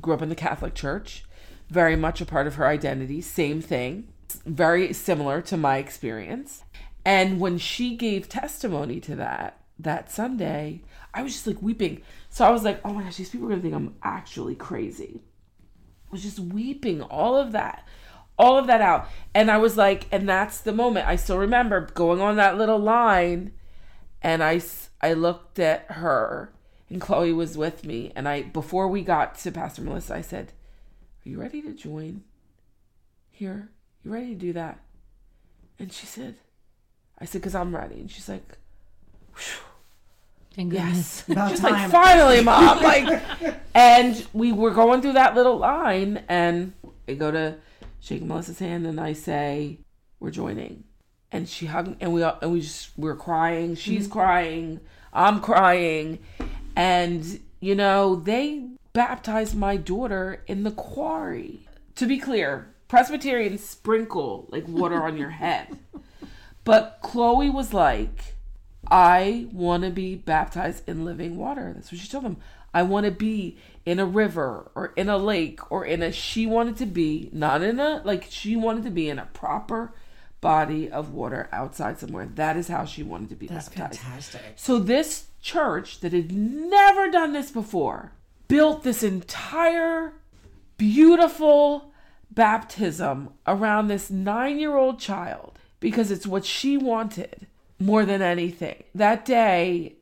grew 0.00 0.14
up 0.14 0.22
in 0.22 0.28
the 0.28 0.34
Catholic 0.34 0.74
Church, 0.74 1.24
very 1.68 1.96
much 1.96 2.20
a 2.20 2.26
part 2.26 2.46
of 2.46 2.54
her 2.54 2.66
identity, 2.66 3.20
same 3.20 3.60
thing, 3.60 4.08
very 4.46 4.92
similar 4.92 5.42
to 5.42 5.56
my 5.56 5.78
experience. 5.78 6.64
And 7.04 7.40
when 7.40 7.58
she 7.58 7.96
gave 7.96 8.28
testimony 8.28 9.00
to 9.00 9.16
that 9.16 9.58
that 9.78 10.10
Sunday, 10.10 10.82
I 11.12 11.22
was 11.22 11.32
just 11.32 11.46
like 11.46 11.60
weeping. 11.60 12.02
So 12.30 12.44
I 12.44 12.50
was 12.50 12.62
like, 12.62 12.80
oh 12.84 12.92
my 12.92 13.02
gosh, 13.02 13.16
these 13.16 13.30
people 13.30 13.46
are 13.46 13.50
gonna 13.50 13.62
think 13.62 13.74
I'm 13.74 13.96
actually 14.02 14.54
crazy. 14.54 15.22
I 16.06 16.12
was 16.12 16.22
just 16.22 16.38
weeping 16.38 17.02
all 17.02 17.36
of 17.36 17.52
that, 17.52 17.86
all 18.42 18.58
of 18.58 18.66
that 18.66 18.80
out. 18.80 19.08
And 19.34 19.50
I 19.50 19.58
was 19.58 19.76
like, 19.76 20.06
and 20.10 20.28
that's 20.28 20.60
the 20.60 20.72
moment. 20.72 21.06
I 21.06 21.16
still 21.16 21.38
remember 21.38 21.80
going 21.94 22.20
on 22.20 22.36
that 22.36 22.58
little 22.58 22.78
line, 22.78 23.52
and 24.20 24.42
I 24.42 24.60
I 25.00 25.12
looked 25.14 25.58
at 25.58 25.86
her, 25.92 26.52
and 26.90 27.00
Chloe 27.00 27.32
was 27.32 27.56
with 27.56 27.84
me. 27.84 28.12
And 28.16 28.28
I, 28.28 28.42
before 28.42 28.88
we 28.88 29.02
got 29.02 29.36
to 29.38 29.52
Pastor 29.52 29.82
Melissa, 29.82 30.14
I 30.16 30.20
said, 30.20 30.52
Are 31.24 31.28
you 31.28 31.40
ready 31.40 31.62
to 31.62 31.72
join 31.72 32.24
here? 33.30 33.70
You 34.04 34.12
ready 34.12 34.34
to 34.34 34.34
do 34.34 34.52
that? 34.54 34.80
And 35.78 35.92
she 35.92 36.06
said, 36.06 36.34
I 37.18 37.24
said, 37.24 37.40
Because 37.40 37.54
I'm 37.54 37.74
ready. 37.74 38.00
And 38.00 38.10
she's 38.10 38.28
like, 38.28 38.58
"Whew." 39.34 39.66
Thank. 40.54 40.74
Yes. 40.74 41.26
About 41.28 41.50
Just 41.50 41.62
time. 41.62 41.72
like 41.72 41.90
finally, 41.90 42.42
mom. 42.42 42.82
Like, 42.82 43.56
and 43.74 44.26
we 44.34 44.52
were 44.52 44.70
going 44.72 45.00
through 45.00 45.14
that 45.14 45.34
little 45.34 45.56
line, 45.56 46.24
and 46.28 46.74
I 47.08 47.14
go 47.14 47.30
to 47.30 47.56
shake 48.02 48.22
Melissa's 48.22 48.58
hand, 48.58 48.86
and 48.86 49.00
I 49.00 49.14
say, 49.14 49.78
"We're 50.20 50.30
joining," 50.30 50.84
and 51.30 51.48
she 51.48 51.66
hugged, 51.66 51.96
and 52.00 52.12
we 52.12 52.22
all, 52.22 52.36
and 52.42 52.52
we 52.52 52.60
just 52.60 52.90
we 52.98 53.04
were 53.04 53.16
crying. 53.16 53.74
She's 53.76 54.04
mm-hmm. 54.04 54.12
crying. 54.12 54.80
I'm 55.12 55.40
crying, 55.40 56.18
and 56.76 57.40
you 57.60 57.74
know 57.74 58.16
they 58.16 58.68
baptized 58.92 59.56
my 59.56 59.76
daughter 59.76 60.42
in 60.46 60.64
the 60.64 60.72
quarry. 60.72 61.66
To 61.96 62.06
be 62.06 62.18
clear, 62.18 62.74
Presbyterians 62.88 63.64
sprinkle 63.64 64.48
like 64.50 64.66
water 64.68 65.02
on 65.04 65.16
your 65.16 65.30
head, 65.44 65.78
but 66.64 66.98
Chloe 67.02 67.48
was 67.48 67.72
like. 67.72 68.34
I 68.90 69.46
want 69.52 69.84
to 69.84 69.90
be 69.90 70.16
baptized 70.16 70.86
in 70.88 71.04
living 71.04 71.36
water. 71.36 71.72
That's 71.72 71.90
what 71.92 72.00
she 72.00 72.08
told 72.08 72.24
them. 72.24 72.38
I 72.74 72.82
want 72.82 73.06
to 73.06 73.12
be 73.12 73.58
in 73.84 73.98
a 73.98 74.06
river 74.06 74.70
or 74.74 74.92
in 74.96 75.08
a 75.08 75.18
lake 75.18 75.70
or 75.70 75.84
in 75.84 76.02
a. 76.02 76.12
She 76.12 76.46
wanted 76.46 76.76
to 76.78 76.86
be 76.86 77.28
not 77.32 77.62
in 77.62 77.78
a 77.80 78.02
like. 78.04 78.26
She 78.30 78.56
wanted 78.56 78.84
to 78.84 78.90
be 78.90 79.08
in 79.08 79.18
a 79.18 79.26
proper 79.26 79.92
body 80.40 80.90
of 80.90 81.12
water 81.12 81.48
outside 81.52 81.98
somewhere. 81.98 82.26
That 82.34 82.56
is 82.56 82.68
how 82.68 82.84
she 82.84 83.02
wanted 83.02 83.28
to 83.30 83.36
be 83.36 83.46
That's 83.46 83.68
baptized. 83.68 84.00
fantastic. 84.00 84.42
So 84.56 84.78
this 84.78 85.28
church 85.40 86.00
that 86.00 86.12
had 86.12 86.32
never 86.32 87.10
done 87.10 87.32
this 87.32 87.50
before 87.50 88.12
built 88.48 88.82
this 88.82 89.02
entire 89.02 90.12
beautiful 90.76 91.92
baptism 92.30 93.30
around 93.46 93.88
this 93.88 94.10
9-year-old 94.10 94.98
child 94.98 95.58
because 95.80 96.10
it's 96.10 96.26
what 96.26 96.44
she 96.44 96.76
wanted 96.76 97.46
more 97.78 98.04
than 98.04 98.22
anything. 98.22 98.82
That 98.94 99.24
day 99.24 99.94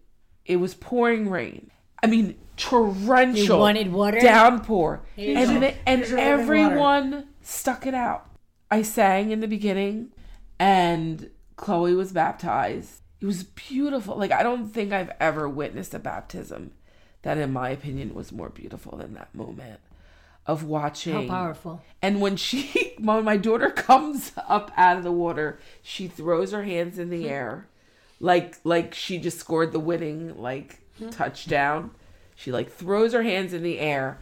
it 0.46 0.56
was 0.56 0.74
pouring 0.74 1.28
rain. 1.28 1.70
I 2.02 2.06
mean 2.06 2.36
torrential 2.60 3.44
You 3.44 3.56
wanted 3.56 3.92
water? 3.92 4.20
downpour. 4.20 5.02
And 5.16 5.62
the- 5.62 5.74
and 5.88 6.00
here's 6.00 6.10
your 6.10 6.20
living 6.20 6.38
water. 6.38 6.42
everyone 6.42 7.28
stuck 7.40 7.86
it 7.86 7.94
out. 7.94 8.26
I 8.70 8.82
sang 8.82 9.30
in 9.30 9.40
the 9.40 9.48
beginning 9.48 10.12
and 10.58 11.30
Chloe 11.56 11.94
was 11.94 12.12
baptized. 12.12 13.00
It 13.20 13.26
was 13.26 13.44
beautiful. 13.44 14.16
Like 14.16 14.32
I 14.32 14.42
don't 14.42 14.68
think 14.68 14.92
I've 14.92 15.12
ever 15.20 15.48
witnessed 15.48 15.94
a 15.94 15.98
baptism 15.98 16.72
that 17.22 17.38
in 17.38 17.52
my 17.52 17.70
opinion 17.70 18.14
was 18.14 18.32
more 18.32 18.48
beautiful 18.48 18.96
than 18.96 19.14
that 19.14 19.34
moment 19.34 19.80
of 20.46 20.64
watching. 20.64 21.28
How 21.28 21.34
powerful. 21.34 21.82
and 22.00 22.20
when 22.20 22.36
she 22.36 22.94
when 22.98 23.24
my 23.24 23.36
daughter 23.36 23.70
comes 23.70 24.32
up 24.48 24.70
out 24.76 24.96
of 24.96 25.04
the 25.04 25.12
water, 25.12 25.58
she 25.82 26.08
throws 26.08 26.52
her 26.52 26.64
hands 26.64 26.98
in 26.98 27.10
the 27.10 27.22
hmm. 27.22 27.28
air 27.28 27.66
like 28.20 28.58
like 28.64 28.94
she 28.94 29.18
just 29.18 29.38
scored 29.38 29.72
the 29.72 29.80
winning 29.80 30.38
like 30.38 30.78
hmm. 30.98 31.08
touchdown. 31.08 31.90
She 32.40 32.50
like 32.50 32.72
throws 32.72 33.12
her 33.12 33.22
hands 33.22 33.52
in 33.52 33.62
the 33.62 33.78
air 33.78 34.18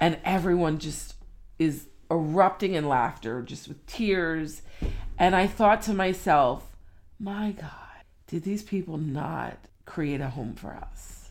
and 0.00 0.18
everyone 0.24 0.78
just 0.78 1.16
is 1.58 1.86
erupting 2.10 2.72
in 2.72 2.88
laughter 2.88 3.42
just 3.42 3.68
with 3.68 3.84
tears 3.86 4.62
and 5.18 5.36
I 5.36 5.46
thought 5.46 5.82
to 5.82 5.92
myself, 5.92 6.74
"My 7.18 7.52
god, 7.52 8.04
did 8.26 8.44
these 8.44 8.62
people 8.62 8.96
not 8.96 9.58
create 9.84 10.22
a 10.22 10.30
home 10.30 10.54
for 10.54 10.74
us 10.76 11.30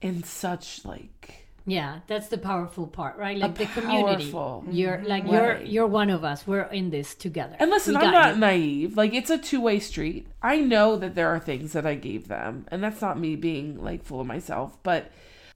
in 0.00 0.22
such 0.22 0.84
like 0.84 1.48
Yeah, 1.66 2.00
that's 2.06 2.28
the 2.28 2.38
powerful 2.38 2.86
part, 2.86 3.16
right? 3.16 3.36
Like 3.36 3.56
the 3.56 3.66
community. 3.66 4.32
You're 4.70 5.02
like 5.04 5.24
you're 5.26 5.62
you're 5.62 5.88
one 5.88 6.10
of 6.10 6.22
us. 6.22 6.46
We're 6.46 6.62
in 6.62 6.90
this 6.90 7.16
together. 7.16 7.56
And 7.58 7.70
listen, 7.70 7.96
I'm 7.96 8.12
not 8.12 8.34
you. 8.34 8.40
naive. 8.40 8.96
Like 8.96 9.14
it's 9.14 9.30
a 9.30 9.38
two-way 9.38 9.80
street. 9.80 10.28
I 10.40 10.60
know 10.60 10.94
that 10.96 11.16
there 11.16 11.26
are 11.26 11.40
things 11.40 11.72
that 11.72 11.86
I 11.86 11.96
gave 11.96 12.28
them, 12.28 12.66
and 12.68 12.84
that's 12.84 13.00
not 13.00 13.18
me 13.18 13.34
being 13.34 13.82
like 13.82 14.04
full 14.04 14.20
of 14.20 14.28
myself, 14.28 14.78
but 14.84 15.10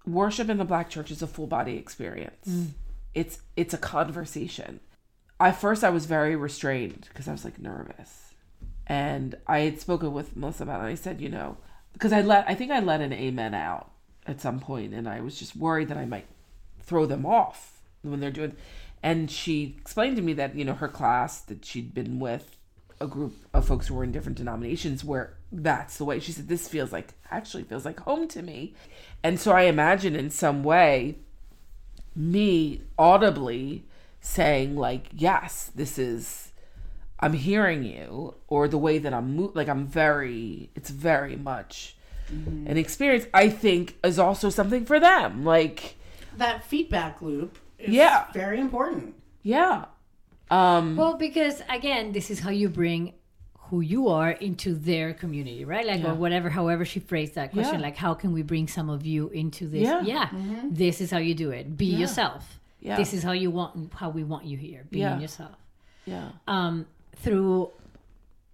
worship 0.06 0.48
in 0.48 0.58
the 0.58 0.64
black 0.64 0.88
church 0.88 1.10
is 1.10 1.22
a 1.22 1.26
full 1.26 1.46
body 1.46 1.76
experience. 1.76 2.48
Mm. 2.48 2.68
It's 3.14 3.40
it's 3.56 3.74
a 3.74 3.78
conversation. 3.78 4.80
At 5.40 5.60
first 5.60 5.84
I 5.84 5.90
was 5.90 6.06
very 6.06 6.36
restrained 6.36 7.08
because 7.08 7.28
I 7.28 7.32
was 7.32 7.44
like 7.44 7.58
nervous. 7.58 8.34
And 8.86 9.34
I 9.46 9.60
had 9.60 9.80
spoken 9.80 10.12
with 10.12 10.36
Melissa 10.36 10.62
about 10.62 10.80
it 10.80 10.84
and 10.84 10.92
I 10.92 10.94
said, 10.94 11.20
you 11.20 11.28
know, 11.28 11.56
because 11.92 12.12
I 12.12 12.20
let 12.20 12.48
I 12.48 12.54
think 12.54 12.70
I 12.70 12.80
let 12.80 13.00
an 13.00 13.12
amen 13.12 13.54
out 13.54 13.90
at 14.26 14.40
some 14.40 14.60
point, 14.60 14.92
and 14.92 15.08
I 15.08 15.20
was 15.20 15.38
just 15.38 15.56
worried 15.56 15.88
that 15.88 15.96
I 15.96 16.04
might 16.04 16.26
throw 16.80 17.06
them 17.06 17.24
off 17.24 17.80
when 18.02 18.20
they're 18.20 18.30
doing. 18.30 18.56
And 19.02 19.30
she 19.30 19.76
explained 19.78 20.16
to 20.16 20.22
me 20.22 20.32
that 20.34 20.54
you 20.54 20.64
know 20.64 20.74
her 20.74 20.88
class 20.88 21.40
that 21.42 21.64
she'd 21.64 21.94
been 21.94 22.18
with 22.18 22.55
a 23.00 23.06
group 23.06 23.34
of 23.52 23.66
folks 23.66 23.86
who 23.88 23.94
were 23.94 24.04
in 24.04 24.12
different 24.12 24.38
denominations 24.38 25.04
where 25.04 25.34
that's 25.52 25.98
the 25.98 26.04
way 26.04 26.18
she 26.18 26.32
said 26.32 26.48
this 26.48 26.66
feels 26.68 26.92
like 26.92 27.12
actually 27.30 27.62
feels 27.62 27.84
like 27.84 28.00
home 28.00 28.26
to 28.26 28.42
me 28.42 28.74
and 29.22 29.38
so 29.38 29.52
i 29.52 29.62
imagine 29.62 30.16
in 30.16 30.30
some 30.30 30.64
way 30.64 31.16
me 32.14 32.80
audibly 32.98 33.84
saying 34.20 34.76
like 34.76 35.06
yes 35.12 35.70
this 35.74 35.98
is 35.98 36.52
i'm 37.20 37.34
hearing 37.34 37.82
you 37.84 38.34
or 38.48 38.66
the 38.66 38.78
way 38.78 38.98
that 38.98 39.12
i'm 39.12 39.36
mo- 39.36 39.52
like 39.54 39.68
i'm 39.68 39.86
very 39.86 40.70
it's 40.74 40.90
very 40.90 41.36
much 41.36 41.96
mm-hmm. 42.32 42.66
an 42.66 42.76
experience 42.76 43.26
i 43.34 43.48
think 43.48 43.96
is 44.02 44.18
also 44.18 44.48
something 44.50 44.84
for 44.84 44.98
them 44.98 45.44
like 45.44 45.96
That 46.38 46.64
feedback 46.64 47.20
loop 47.22 47.58
is 47.78 47.90
Yeah. 47.90 48.26
very 48.32 48.58
important. 48.58 49.14
yeah 49.42 49.84
um 50.50 50.96
Well, 50.96 51.16
because 51.16 51.62
again, 51.68 52.12
this 52.12 52.30
is 52.30 52.40
how 52.40 52.50
you 52.50 52.68
bring 52.68 53.14
who 53.70 53.80
you 53.80 54.08
are 54.08 54.30
into 54.30 54.74
their 54.74 55.12
community, 55.12 55.64
right? 55.64 55.84
Like, 55.84 56.00
Yeah. 56.02 56.12
or 56.12 56.14
whatever, 56.14 56.48
however 56.50 56.84
she 56.84 57.00
phrased 57.00 57.34
that 57.34 57.52
question, 57.52 57.80
Yeah. 57.80 57.86
like, 57.88 57.96
how 57.96 58.14
can 58.14 58.32
we 58.32 58.42
bring 58.42 58.68
some 58.68 58.88
of 58.88 59.04
you 59.04 59.28
into 59.30 59.66
this? 59.66 59.82
Yeah. 59.82 60.02
Yeah, 60.04 60.28
this 60.70 61.00
is 61.00 61.10
how 61.10 61.18
you 61.18 61.34
do 61.34 61.50
it. 61.50 61.76
Be 61.76 61.86
yourself. 61.86 62.60
Yeah. 62.80 62.96
This 62.96 63.12
is 63.12 63.24
how 63.24 63.32
you 63.32 63.50
want, 63.50 63.92
how 63.94 64.10
we 64.10 64.22
want 64.22 64.44
you 64.44 64.56
here. 64.56 64.86
Being 64.90 65.02
Yeah. 65.02 65.18
yourself. 65.18 65.56
yeah 66.04 66.28
um, 66.46 66.86
through 67.16 67.70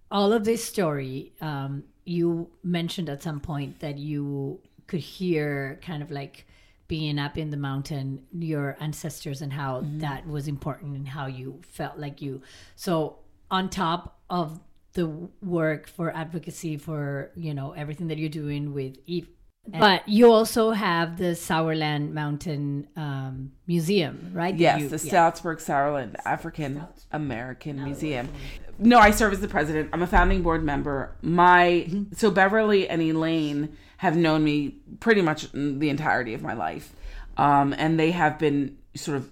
all 0.09 0.33
of 0.33 0.43
this 0.45 0.63
story, 0.63 1.31
um, 1.41 1.83
you 2.05 2.49
mentioned 2.63 3.07
at 3.09 3.21
some 3.21 3.39
point 3.39 3.79
that 3.81 3.99
you 3.99 4.59
could 4.87 4.99
hear 4.99 5.77
kind 5.83 6.01
of 6.01 6.09
like 6.09 6.47
being 6.87 7.17
up 7.17 7.37
in 7.37 7.49
the 7.49 7.57
mountain, 7.57 8.25
your 8.31 8.77
ancestors, 8.79 9.41
and 9.41 9.53
how 9.53 9.81
mm-hmm. 9.81 9.99
that 9.99 10.27
was 10.27 10.47
important 10.47 10.95
and 10.95 11.07
how 11.07 11.27
you 11.27 11.61
felt 11.67 11.97
like 11.97 12.21
you. 12.21 12.41
So, 12.75 13.19
on 13.49 13.69
top 13.69 14.19
of 14.29 14.59
the 14.93 15.07
work 15.41 15.87
for 15.87 16.15
advocacy 16.15 16.77
for 16.77 17.31
you 17.35 17.53
know 17.53 17.71
everything 17.71 18.07
that 18.07 18.17
you're 18.17 18.29
doing 18.29 18.73
with 18.73 18.97
Eve. 19.05 19.27
But 19.65 20.07
you 20.09 20.31
also 20.31 20.71
have 20.71 21.17
the 21.17 21.35
Sourland 21.35 22.11
Mountain 22.13 22.87
um, 22.97 23.53
Museum, 23.65 24.31
right? 24.33 24.53
Yes, 24.55 24.81
you- 24.81 24.89
the 24.89 25.07
yeah. 25.07 25.13
Stoutsburg 25.31 25.61
Sourland 25.61 26.15
African 26.25 26.85
American 27.11 27.83
Museum. 27.83 28.27
No, 28.77 28.99
I 28.99 29.11
serve 29.11 29.33
as 29.33 29.39
the 29.39 29.47
president. 29.47 29.89
I'm 29.93 30.01
a 30.01 30.07
founding 30.07 30.41
board 30.41 30.63
member. 30.63 31.15
My 31.21 31.87
so 32.13 32.29
Beverly 32.29 32.89
and 32.89 33.01
Elaine 33.01 33.77
have 33.97 34.17
known 34.17 34.43
me 34.43 34.79
pretty 34.99 35.21
much 35.21 35.49
the 35.53 35.89
entirety 35.89 36.33
of 36.33 36.41
my 36.41 36.53
life, 36.53 36.93
um, 37.37 37.73
and 37.77 37.97
they 37.99 38.11
have 38.11 38.37
been 38.37 38.77
sort 38.95 39.17
of 39.17 39.31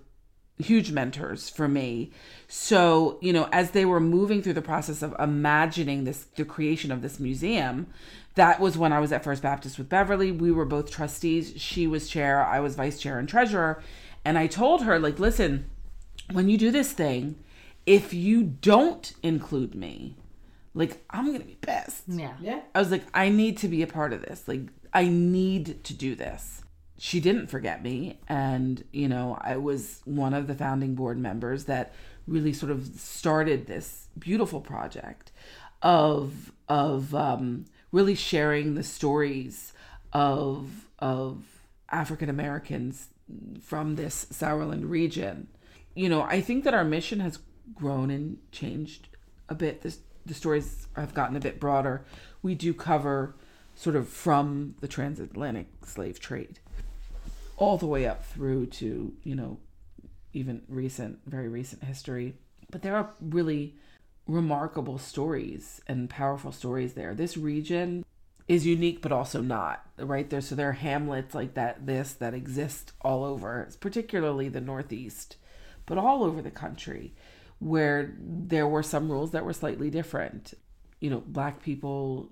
huge 0.59 0.91
mentors 0.91 1.49
for 1.49 1.67
me. 1.67 2.11
So, 2.53 3.17
you 3.21 3.31
know, 3.31 3.47
as 3.53 3.71
they 3.71 3.85
were 3.85 4.01
moving 4.01 4.41
through 4.41 4.55
the 4.55 4.61
process 4.61 5.01
of 5.01 5.15
imagining 5.17 6.03
this, 6.03 6.25
the 6.35 6.43
creation 6.43 6.91
of 6.91 7.01
this 7.01 7.17
museum, 7.17 7.87
that 8.35 8.59
was 8.59 8.77
when 8.77 8.91
I 8.91 8.99
was 8.99 9.13
at 9.13 9.23
First 9.23 9.41
Baptist 9.41 9.77
with 9.77 9.87
Beverly. 9.87 10.33
We 10.33 10.51
were 10.51 10.65
both 10.65 10.91
trustees. 10.91 11.53
She 11.55 11.87
was 11.87 12.09
chair, 12.09 12.45
I 12.45 12.59
was 12.59 12.75
vice 12.75 12.99
chair 12.99 13.17
and 13.17 13.29
treasurer. 13.29 13.81
And 14.25 14.37
I 14.37 14.47
told 14.47 14.83
her, 14.83 14.99
like, 14.99 15.17
listen, 15.17 15.69
when 16.33 16.49
you 16.49 16.57
do 16.57 16.71
this 16.71 16.91
thing, 16.91 17.41
if 17.85 18.13
you 18.13 18.43
don't 18.43 19.13
include 19.23 19.73
me, 19.73 20.17
like, 20.73 21.01
I'm 21.09 21.27
going 21.27 21.39
to 21.39 21.45
be 21.45 21.55
pissed. 21.61 22.03
Yeah. 22.05 22.33
Yeah. 22.41 22.59
I 22.75 22.79
was 22.79 22.91
like, 22.91 23.05
I 23.13 23.29
need 23.29 23.59
to 23.59 23.69
be 23.69 23.81
a 23.81 23.87
part 23.87 24.11
of 24.11 24.23
this. 24.23 24.45
Like, 24.49 24.63
I 24.93 25.07
need 25.07 25.85
to 25.85 25.93
do 25.93 26.15
this. 26.15 26.63
She 26.97 27.21
didn't 27.21 27.47
forget 27.47 27.81
me. 27.81 28.19
And, 28.27 28.83
you 28.91 29.07
know, 29.07 29.37
I 29.39 29.55
was 29.55 30.01
one 30.03 30.33
of 30.33 30.47
the 30.47 30.53
founding 30.53 30.95
board 30.95 31.17
members 31.17 31.63
that 31.65 31.93
really 32.31 32.53
sort 32.53 32.71
of 32.71 32.87
started 32.95 33.67
this 33.67 34.07
beautiful 34.17 34.61
project 34.61 35.31
of, 35.81 36.51
of, 36.69 37.13
um, 37.13 37.65
really 37.91 38.15
sharing 38.15 38.75
the 38.75 38.83
stories 38.83 39.73
of, 40.13 40.87
of 40.99 41.43
African 41.89 42.29
Americans 42.29 43.09
from 43.61 43.95
this 43.95 44.27
Sourland 44.31 44.89
region. 44.89 45.47
You 45.93 46.09
know, 46.09 46.21
I 46.21 46.41
think 46.41 46.63
that 46.63 46.73
our 46.73 46.85
mission 46.85 47.19
has 47.19 47.39
grown 47.75 48.09
and 48.09 48.37
changed 48.51 49.09
a 49.49 49.55
bit. 49.55 49.81
This, 49.81 49.99
the 50.25 50.33
stories 50.33 50.87
have 50.95 51.13
gotten 51.13 51.35
a 51.35 51.39
bit 51.41 51.59
broader. 51.59 52.05
We 52.41 52.55
do 52.55 52.73
cover 52.73 53.35
sort 53.75 53.95
of 53.95 54.07
from 54.07 54.75
the 54.79 54.87
transatlantic 54.87 55.67
slave 55.85 56.19
trade 56.19 56.59
all 57.57 57.77
the 57.77 57.85
way 57.85 58.07
up 58.07 58.25
through 58.25 58.65
to, 58.65 59.13
you 59.23 59.35
know, 59.35 59.59
even 60.33 60.61
recent, 60.67 61.19
very 61.25 61.47
recent 61.47 61.83
history. 61.83 62.35
But 62.69 62.81
there 62.81 62.95
are 62.95 63.11
really 63.19 63.75
remarkable 64.27 64.97
stories 64.97 65.81
and 65.87 66.09
powerful 66.09 66.51
stories 66.51 66.93
there. 66.93 67.13
This 67.13 67.37
region 67.37 68.05
is 68.47 68.65
unique 68.65 69.01
but 69.01 69.13
also 69.13 69.41
not 69.41 69.85
right 69.97 70.29
there 70.29 70.41
so 70.41 70.55
there 70.55 70.67
are 70.67 70.73
hamlets 70.73 71.33
like 71.33 71.53
that 71.53 71.85
this 71.85 72.11
that 72.13 72.33
exist 72.33 72.91
all 72.99 73.23
over 73.23 73.69
particularly 73.79 74.49
the 74.49 74.59
northeast 74.59 75.37
but 75.85 75.97
all 75.97 76.23
over 76.23 76.41
the 76.41 76.51
country 76.51 77.13
where 77.59 78.13
there 78.19 78.67
were 78.67 78.83
some 78.83 79.09
rules 79.09 79.31
that 79.31 79.45
were 79.45 79.53
slightly 79.53 79.89
different 79.89 80.53
you 80.99 81.09
know 81.09 81.23
black 81.25 81.61
people 81.61 82.29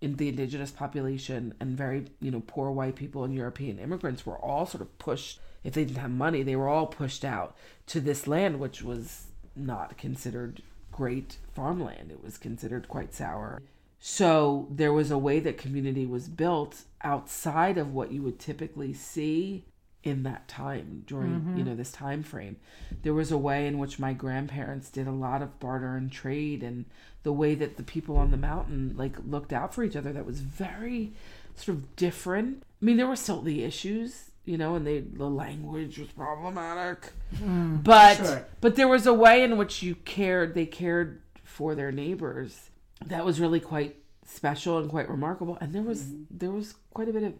in 0.00 0.14
the 0.14 0.28
indigenous 0.28 0.70
population 0.70 1.52
and 1.58 1.76
very 1.76 2.04
you 2.20 2.30
know 2.30 2.42
poor 2.46 2.70
white 2.70 2.94
people 2.94 3.24
and 3.24 3.34
european 3.34 3.78
immigrants 3.78 4.24
were 4.24 4.38
all 4.38 4.64
sort 4.64 4.82
of 4.82 4.98
pushed 4.98 5.40
if 5.64 5.74
they 5.74 5.84
didn't 5.84 5.98
have 5.98 6.10
money 6.10 6.42
they 6.42 6.56
were 6.56 6.68
all 6.68 6.86
pushed 6.86 7.24
out 7.24 7.56
to 7.86 8.00
this 8.00 8.26
land 8.26 8.58
which 8.60 8.82
was 8.82 9.26
not 9.56 9.96
considered 9.98 10.62
great 10.98 11.38
farmland. 11.54 12.10
It 12.10 12.24
was 12.24 12.38
considered 12.38 12.88
quite 12.88 13.14
sour. 13.14 13.62
So 14.00 14.66
there 14.70 14.92
was 14.92 15.10
a 15.10 15.18
way 15.18 15.38
that 15.40 15.56
community 15.56 16.06
was 16.06 16.28
built 16.28 16.82
outside 17.02 17.78
of 17.78 17.94
what 17.94 18.12
you 18.12 18.22
would 18.22 18.38
typically 18.38 18.92
see 18.92 19.64
in 20.02 20.22
that 20.22 20.46
time 20.46 21.02
during 21.06 21.32
mm-hmm. 21.32 21.56
you 21.56 21.64
know 21.64 21.76
this 21.76 21.92
time 21.92 22.22
frame. 22.22 22.56
There 23.02 23.14
was 23.14 23.30
a 23.30 23.38
way 23.38 23.66
in 23.66 23.78
which 23.78 23.98
my 23.98 24.12
grandparents 24.12 24.90
did 24.90 25.06
a 25.06 25.12
lot 25.12 25.40
of 25.40 25.58
barter 25.60 25.96
and 25.96 26.10
trade 26.10 26.62
and 26.62 26.84
the 27.22 27.32
way 27.32 27.54
that 27.56 27.76
the 27.76 27.82
people 27.82 28.16
on 28.16 28.30
the 28.30 28.36
mountain 28.36 28.94
like 28.96 29.16
looked 29.24 29.52
out 29.52 29.74
for 29.74 29.84
each 29.84 29.96
other 29.96 30.12
that 30.12 30.26
was 30.26 30.40
very 30.40 31.12
sort 31.54 31.76
of 31.76 31.96
different. 31.96 32.64
I 32.82 32.84
mean 32.84 32.96
there 32.96 33.08
were 33.08 33.16
still 33.16 33.42
the 33.42 33.64
issues 33.64 34.27
you 34.48 34.56
know 34.56 34.74
and 34.76 34.86
they 34.86 35.00
the 35.00 35.26
language 35.28 35.98
was 35.98 36.08
problematic 36.08 37.12
hmm, 37.38 37.76
but 37.76 38.16
Sure. 38.16 38.46
but 38.60 38.76
there 38.76 38.88
was 38.88 39.06
a 39.06 39.12
way 39.12 39.42
in 39.42 39.58
which 39.58 39.82
you 39.82 39.94
cared 39.94 40.54
they 40.54 40.66
cared 40.66 41.20
for 41.44 41.74
their 41.74 41.92
neighbors 41.92 42.70
that 43.06 43.24
was 43.24 43.38
really 43.40 43.60
quite 43.60 43.96
special 44.24 44.78
and 44.78 44.88
quite 44.90 45.08
remarkable 45.08 45.58
and 45.60 45.72
there 45.74 45.82
was 45.82 46.02
mm-hmm. 46.04 46.22
there 46.30 46.50
was 46.50 46.74
quite 46.94 47.08
a 47.08 47.12
bit 47.12 47.22
of 47.22 47.34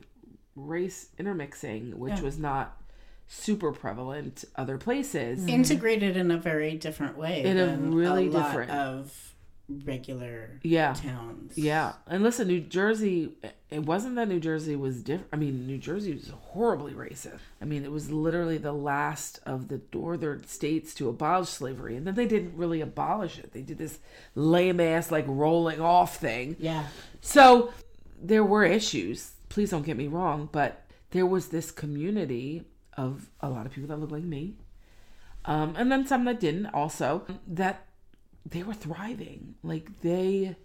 race 0.54 1.08
intermixing 1.18 1.98
which 1.98 2.14
Yeah. 2.18 2.22
was 2.22 2.38
not 2.38 2.76
super 3.26 3.72
prevalent 3.72 4.44
other 4.56 4.78
places 4.78 5.46
Integrated 5.46 6.16
in 6.16 6.30
a 6.30 6.38
very 6.38 6.74
different 6.76 7.18
way. 7.18 7.42
In 7.44 7.58
a 7.58 7.66
than 7.66 7.94
really 7.94 8.28
lot 8.30 8.48
different- 8.48 8.70
of 8.70 9.27
regular 9.84 10.58
yeah 10.62 10.94
towns. 10.94 11.56
yeah 11.58 11.92
and 12.06 12.22
listen 12.22 12.48
new 12.48 12.60
jersey 12.60 13.34
it 13.68 13.80
wasn't 13.80 14.14
that 14.14 14.26
new 14.26 14.40
jersey 14.40 14.74
was 14.74 15.02
different 15.02 15.28
i 15.32 15.36
mean 15.36 15.66
new 15.66 15.76
jersey 15.76 16.14
was 16.14 16.30
horribly 16.30 16.94
racist 16.94 17.38
i 17.60 17.66
mean 17.66 17.84
it 17.84 17.92
was 17.92 18.10
literally 18.10 18.56
the 18.56 18.72
last 18.72 19.40
of 19.44 19.68
the 19.68 19.78
northern 19.92 20.42
states 20.46 20.94
to 20.94 21.08
abolish 21.08 21.50
slavery 21.50 21.96
and 21.96 22.06
then 22.06 22.14
they 22.14 22.26
didn't 22.26 22.56
really 22.56 22.80
abolish 22.80 23.38
it 23.38 23.52
they 23.52 23.60
did 23.60 23.76
this 23.76 23.98
lame 24.34 24.80
ass 24.80 25.10
like 25.10 25.24
rolling 25.28 25.80
off 25.80 26.16
thing 26.16 26.56
Yeah. 26.58 26.84
So 27.20 27.72
there 28.20 28.44
were 28.44 28.64
issues. 28.64 29.32
Please 29.48 29.70
don't 29.70 29.84
get 29.84 29.96
me 29.96 30.06
wrong, 30.08 30.48
but 30.50 30.84
there 31.10 31.26
was 31.26 31.48
this 31.48 31.70
community 31.70 32.64
of 32.96 33.28
a 33.40 33.48
lot 33.48 33.66
of 33.66 33.72
people 33.72 33.88
that 33.88 33.98
looked 33.98 34.12
like 34.12 34.24
me, 34.24 34.56
um, 35.44 35.74
and 35.76 35.90
then 35.90 36.06
some 36.06 36.24
that 36.24 36.40
didn't. 36.40 36.66
Also, 36.66 37.24
that 37.46 37.86
they 38.50 38.62
were 38.62 38.74
thriving. 38.74 39.54
Like 39.62 40.00
they 40.00 40.56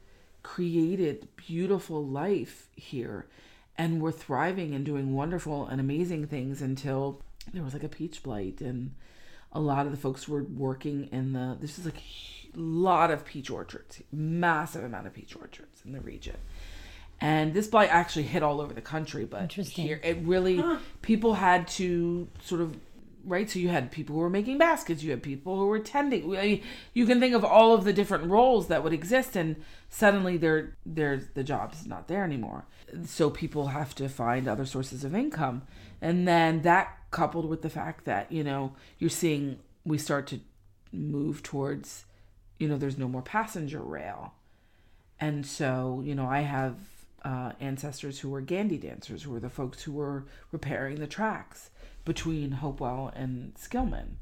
created 0.41 1.27
beautiful 1.35 2.05
life 2.05 2.69
here, 2.75 3.27
and 3.77 4.01
were 4.01 4.11
thriving 4.11 4.73
and 4.73 4.85
doing 4.85 5.13
wonderful 5.13 5.67
and 5.67 5.79
amazing 5.79 6.27
things 6.27 6.61
until 6.61 7.21
there 7.53 7.63
was 7.63 7.73
like 7.73 7.83
a 7.83 7.89
peach 7.89 8.23
blight 8.23 8.61
and 8.61 8.93
a 9.51 9.59
lot 9.59 9.85
of 9.85 9.91
the 9.91 9.97
folks 9.97 10.27
were 10.27 10.43
working 10.43 11.09
in 11.11 11.33
the 11.33 11.57
this 11.59 11.77
is 11.77 11.85
like 11.85 11.97
a 11.97 12.59
lot 12.59 13.11
of 13.11 13.25
peach 13.25 13.49
orchards 13.49 14.01
massive 14.11 14.83
amount 14.83 15.07
of 15.07 15.13
peach 15.13 15.35
orchards 15.35 15.81
in 15.85 15.91
the 15.91 15.99
region 15.99 16.35
and 17.19 17.53
this 17.53 17.67
blight 17.67 17.89
actually 17.89 18.23
hit 18.23 18.43
all 18.43 18.61
over 18.61 18.73
the 18.73 18.81
country 18.81 19.25
but 19.25 19.41
Interesting. 19.41 19.85
here 19.85 19.99
it 20.03 20.17
really 20.21 20.63
people 21.01 21.33
had 21.33 21.67
to 21.67 22.27
sort 22.43 22.61
of 22.61 22.75
right? 23.23 23.49
So 23.49 23.59
you 23.59 23.69
had 23.69 23.91
people 23.91 24.15
who 24.15 24.21
were 24.21 24.29
making 24.29 24.57
baskets, 24.57 25.03
you 25.03 25.11
had 25.11 25.23
people 25.23 25.57
who 25.57 25.67
were 25.67 25.79
tending. 25.79 26.35
I 26.35 26.41
mean, 26.41 26.61
you 26.93 27.05
can 27.05 27.19
think 27.19 27.33
of 27.33 27.43
all 27.43 27.73
of 27.73 27.83
the 27.83 27.93
different 27.93 28.25
roles 28.25 28.67
that 28.67 28.83
would 28.83 28.93
exist, 28.93 29.35
and 29.35 29.55
suddenly 29.89 30.37
there, 30.37 30.77
there's 30.85 31.27
the 31.33 31.43
job's 31.43 31.85
not 31.85 32.07
there 32.07 32.23
anymore. 32.23 32.65
So 33.05 33.29
people 33.29 33.67
have 33.67 33.95
to 33.95 34.09
find 34.09 34.47
other 34.47 34.65
sources 34.65 35.03
of 35.03 35.15
income, 35.15 35.63
and 36.01 36.27
then 36.27 36.61
that 36.63 36.97
coupled 37.11 37.45
with 37.45 37.61
the 37.61 37.69
fact 37.69 38.05
that 38.05 38.31
you 38.31 38.43
know 38.43 38.73
you're 38.99 39.09
seeing 39.09 39.59
we 39.85 39.97
start 39.97 40.27
to 40.27 40.39
move 40.91 41.43
towards, 41.43 42.05
you 42.59 42.67
know, 42.67 42.77
there's 42.77 42.97
no 42.97 43.07
more 43.07 43.21
passenger 43.21 43.81
rail, 43.81 44.33
and 45.19 45.45
so 45.45 46.01
you 46.03 46.15
know 46.15 46.25
I 46.25 46.41
have 46.41 46.75
uh, 47.23 47.53
ancestors 47.61 48.19
who 48.19 48.29
were 48.29 48.41
Gandy 48.41 48.77
dancers, 48.77 49.23
who 49.23 49.31
were 49.31 49.39
the 49.39 49.49
folks 49.49 49.83
who 49.83 49.93
were 49.93 50.25
repairing 50.51 50.99
the 50.99 51.07
tracks 51.07 51.69
between 52.05 52.51
Hopewell 52.51 53.11
and 53.15 53.53
Skillman. 53.55 54.15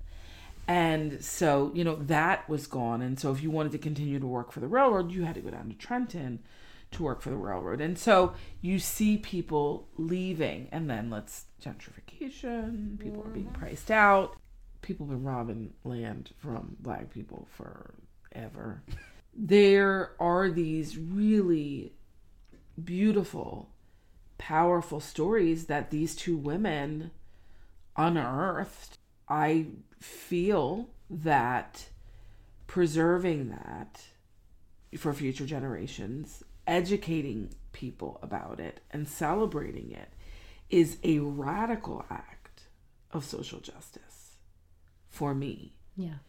And 0.67 1.23
so, 1.23 1.71
you 1.73 1.83
know, 1.83 1.95
that 1.95 2.47
was 2.47 2.67
gone. 2.67 3.01
And 3.01 3.19
so, 3.19 3.31
if 3.31 3.41
you 3.41 3.51
wanted 3.51 3.71
to 3.73 3.77
continue 3.77 4.19
to 4.19 4.27
work 4.27 4.51
for 4.51 4.59
the 4.59 4.67
railroad, 4.67 5.11
you 5.11 5.23
had 5.23 5.35
to 5.35 5.41
go 5.41 5.49
down 5.49 5.69
to 5.69 5.75
Trenton 5.75 6.39
to 6.91 7.03
work 7.03 7.21
for 7.21 7.29
the 7.29 7.35
railroad. 7.35 7.81
And 7.81 7.97
so, 7.97 8.33
you 8.61 8.79
see 8.79 9.17
people 9.17 9.87
leaving, 9.97 10.69
and 10.71 10.89
then 10.89 11.09
let's 11.09 11.45
gentrification, 11.63 12.99
people 12.99 13.23
are 13.23 13.29
being 13.29 13.49
priced 13.51 13.91
out. 13.91 14.37
People 14.81 15.07
have 15.07 15.15
been 15.15 15.23
robbing 15.23 15.73
land 15.83 16.31
from 16.37 16.77
black 16.79 17.11
people 17.11 17.47
forever. 17.51 18.83
there 19.35 20.11
are 20.19 20.49
these 20.49 20.97
really 20.97 21.93
beautiful, 22.81 23.69
powerful 24.37 24.99
stories 24.99 25.65
that 25.65 25.91
these 25.91 26.15
two 26.15 26.37
women 26.37 27.11
unearthed. 27.95 28.97
I 29.27 29.67
feel 29.99 30.89
that 31.09 31.85
preserving 32.67 33.49
that 33.49 34.01
for 34.97 35.13
future 35.13 35.45
generations, 35.45 36.43
educating 36.67 37.53
people 37.71 38.19
about 38.21 38.59
it, 38.59 38.81
and 38.91 39.07
celebrating 39.07 39.91
it 39.91 40.13
is 40.69 40.97
a 41.03 41.19
radical 41.19 42.05
act 42.09 42.63
of 43.11 43.25
social 43.25 43.59
justice 43.59 44.37
for 45.09 45.33
me. 45.33 45.73
Yeah. 45.95 46.19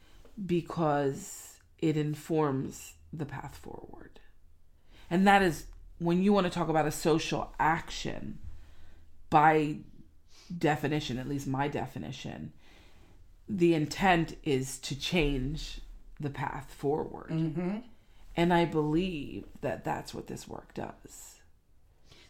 Because 0.44 1.58
it 1.78 1.96
informs 1.96 2.94
the 3.12 3.26
path 3.26 3.56
forward. 3.56 4.20
And 5.10 5.26
that 5.26 5.42
is 5.42 5.66
when 5.98 6.22
you 6.22 6.32
want 6.32 6.46
to 6.46 6.50
talk 6.50 6.68
about 6.68 6.86
a 6.86 6.92
social 6.92 7.54
action, 7.60 8.38
by 9.30 9.76
definition, 10.58 11.18
at 11.18 11.28
least 11.28 11.46
my 11.46 11.68
definition, 11.68 12.52
the 13.48 13.74
intent 13.74 14.36
is 14.44 14.78
to 14.78 14.98
change 14.98 15.80
the 16.20 16.30
path 16.30 16.72
forward. 16.72 17.30
Mm-hmm. 17.30 17.78
And 18.36 18.54
I 18.54 18.64
believe 18.64 19.44
that 19.60 19.84
that's 19.84 20.14
what 20.14 20.26
this 20.26 20.48
work 20.48 20.72
does. 20.74 21.40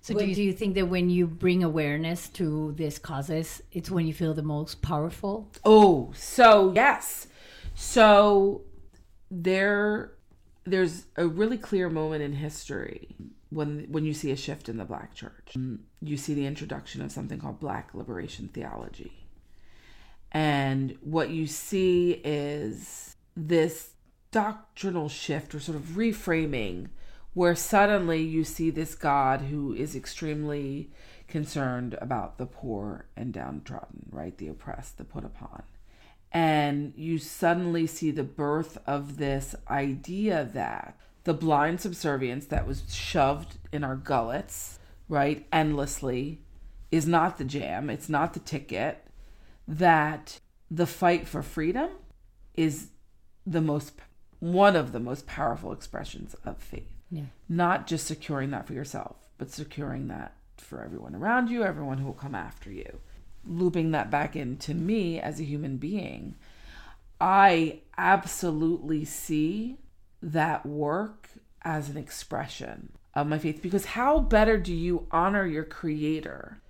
So 0.00 0.14
do 0.14 0.24
you, 0.26 0.34
do 0.34 0.42
you 0.42 0.52
think 0.52 0.74
that 0.74 0.88
when 0.88 1.10
you 1.10 1.28
bring 1.28 1.62
awareness 1.62 2.28
to 2.30 2.72
these 2.72 2.98
causes, 2.98 3.62
it's 3.70 3.88
when 3.88 4.04
you 4.04 4.12
feel 4.12 4.34
the 4.34 4.42
most 4.42 4.82
powerful? 4.82 5.48
Oh, 5.64 6.12
so 6.16 6.72
yes. 6.74 7.28
So 7.76 8.62
there 9.30 10.12
there's 10.64 11.06
a 11.16 11.26
really 11.26 11.56
clear 11.56 11.88
moment 11.88 12.22
in 12.22 12.32
history 12.32 13.14
when 13.50 13.86
when 13.90 14.04
you 14.04 14.12
see 14.12 14.32
a 14.32 14.36
shift 14.36 14.68
in 14.68 14.76
the 14.76 14.84
black 14.84 15.14
church. 15.14 15.54
You 16.02 16.16
see 16.16 16.34
the 16.34 16.46
introduction 16.46 17.00
of 17.00 17.12
something 17.12 17.38
called 17.38 17.60
black 17.60 17.94
liberation 17.94 18.48
theology. 18.48 19.26
And 20.32 20.96
what 21.00 21.30
you 21.30 21.46
see 21.46 22.20
is 22.24 23.16
this 23.36 23.90
doctrinal 24.30 25.08
shift 25.08 25.54
or 25.54 25.60
sort 25.60 25.76
of 25.76 25.84
reframing 25.90 26.88
where 27.34 27.54
suddenly 27.54 28.22
you 28.22 28.44
see 28.44 28.70
this 28.70 28.94
God 28.94 29.42
who 29.42 29.72
is 29.74 29.96
extremely 29.96 30.90
concerned 31.28 31.96
about 32.00 32.36
the 32.36 32.46
poor 32.46 33.06
and 33.16 33.32
downtrodden, 33.32 34.06
right? 34.10 34.36
The 34.36 34.48
oppressed, 34.48 34.98
the 34.98 35.04
put 35.04 35.24
upon. 35.24 35.62
And 36.30 36.92
you 36.96 37.18
suddenly 37.18 37.86
see 37.86 38.10
the 38.10 38.22
birth 38.22 38.78
of 38.86 39.18
this 39.18 39.54
idea 39.68 40.48
that 40.52 40.98
the 41.24 41.34
blind 41.34 41.80
subservience 41.80 42.46
that 42.46 42.66
was 42.66 42.82
shoved 42.92 43.58
in 43.72 43.84
our 43.84 43.96
gullets, 43.96 44.78
right, 45.08 45.46
endlessly, 45.52 46.42
is 46.90 47.06
not 47.06 47.38
the 47.38 47.44
jam, 47.44 47.90
it's 47.90 48.08
not 48.08 48.34
the 48.34 48.40
ticket, 48.40 49.06
that 49.66 50.40
the 50.70 50.86
fight 50.86 51.26
for 51.26 51.42
freedom 51.42 51.90
is 52.54 52.88
the 53.46 53.60
most 53.60 53.92
one 54.38 54.74
of 54.74 54.90
the 54.90 54.98
most 54.98 55.26
powerful 55.26 55.70
expressions 55.70 56.34
of 56.44 56.58
faith. 56.58 56.96
Yeah. 57.10 57.26
Not 57.48 57.86
just 57.86 58.06
securing 58.06 58.50
that 58.50 58.66
for 58.66 58.72
yourself, 58.72 59.16
but 59.38 59.52
securing 59.52 60.08
that 60.08 60.34
for 60.56 60.82
everyone 60.82 61.14
around 61.14 61.48
you, 61.48 61.62
everyone 61.62 61.98
who 61.98 62.06
will 62.06 62.12
come 62.12 62.34
after 62.34 62.70
you. 62.70 62.98
Looping 63.46 63.92
that 63.92 64.10
back 64.10 64.34
into 64.34 64.74
me 64.74 65.20
as 65.20 65.38
a 65.38 65.44
human 65.44 65.76
being, 65.76 66.34
I 67.20 67.82
absolutely 67.96 69.04
see 69.04 69.78
that 70.20 70.66
work 70.66 71.28
as 71.62 71.88
an 71.88 71.96
expression 71.96 72.92
of 73.14 73.26
my 73.26 73.38
faith? 73.38 73.60
Because 73.62 73.86
how 73.86 74.20
better 74.20 74.58
do 74.58 74.72
you 74.72 75.06
honor 75.10 75.46
your 75.46 75.64
creator 75.64 76.60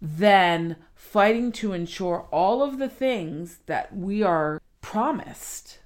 than 0.00 0.76
fighting 0.94 1.50
to 1.52 1.72
ensure 1.72 2.28
all 2.30 2.62
of 2.62 2.78
the 2.78 2.88
things 2.88 3.58
that 3.66 3.94
we 3.96 4.22
are 4.22 4.60
promised? 4.80 5.78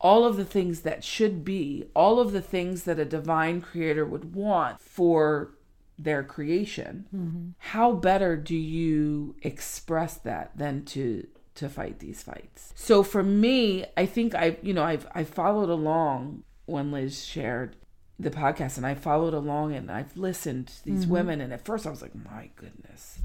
All 0.00 0.26
of 0.26 0.36
the 0.36 0.44
things 0.44 0.80
that 0.80 1.02
should 1.02 1.44
be 1.44 1.86
all 1.96 2.20
of 2.20 2.32
the 2.32 2.42
things 2.42 2.82
that 2.84 2.98
a 2.98 3.06
divine 3.06 3.62
creator 3.62 4.04
would 4.04 4.34
want 4.34 4.80
for 4.80 5.54
their 5.98 6.22
creation. 6.22 7.06
Mm-hmm. 7.14 7.48
how 7.58 7.92
better 7.92 8.36
do 8.36 8.56
you 8.56 9.36
express 9.42 10.16
that 10.18 10.50
than 10.56 10.84
to 10.86 11.26
to 11.54 11.68
fight 11.68 12.00
these 12.00 12.22
fights? 12.22 12.72
So 12.74 13.02
for 13.02 13.22
me 13.22 13.86
i 13.96 14.04
think 14.04 14.34
i 14.34 14.56
you 14.60 14.74
know 14.74 14.82
i've 14.82 15.06
i 15.14 15.24
followed 15.24 15.70
along 15.70 16.42
when 16.66 16.90
liz 16.90 17.24
shared 17.24 17.76
the 18.18 18.30
podcast 18.30 18.76
and 18.76 18.86
i 18.86 18.94
followed 18.94 19.34
along 19.34 19.74
and 19.74 19.90
i've 19.90 20.16
listened 20.16 20.68
to 20.68 20.84
these 20.84 21.06
women 21.06 21.40
and 21.40 21.52
at 21.52 21.64
first 21.64 21.86
i 21.86 21.90
was 21.90 22.00
like 22.02 22.14
my 22.14 22.48
goodness 22.56 23.18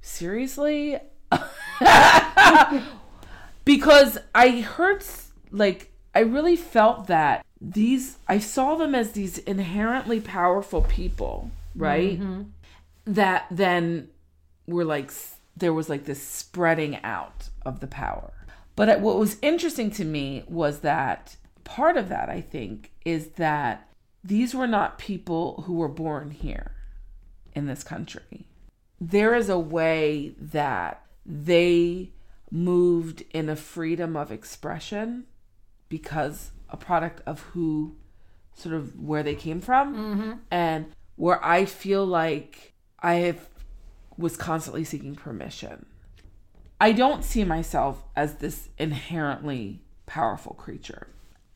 seriously? 0.00 0.98
Because 3.64 4.18
i 4.34 4.60
heard 4.60 5.04
like 5.50 5.92
i 6.14 6.20
really 6.20 6.56
felt 6.56 7.06
that 7.06 7.46
these 7.60 8.18
i 8.28 8.38
saw 8.38 8.74
them 8.74 8.94
as 8.94 9.12
these 9.12 9.38
inherently 9.38 10.20
powerful 10.20 10.82
people 10.82 11.50
right? 11.74 12.18
That 13.06 13.46
then 13.50 14.08
were 14.66 14.84
like 14.84 15.10
there 15.56 15.72
was 15.72 15.88
like 15.88 16.04
this 16.04 16.22
spreading 16.22 16.96
out 17.04 17.48
of 17.64 17.80
the 17.80 17.86
power. 17.86 18.32
But 18.74 18.88
uh, 18.88 18.96
what 18.98 19.18
was 19.18 19.36
interesting 19.42 19.90
to 19.92 20.04
me 20.04 20.44
was 20.48 20.80
that 20.80 21.36
part 21.64 21.96
of 21.96 22.08
that 22.08 22.28
i 22.28 22.40
think 22.40 22.90
is 23.04 23.28
that 23.36 23.88
these 24.24 24.54
were 24.54 24.66
not 24.66 24.98
people 24.98 25.64
who 25.66 25.74
were 25.74 25.88
born 25.88 26.30
here 26.30 26.72
in 27.54 27.66
this 27.66 27.82
country 27.82 28.46
there 29.00 29.34
is 29.34 29.48
a 29.48 29.58
way 29.58 30.32
that 30.38 31.04
they 31.26 32.12
moved 32.52 33.24
in 33.32 33.48
a 33.48 33.56
freedom 33.56 34.16
of 34.16 34.30
expression 34.30 35.24
because 35.88 36.52
a 36.68 36.76
product 36.76 37.20
of 37.26 37.40
who 37.40 37.96
sort 38.54 38.74
of 38.74 39.00
where 39.00 39.24
they 39.24 39.34
came 39.34 39.60
from 39.60 39.94
mm-hmm. 39.94 40.32
and 40.50 40.86
where 41.16 41.44
I 41.44 41.64
feel 41.64 42.06
like 42.06 42.74
I 43.00 43.14
have 43.14 43.48
was 44.16 44.36
constantly 44.36 44.84
seeking 44.84 45.16
permission. 45.16 45.86
I 46.80 46.92
don't 46.92 47.24
see 47.24 47.42
myself 47.42 48.04
as 48.14 48.36
this 48.36 48.68
inherently 48.78 49.82
powerful 50.06 50.54
creature. 50.54 51.08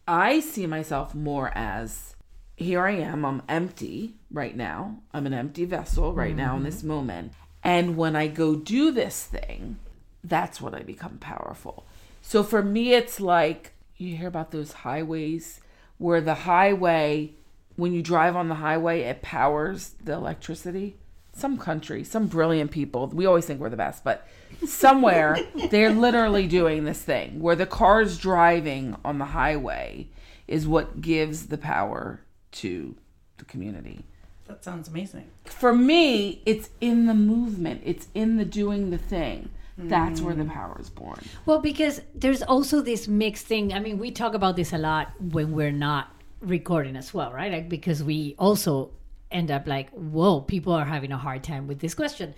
I 0.09 0.41
see 0.41 0.67
myself 0.67 1.15
more 1.15 1.53
as 1.55 2.16
here 2.57 2.87
I 2.87 2.93
am, 2.93 3.25
I'm 3.25 3.43
empty 3.49 4.15
right 4.31 4.57
now. 4.57 4.99
I'm 5.13 5.27
an 5.27 5.35
empty 5.35 5.67
vessel 5.67 6.15
right 6.15 6.35
now 6.35 6.53
in 6.53 6.57
mm-hmm. 6.57 6.65
this 6.65 6.83
moment. 6.83 7.33
And 7.63 7.97
when 7.97 8.17
I 8.17 8.29
go 8.29 8.57
do 8.57 8.91
this 8.91 9.25
thing, 9.25 9.77
that's 10.25 10.61
when 10.61 10.75
I 10.75 10.83
become 10.83 11.19
powerful. 11.19 11.85
So 12.23 12.43
for 12.43 12.63
me, 12.63 12.95
it's 12.95 13.21
like 13.21 13.73
you 13.99 14.17
hear 14.17 14.29
about 14.29 14.53
those 14.53 14.73
highways 14.73 15.61
where 15.99 16.21
the 16.21 16.35
highway, 16.35 17.35
when 17.77 17.93
you 17.93 18.03
drive 18.03 18.37
on 18.37 18.49
the 18.49 18.57
highway, 18.57 19.03
it 19.03 19.21
powers 19.23 19.95
the 20.03 20.13
electricity. 20.13 20.97
Some 21.35 21.59
country, 21.59 22.05
some 22.05 22.27
brilliant 22.27 22.71
people, 22.71 23.07
we 23.09 23.27
always 23.27 23.45
think 23.45 23.61
we're 23.61 23.69
the 23.69 23.77
best, 23.77 24.03
but 24.03 24.27
somewhere 24.67 25.37
they're 25.71 25.93
literally 25.93 26.47
doing 26.47 26.85
this 26.85 27.03
thing 27.03 27.41
where 27.41 27.57
the 27.57 27.67
cars 27.67 28.17
driving 28.17 28.97
on 29.05 29.19
the 29.19 29.27
highway 29.27 30.09
is 30.49 30.67
what 30.67 31.03
gives 31.03 31.49
the 31.49 31.59
power 31.59 32.21
to 32.57 32.95
the 33.39 33.45
community 33.45 34.05
That 34.47 34.65
sounds 34.65 34.89
amazing. 34.89 35.27
for 35.45 35.73
me, 35.75 36.43
it's 36.47 36.71
in 36.81 37.07
the 37.07 37.15
movement, 37.15 37.83
it's 37.85 38.09
in 38.15 38.37
the 38.37 38.45
doing 38.45 38.91
the 38.91 38.99
thing 38.99 39.51
That's 39.79 40.23
where 40.23 40.35
the 40.35 40.45
mm. 40.45 40.53
power 40.53 40.77
is 40.81 40.89
born. 40.89 41.21
Well, 41.45 41.59
because 41.61 42.01
there's 42.15 42.43
also 42.43 42.81
this 42.81 43.09
mixed 43.09 43.47
thing. 43.47 43.75
I 43.75 43.79
mean, 43.79 43.99
we 43.99 44.11
talk 44.11 44.33
about 44.33 44.57
this 44.57 44.73
a 44.73 44.79
lot 44.79 45.13
when 45.21 45.53
we're 45.53 45.71
not 45.71 46.09
recording 46.41 46.97
as 46.97 47.13
well, 47.13 47.31
right? 47.33 47.53
Like 47.53 47.69
because 47.69 48.03
we 48.03 48.35
also 48.39 48.91
end 49.31 49.51
up 49.51 49.67
like, 49.67 49.91
whoa, 49.91 50.41
people 50.41 50.73
are 50.73 50.85
having 50.85 51.13
a 51.13 51.19
hard 51.19 51.43
time 51.45 51.67
with 51.67 51.81
this 51.81 51.95
question. 51.95 52.35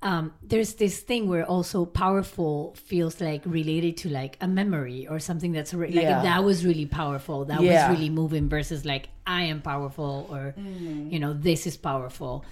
Um, 0.00 0.32
there's 0.44 0.74
this 0.74 1.00
thing 1.00 1.28
where 1.28 1.44
also 1.44 1.84
powerful 1.84 2.74
feels 2.76 3.20
like 3.20 3.42
related 3.44 3.96
to 3.98 4.08
like 4.08 4.36
a 4.40 4.46
memory 4.46 5.08
or 5.08 5.18
something 5.18 5.50
that's 5.50 5.74
re- 5.74 5.88
like 5.88 6.04
Yeah. 6.04 6.22
that 6.22 6.44
was 6.44 6.64
really 6.64 6.86
powerful, 6.86 7.44
that 7.46 7.60
Yeah. 7.60 7.88
was 7.90 7.98
really 7.98 8.08
moving 8.10 8.48
versus 8.48 8.84
like 8.84 9.08
I 9.26 9.42
am 9.42 9.60
powerful 9.60 10.28
or 10.30 10.54
you 10.56 11.18
know 11.18 11.32
this 11.32 11.66
is 11.66 11.76
powerful. 11.76 12.44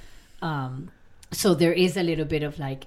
Um, 0.42 0.90
so 1.30 1.55
there 1.55 1.72
is 1.72 1.97
a 1.97 2.03
little 2.03 2.24
bit 2.24 2.42
of 2.42 2.59
like 2.59 2.86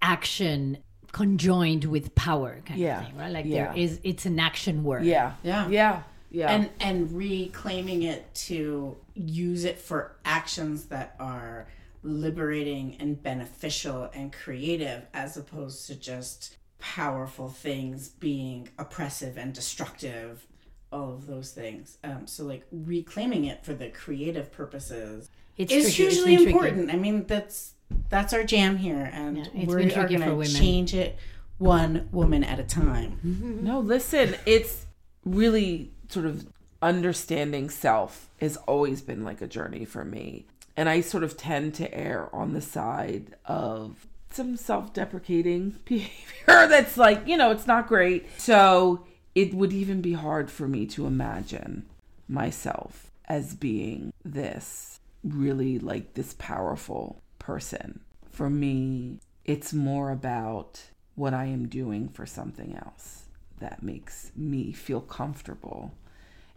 action 0.00 0.78
conjoined 1.12 1.84
with 1.84 2.14
power 2.14 2.60
kind 2.64 2.78
Yeah. 2.78 3.00
of 3.00 3.06
thing, 3.06 3.16
right? 3.16 3.32
Like 3.32 3.46
Yeah. 3.46 3.72
there 3.72 3.76
is 3.76 4.00
it's 4.04 4.26
an 4.26 4.38
action 4.38 4.84
word. 4.84 5.04
Yeah. 5.04 5.32
Yeah. 5.42 5.68
Yeah. 5.68 6.02
Yeah. 6.30 6.50
and 6.52 6.70
and 6.78 7.10
reclaiming 7.12 8.02
it 8.02 8.32
to 8.46 8.96
use 9.14 9.64
it 9.64 9.78
for 9.78 10.12
actions 10.24 10.84
that 10.86 11.16
are 11.18 11.66
liberating 12.02 12.96
and 13.00 13.22
beneficial 13.22 14.10
and 14.14 14.32
creative 14.32 15.06
as 15.12 15.36
opposed 15.36 15.86
to 15.86 15.94
just 15.94 16.56
powerful 16.78 17.48
things 17.48 18.08
being 18.08 18.68
oppressive 18.78 19.36
and 19.36 19.52
destructive 19.52 20.46
all 20.92 21.12
of 21.12 21.26
those 21.26 21.50
things 21.50 21.98
um, 22.04 22.26
so 22.26 22.44
like 22.44 22.64
reclaiming 22.70 23.44
it 23.44 23.64
for 23.64 23.74
the 23.74 23.88
creative 23.88 24.50
purposes 24.52 25.28
It's 25.56 25.72
is 25.72 25.94
tricky. 25.94 26.06
It's 26.08 26.16
hugely 26.16 26.36
tricky. 26.36 26.50
important 26.52 26.90
i 26.90 26.96
mean 26.96 27.24
that's 27.26 27.74
that's 28.08 28.32
our 28.32 28.44
jam 28.44 28.76
here 28.76 29.10
and 29.12 29.36
Yeah, 29.38 29.64
we're 29.66 29.78
going 30.08 30.20
to 30.44 30.54
change 30.54 30.94
it 30.94 31.18
one 31.58 32.08
woman 32.12 32.44
at 32.44 32.60
a 32.60 32.64
time 32.64 33.18
No, 33.62 33.80
listen, 33.80 34.36
it's 34.46 34.86
really 35.24 35.90
sort 36.08 36.24
of 36.26 36.46
understanding 36.80 37.68
self 37.70 38.30
has 38.40 38.56
always 38.58 39.02
been 39.02 39.24
like 39.24 39.42
a 39.42 39.46
journey 39.48 39.84
for 39.84 40.04
me. 40.04 40.46
And 40.78 40.88
I 40.88 41.00
sort 41.00 41.24
of 41.24 41.36
tend 41.36 41.74
to 41.74 41.92
err 41.92 42.32
on 42.32 42.52
the 42.52 42.60
side 42.60 43.34
of 43.46 44.06
some 44.30 44.56
self 44.56 44.92
deprecating 44.94 45.76
behavior 45.84 46.68
that's 46.68 46.96
like, 46.96 47.26
you 47.26 47.36
know, 47.36 47.50
it's 47.50 47.66
not 47.66 47.88
great. 47.88 48.28
So 48.38 49.04
it 49.34 49.52
would 49.54 49.72
even 49.72 50.00
be 50.00 50.12
hard 50.12 50.52
for 50.52 50.68
me 50.68 50.86
to 50.86 51.04
imagine 51.04 51.86
myself 52.28 53.10
as 53.24 53.56
being 53.56 54.12
this 54.24 55.00
really 55.24 55.80
like 55.80 56.14
this 56.14 56.36
powerful 56.38 57.20
person. 57.40 57.98
For 58.30 58.48
me, 58.48 59.18
it's 59.44 59.72
more 59.72 60.12
about 60.12 60.80
what 61.16 61.34
I 61.34 61.46
am 61.46 61.66
doing 61.66 62.08
for 62.08 62.24
something 62.24 62.76
else 62.76 63.24
that 63.58 63.82
makes 63.82 64.30
me 64.36 64.70
feel 64.70 65.00
comfortable 65.00 65.92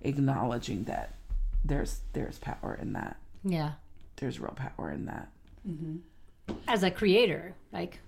acknowledging 0.04 0.84
that 0.84 1.16
there's 1.66 2.02
there's 2.14 2.38
power 2.38 2.78
in 2.80 2.94
that. 2.94 3.18
Yeah. 3.44 3.72
There's 4.22 4.40
real 4.40 4.56
power 4.56 4.92
in 4.92 5.06
that. 5.06 5.30
Mm-hmm. 5.68 6.54
As 6.68 6.84
a 6.84 6.92
creator, 6.92 7.56
like 7.74 8.00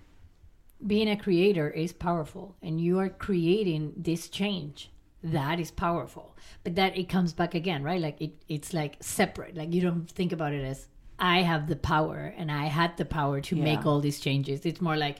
being 0.86 1.10
a 1.10 1.16
creator 1.16 1.68
is 1.68 1.92
powerful 1.92 2.56
and 2.62 2.80
you 2.80 3.00
are 3.00 3.08
creating 3.08 3.92
this 3.96 4.28
change. 4.28 4.90
That 5.24 5.58
is 5.58 5.72
powerful. 5.72 6.36
But 6.62 6.76
that 6.76 6.96
it 6.96 7.08
comes 7.08 7.32
back 7.32 7.54
again, 7.54 7.82
right? 7.82 8.00
Like 8.00 8.20
it 8.20 8.32
it's 8.48 8.72
like 8.72 8.96
separate. 9.00 9.56
Like 9.56 9.72
you 9.74 9.80
don't 9.80 10.08
think 10.08 10.32
about 10.32 10.52
it 10.52 10.64
as 10.64 10.86
I 11.18 11.42
have 11.42 11.66
the 11.66 11.76
power 11.76 12.32
and 12.36 12.50
I 12.50 12.66
had 12.66 12.96
the 12.96 13.04
power 13.04 13.40
to 13.40 13.56
make 13.56 13.84
all 13.84 14.00
these 14.00 14.20
changes. 14.20 14.64
It's 14.64 14.80
more 14.80 14.96
like 14.96 15.18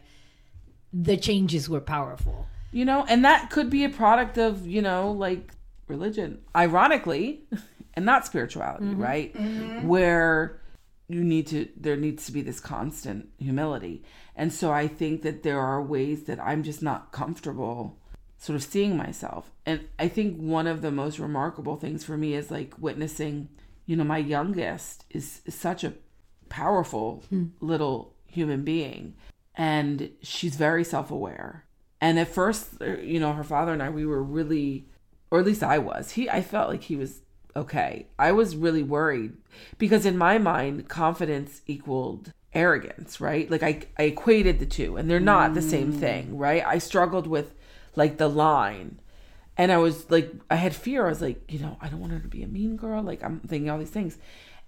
the 0.93 1.17
changes 1.17 1.69
were 1.69 1.81
powerful. 1.81 2.47
You 2.71 2.85
know, 2.85 3.05
and 3.09 3.25
that 3.25 3.51
could 3.51 3.69
be 3.69 3.85
a 3.85 3.89
product 3.89 4.39
of, 4.39 4.67
you 4.67 4.83
know, 4.83 5.11
like 5.11 5.53
religion, 5.89 6.43
ironically, 6.55 7.45
and 7.95 8.05
not 8.05 8.27
spirituality, 8.27 8.85
mm-hmm. 8.85 9.03
right? 9.03 9.35
Mm-hmm. 9.35 9.89
Where 9.89 10.61
you 11.09 11.23
need 11.23 11.47
to, 11.49 11.69
there 11.77 11.97
needs 11.97 12.27
to 12.27 12.33
be 12.33 12.43
this 12.43 12.61
constant 12.61 13.29
humility. 13.39 14.03
And 14.35 14.53
so 14.53 14.73
I 14.73 14.89
think 14.89 15.23
that 15.23 15.43
there 15.43 15.61
are 15.61 15.83
ways 15.83 16.25
that 16.25 16.41
I'm 16.41 16.63
just 16.63 16.83
not 16.83 17.13
comfortable 17.13 17.99
sort 18.39 18.57
of 18.57 18.63
seeing 18.63 18.97
myself. 18.97 19.51
And 19.65 19.89
I 19.99 20.09
think 20.09 20.39
one 20.39 20.67
of 20.67 20.83
the 20.83 20.91
most 20.91 21.19
remarkable 21.19 21.77
things 21.77 22.05
for 22.05 22.17
me 22.17 22.35
is 22.35 22.51
like 22.51 22.75
witnessing, 22.79 23.49
you 23.87 23.97
know, 23.97 24.05
my 24.05 24.19
youngest 24.19 25.05
is, 25.11 25.41
is 25.45 25.55
such 25.55 25.85
a 25.85 25.95
powerful 26.49 27.23
hmm. 27.29 27.47
little 27.61 28.15
human 28.27 28.65
being 28.65 29.15
and 29.55 30.11
she's 30.23 30.57
very 30.57 30.85
self-aware 30.85 31.65
and 32.01 32.19
at 32.19 32.29
first 32.29 32.81
you 33.01 33.21
know 33.21 33.33
her 33.33 33.45
father 33.45 33.73
and 33.73 33.83
i 33.83 33.89
we 33.89 34.05
were 34.05 34.23
really 34.23 34.89
or 35.31 35.39
at 35.39 35.47
least 35.47 35.63
i 35.63 35.79
was 35.79 36.13
he 36.13 36.29
i 36.29 36.43
felt 36.43 36.69
like 36.69 36.83
he 36.83 36.97
was 36.97 37.21
okay 37.57 38.07
i 38.19 38.33
was 38.33 38.57
really 38.57 38.83
worried 38.83 39.33
because 39.79 40.05
in 40.05 40.17
my 40.17 40.39
mind 40.39 40.89
confidence 40.89 41.63
equaled 41.67 42.33
arrogance 42.55 43.21
right? 43.21 43.51
Like 43.51 43.63
i 43.63 43.83
i 43.99 44.05
equated 44.05 44.59
the 44.59 44.67
two 44.67 44.97
and 44.97 45.11
they're 45.11 45.21
not 45.21 45.55
the 45.55 45.63
same 45.63 45.93
mm. 45.93 46.01
thing 46.01 46.39
right? 46.39 46.65
I 46.65 46.79
struggled 46.79 47.27
with 47.27 47.55
like 47.97 48.19
the 48.19 48.29
line 48.29 49.01
and 49.57 49.71
i 49.71 49.77
was 49.77 50.11
like 50.11 50.33
i 50.51 50.57
had 50.57 50.75
fear. 50.75 51.07
I 51.07 51.11
was 51.11 51.21
like 51.21 51.51
you 51.51 51.59
know 51.59 51.77
i 51.81 51.89
don't 51.89 52.01
want 52.01 52.13
her 52.13 52.21
to 52.21 52.29
be 52.29 52.43
a 52.43 52.47
mean 52.49 52.77
girl. 52.77 53.03
Like 53.03 53.23
i'm 53.23 53.41
thinking 53.41 53.71
all 53.71 53.79
these 53.79 53.91
things. 53.91 54.19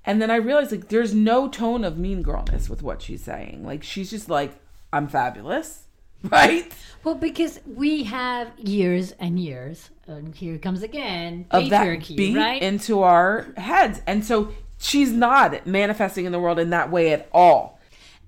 And 0.05 0.21
then 0.21 0.31
i 0.31 0.37
realized 0.37 0.73
like 0.73 0.89
there's 0.89 1.15
no 1.15 1.49
tone 1.49 1.85
of 1.85 1.99
mean 1.99 2.23
girlness 2.23 2.69
with 2.69 2.83
what 2.83 3.03
she's 3.03 3.23
saying. 3.23 3.65
Like 3.65 3.83
she's 3.83 4.11
just 4.11 4.29
like 4.29 4.55
i'm 4.93 5.09
fabulous 5.09 5.86
right 6.31 6.73
Well, 7.05 7.15
because 7.15 7.61
we 7.67 8.05
have 8.05 8.51
years 8.59 9.13
and 9.21 9.39
years, 9.39 9.91
and 10.07 10.35
here 10.35 10.55
it 10.55 10.63
comes 10.63 10.83
again, 10.83 11.47
of 11.51 11.71
that 11.71 12.07
beat 12.17 12.37
right? 12.37 12.61
into 12.63 13.03
our 13.03 13.47
heads 13.57 14.01
and 14.07 14.25
so 14.25 14.53
she's 14.79 15.13
not 15.13 15.67
manifesting 15.67 16.25
in 16.25 16.33
the 16.33 16.41
world 16.41 16.59
in 16.59 16.71
that 16.71 16.91
way 16.91 17.13
at 17.13 17.29
all 17.33 17.79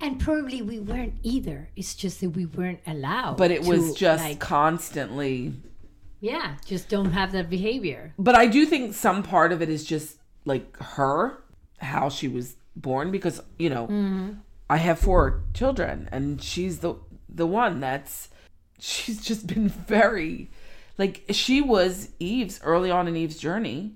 And 0.00 0.20
probably 0.20 0.62
we 0.62 0.78
weren't 0.78 1.14
either. 1.24 1.70
It's 1.74 1.94
just 1.94 2.20
that 2.20 2.30
we 2.30 2.46
weren't 2.46 2.80
allowed. 2.86 3.36
but 3.36 3.50
it 3.50 3.64
was 3.64 3.92
to, 3.92 3.98
just 3.98 4.24
like, 4.24 4.38
constantly 4.38 5.54
yeah, 6.20 6.56
just 6.66 6.88
don't 6.88 7.12
have 7.12 7.32
that 7.32 7.48
behavior. 7.48 8.12
but 8.18 8.34
I 8.34 8.46
do 8.46 8.66
think 8.66 8.94
some 8.94 9.22
part 9.22 9.52
of 9.52 9.62
it 9.62 9.68
is 9.68 9.84
just 9.84 10.18
like 10.44 10.76
her, 10.78 11.42
how 11.78 12.08
she 12.08 12.28
was 12.28 12.56
born, 12.74 13.10
because 13.10 13.40
you 13.58 13.70
know, 13.70 13.84
mm-hmm. 13.84 14.32
I 14.68 14.78
have 14.78 14.98
four 14.98 15.42
children, 15.54 16.08
and 16.10 16.42
she's 16.42 16.80
the 16.80 16.94
the 17.28 17.46
one 17.46 17.80
that's 17.80 18.28
she's 18.78 19.20
just 19.20 19.46
been 19.46 19.68
very 19.68 20.50
like 20.96 21.24
she 21.30 21.60
was 21.60 22.10
Eve's 22.18 22.60
early 22.62 22.90
on 22.90 23.08
in 23.08 23.16
Eve's 23.16 23.38
journey 23.38 23.94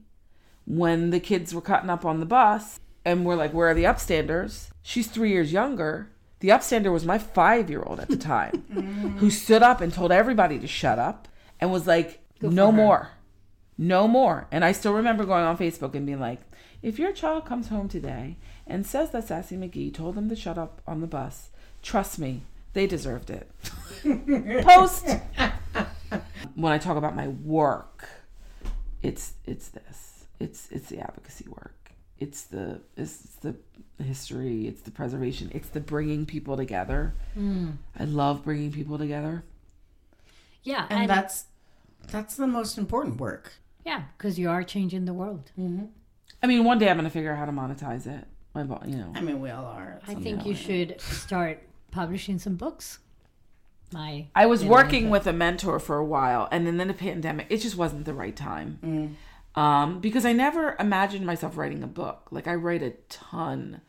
when 0.64 1.11
the 1.11 1.20
kids 1.20 1.55
were 1.55 1.61
cutting 1.61 1.91
up 1.91 2.05
on 2.05 2.20
the 2.20 2.26
bus 2.26 2.78
and 3.05 3.24
we're 3.24 3.35
like, 3.35 3.53
where 3.53 3.68
are 3.68 3.74
the 3.74 3.85
upstanders? 3.85 4.68
She's 4.83 5.09
three 5.09 5.30
years 5.30 5.53
younger. 5.53 6.11
The 6.41 6.51
upstander 6.51 6.93
was 6.93 7.05
my 7.05 7.18
five 7.18 7.68
year 7.68 7.83
old 7.83 8.01
at 8.01 8.09
the 8.09 8.16
time 8.16 9.16
who 9.18 9.30
stood 9.30 9.62
up 9.62 9.80
and 9.80 9.93
told 9.93 10.12
everybody 10.12 10.59
to 10.59 10.66
shut 10.66 10.99
up 10.99 11.28
and 11.61 11.72
was 11.72 11.87
like, 11.87 12.20
no 12.41 12.72
more. 12.72 13.11
No 13.78 14.07
more. 14.07 14.47
And 14.51 14.64
I 14.64 14.72
still 14.72 14.93
remember 14.93 15.24
going 15.24 15.45
on 15.45 15.57
Facebook 15.57 15.95
and 15.95 16.07
being 16.07 16.20
like, 16.20 16.41
if 16.83 16.99
your 16.99 17.12
child 17.12 17.47
comes 17.47 17.68
home 17.68 17.89
today 17.89 18.37
and 18.66 18.85
says 18.85 19.11
that 19.11 19.28
Sassy 19.28 19.57
McGee 19.57 19.95
told 19.95 20.16
them 20.16 20.28
to 20.28 20.37
shut 20.37 20.59
up 20.59 20.83
on 20.87 21.01
the 21.01 21.07
bus, 21.07 21.51
trust 21.80 22.18
me, 22.18 22.43
they 22.73 22.87
deserved 22.87 23.31
it. 23.31 23.51
Post. 24.64 25.09
when 26.55 26.73
I 26.73 26.79
talk 26.79 26.97
about 26.97 27.14
my 27.14 27.29
work, 27.29 28.09
it's 29.03 29.35
it's 29.47 29.68
this. 29.68 30.27
It's 30.39 30.68
it's 30.70 30.89
the 30.89 31.01
advocacy 31.01 31.47
work. 31.49 31.93
It's 32.18 32.43
the 32.43 32.81
it's 32.97 33.16
the 33.41 33.57
history. 34.03 34.66
It's 34.66 34.83
the 34.83 34.91
preservation. 34.91 35.51
It's 35.55 35.68
the 35.68 35.81
bringing 35.81 36.27
people 36.27 36.57
together. 36.57 37.14
Hmm. 37.35 37.73
I 37.99 38.05
love 38.05 38.45
bringing 38.45 38.73
people 38.73 38.99
together. 38.99 39.45
Yeah, 40.62 40.87
and 40.91 41.01
and, 41.01 41.11
that's 41.11 41.47
that's 42.09 42.37
the 42.37 42.47
most 42.47 42.79
important 42.79 43.18
work 43.18 43.53
yeah, 43.85 44.03
because 44.16 44.39
you 44.39 44.49
are 44.51 44.62
changing 44.62 45.05
the 45.05 45.14
world. 45.14 45.51
Mm-hmm. 45.59 45.87
I 46.43 46.47
mean, 46.47 46.64
one 46.64 46.79
day 46.79 46.89
I'm 46.89 46.97
gonna 46.97 47.11
figure 47.11 47.33
out 47.33 47.39
how 47.39 47.47
to 47.47 47.53
monetize 47.53 48.07
it. 48.07 48.27
My, 48.55 48.64
bo- 48.64 48.83
you 48.85 48.97
know, 48.97 49.11
i 49.14 49.23
mean 49.23 49.41
we 49.41 49.49
all 49.49 49.64
are 49.64 49.99
I 50.07 50.14
think 50.14 50.45
you 50.45 50.55
should 50.55 51.01
start 51.01 51.62
publishing 51.93 52.40
some 52.40 52.57
books. 52.57 52.99
My 53.93 54.26
I 54.34 54.47
was 54.47 54.64
working 54.64 55.11
with 55.11 55.26
a 55.26 55.32
mentor 55.32 55.78
for 55.78 55.97
a 55.99 56.05
while, 56.05 56.49
and 56.51 56.66
then 56.66 56.80
in 56.80 56.88
the 56.88 56.95
pandemic, 56.95 57.47
it 57.51 57.59
just 57.59 57.76
wasn't 57.76 58.07
the 58.07 58.14
right 58.14 58.34
time. 58.34 59.16
Um, 59.55 60.01
because 60.01 60.24
I 60.24 60.32
never 60.32 60.74
imagined 60.80 61.26
myself 61.26 61.59
writing 61.59 61.82
a 61.82 61.86
book. 61.86 62.28
Like 62.30 62.49
I 62.49 62.55
write 62.55 62.82
a 62.82 62.93
ton 63.11 63.82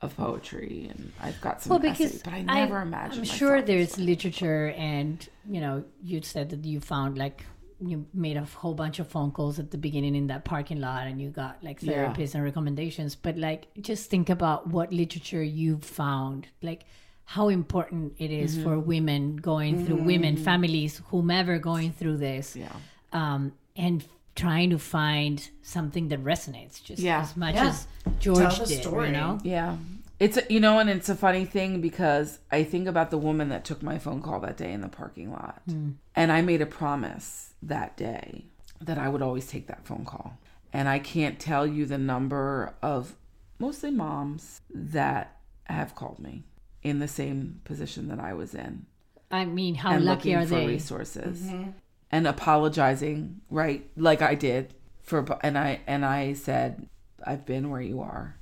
of 0.00 0.16
poetry, 0.16 0.88
and 0.90 1.12
I've 1.20 1.40
got 1.42 1.62
some 1.62 1.70
well, 1.70 1.78
because 1.78 2.00
essays, 2.00 2.22
but 2.22 2.32
I 2.32 2.42
never 2.42 2.80
imagined. 2.80 3.18
I'm 3.20 3.24
sure 3.24 3.60
there's 3.60 3.98
literature, 3.98 4.70
and 4.70 5.28
you 5.48 5.60
know, 5.60 5.84
you 6.02 6.22
said 6.22 6.48
that 6.50 6.64
you 6.64 6.80
found 6.80 7.18
like 7.18 7.44
you 7.84 8.06
made 8.14 8.36
a 8.36 8.44
whole 8.44 8.74
bunch 8.74 9.00
of 9.00 9.08
phone 9.08 9.32
calls 9.32 9.58
at 9.58 9.70
the 9.70 9.76
beginning 9.78 10.14
in 10.14 10.28
that 10.28 10.44
parking 10.46 10.80
lot, 10.80 11.06
and 11.06 11.20
you 11.20 11.28
got 11.28 11.62
like 11.62 11.82
Yeah. 11.82 11.92
therapists 11.92 12.34
and 12.34 12.42
recommendations. 12.42 13.14
But 13.16 13.36
like, 13.36 13.66
just 13.80 14.08
think 14.08 14.30
about 14.30 14.68
what 14.68 14.92
literature 14.92 15.42
you 15.42 15.78
found. 15.78 16.48
Like, 16.62 16.84
how 17.32 17.48
important 17.48 18.12
it 18.18 18.30
is 18.30 18.54
mm-hmm. 18.54 18.64
for 18.64 18.78
women 18.78 19.36
going 19.36 19.86
through 19.86 19.96
mm-hmm. 19.96 20.04
women 20.04 20.36
families 20.36 21.00
whomever 21.06 21.58
going 21.58 21.90
through 21.90 22.18
this 22.18 22.54
Yeah. 22.54 22.76
um, 23.14 23.54
and 23.74 24.04
trying 24.36 24.68
to 24.68 24.78
find 24.78 25.48
something 25.62 26.08
that 26.08 26.22
resonates 26.22 26.84
just 26.84 27.00
Yeah. 27.00 27.22
as 27.22 27.34
much 27.34 27.54
Yeah. 27.54 27.68
as 27.68 27.86
George 28.20 28.58
the 28.58 28.66
did, 28.66 28.82
story. 28.82 29.06
you 29.06 29.12
know? 29.12 29.38
Yeah. 29.44 29.78
It's 30.20 30.36
a, 30.36 30.42
you 30.50 30.60
know, 30.60 30.78
and 30.78 30.90
it's 30.90 31.08
a 31.08 31.14
funny 31.14 31.46
thing 31.46 31.80
because 31.80 32.38
I 32.50 32.64
think 32.64 32.86
about 32.86 33.10
the 33.10 33.16
woman 33.18 33.48
that 33.48 33.64
took 33.64 33.82
my 33.82 33.98
phone 33.98 34.20
call 34.20 34.38
that 34.40 34.58
day 34.58 34.70
in 34.70 34.82
the 34.82 34.88
parking 34.88 35.32
lot. 35.32 35.62
Hmm. 35.66 35.92
And 36.14 36.30
I 36.30 36.42
made 36.42 36.60
a 36.60 36.66
promise 36.66 37.54
that 37.62 37.96
day 37.96 38.44
that 38.78 38.98
I 38.98 39.08
would 39.08 39.22
always 39.22 39.46
take 39.46 39.68
that 39.68 39.86
phone 39.86 40.04
call. 40.04 40.36
And 40.70 40.86
I 40.86 40.98
can't 40.98 41.40
tell 41.40 41.66
you 41.66 41.86
the 41.86 41.96
number 41.96 42.74
of 42.82 43.16
mostly 43.58 43.90
moms 43.90 44.60
that 44.70 45.38
have 45.64 45.94
called 45.94 46.18
me 46.18 46.44
in 46.82 46.98
the 46.98 47.08
same 47.08 47.60
position 47.64 48.08
that 48.08 48.18
I 48.18 48.34
was 48.34 48.54
in. 48.54 48.86
I 49.30 49.44
mean, 49.44 49.74
how 49.76 49.92
and 49.92 50.04
lucky 50.04 50.30
looking 50.30 50.42
are 50.42 50.46
for 50.46 50.60
they? 50.60 50.66
resources. 50.66 51.42
Mm-hmm. 51.42 51.70
And 52.10 52.26
apologizing 52.26 53.40
right? 53.48 53.88
Like 53.96 54.20
i 54.20 54.34
did 54.34 54.74
for 55.02 55.24
and 55.42 55.56
i 55.58 55.80
and 55.86 56.04
i 56.04 56.34
said 56.34 56.88
i've 57.24 57.46
been 57.46 57.70
where 57.70 57.80
you 57.80 58.00
are. 58.00 58.36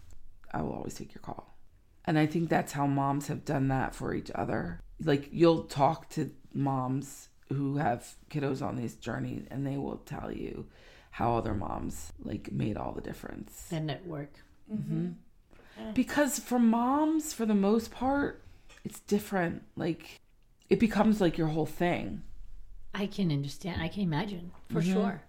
I 0.52 0.62
will 0.62 0.72
always 0.72 0.94
take 0.94 1.14
your 1.14 1.22
call. 1.22 1.54
And 2.04 2.18
i 2.18 2.26
think 2.26 2.48
that's 2.48 2.72
how 2.72 2.86
moms 2.86 3.28
have 3.28 3.44
done 3.44 3.68
that 3.68 3.94
for 3.94 4.12
each 4.14 4.30
other. 4.34 4.80
Like 5.02 5.28
you'll 5.30 5.64
talk 5.64 6.08
to 6.10 6.32
moms 6.52 7.28
who 7.48 7.76
have 7.76 8.14
kiddos 8.30 8.60
on 8.62 8.76
this 8.76 8.94
journey 8.94 9.44
and 9.50 9.66
they 9.66 9.76
will 9.76 9.98
tell 9.98 10.32
you 10.32 10.66
how 11.12 11.36
other 11.36 11.54
moms 11.54 12.12
like 12.22 12.50
made 12.50 12.76
all 12.76 12.92
the 12.92 13.00
difference. 13.00 13.66
The 13.70 13.80
network. 13.80 14.34
Mm-hmm. 14.72 14.94
Mm-hmm. 14.94 15.12
Because 15.94 16.38
for 16.38 16.58
moms 16.58 17.32
for 17.32 17.44
the 17.46 17.54
most 17.54 17.90
part 17.90 18.42
it's 18.84 19.00
different 19.00 19.62
like 19.76 20.20
it 20.68 20.78
becomes 20.78 21.20
like 21.20 21.36
your 21.38 21.48
whole 21.48 21.66
thing 21.66 22.22
I 22.92 23.06
can 23.06 23.30
understand. 23.30 23.80
I 23.80 23.86
can 23.86 24.02
imagine 24.02 24.50
for 24.68 24.82
sure. 24.82 25.22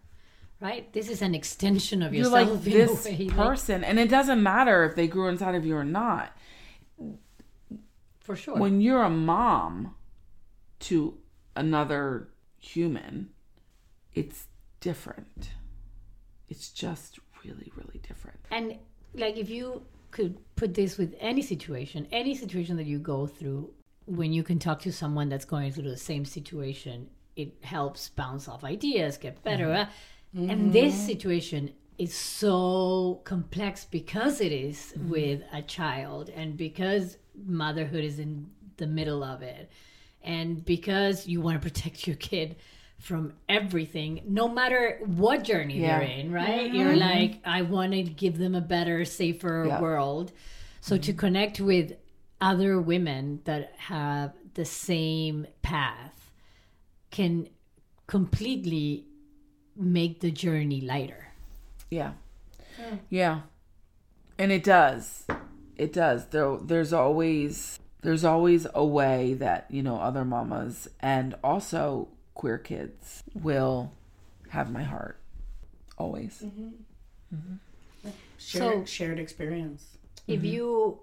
Right? 0.59 0.91
This 0.93 1.09
is 1.09 1.21
an 1.21 1.35
extension 1.35 2.01
of 2.01 2.07
Mm-hmm. 2.11 2.15
you're 2.15 2.39
yourself 2.39 2.49
like 2.53 2.63
this 2.73 3.05
way. 3.05 3.17
like, 3.27 3.35
person 3.35 3.83
and 3.83 3.99
it 3.99 4.09
doesn't 4.09 4.41
matter 4.41 4.83
if 4.85 4.95
they 4.95 5.07
grew 5.07 5.27
inside 5.27 5.53
of 5.55 5.63
you 5.65 5.75
or 5.75 5.83
not 5.83 6.35
for 8.19 8.35
sure. 8.35 8.57
when 8.57 8.81
you're 8.81 9.03
a 9.03 9.09
mom 9.09 9.95
to 10.79 11.17
another 11.55 12.29
human 12.57 13.29
it's 14.13 14.47
different 14.79 15.49
it's 16.47 16.69
just 16.69 17.19
really 17.43 17.71
really 17.75 17.99
different 18.07 18.39
And 18.51 18.77
like 19.13 19.37
if 19.37 19.49
you 19.49 19.83
could 20.11 20.37
put 20.55 20.73
this 20.73 20.97
with 20.97 21.15
any 21.19 21.41
situation, 21.41 22.07
any 22.11 22.35
situation 22.35 22.77
that 22.77 22.85
you 22.85 22.99
go 22.99 23.27
through, 23.27 23.73
when 24.05 24.33
you 24.33 24.43
can 24.43 24.59
talk 24.59 24.79
to 24.81 24.91
someone 24.91 25.29
that's 25.29 25.45
going 25.45 25.71
through 25.71 25.89
the 25.89 25.97
same 25.97 26.25
situation, 26.25 27.09
it 27.35 27.53
helps 27.61 28.09
bounce 28.09 28.47
off 28.47 28.63
ideas, 28.63 29.17
get 29.17 29.41
better. 29.43 29.67
Mm-hmm. 29.67 30.43
uh, 30.43 30.51
And 30.51 30.61
mm-hmm. 30.61 30.71
this 30.71 30.95
situation 30.95 31.71
is 31.97 32.13
so 32.13 33.21
complex 33.23 33.85
because 33.85 34.41
it 34.41 34.51
is 34.51 34.93
mm-hmm. 34.97 35.09
with 35.09 35.43
a 35.53 35.61
child 35.61 36.29
and 36.29 36.57
because 36.57 37.17
motherhood 37.45 38.03
is 38.03 38.19
in 38.19 38.49
the 38.77 38.87
middle 38.87 39.23
of 39.23 39.41
it 39.41 39.71
and 40.23 40.63
because 40.65 41.27
you 41.27 41.41
want 41.41 41.61
to 41.61 41.69
protect 41.69 42.07
your 42.07 42.15
kid 42.15 42.55
from 43.01 43.33
everything 43.49 44.21
no 44.27 44.47
matter 44.47 44.99
what 45.05 45.43
journey 45.43 45.79
Yeah. 45.79 45.99
they're 45.99 46.07
in 46.07 46.31
right? 46.31 46.67
Mm-hmm. 46.67 46.75
You're 46.75 46.95
like 46.95 47.39
i 47.43 47.63
want 47.63 47.93
to 47.93 48.03
give 48.03 48.37
them 48.37 48.55
a 48.55 48.61
better 48.61 49.03
safer 49.05 49.65
Yeah. 49.67 49.81
world. 49.81 50.31
So 50.81 50.97
to 50.97 51.11
mm-hmm. 51.11 51.19
connect 51.19 51.59
with 51.59 51.93
other 52.39 52.79
women 52.81 53.41
that 53.45 53.73
have 53.77 54.33
the 54.53 54.65
same 54.65 55.47
path 55.61 56.31
can 57.11 57.47
completely 58.07 59.05
make 59.75 60.19
the 60.19 60.31
journey 60.31 60.81
lighter. 60.81 61.27
Yeah. 61.89 62.13
Hmm. 62.77 62.97
Yeah. 63.09 63.41
And 64.37 64.51
it 64.51 64.63
does. 64.63 65.25
It 65.75 65.93
does. 65.93 66.27
There 66.27 66.57
there's 66.57 66.93
always 66.93 67.79
there's 68.01 68.25
always 68.25 68.65
a 68.73 68.85
way 68.85 69.33
that 69.35 69.67
you 69.69 69.83
know 69.83 69.97
other 69.97 70.25
mamas 70.25 70.87
and 70.99 71.35
also 71.43 72.09
queer 72.33 72.57
kids 72.57 73.23
will 73.33 73.91
have 74.49 74.71
my 74.71 74.83
heart 74.83 75.17
always 75.97 76.41
mm-hmm. 76.43 76.69
Mm-hmm. 77.35 78.09
Shared, 78.37 78.63
So- 78.79 78.85
shared 78.85 79.19
experience. 79.19 79.85
if 80.27 80.37
mm-hmm. 80.37 80.45
you 80.45 80.99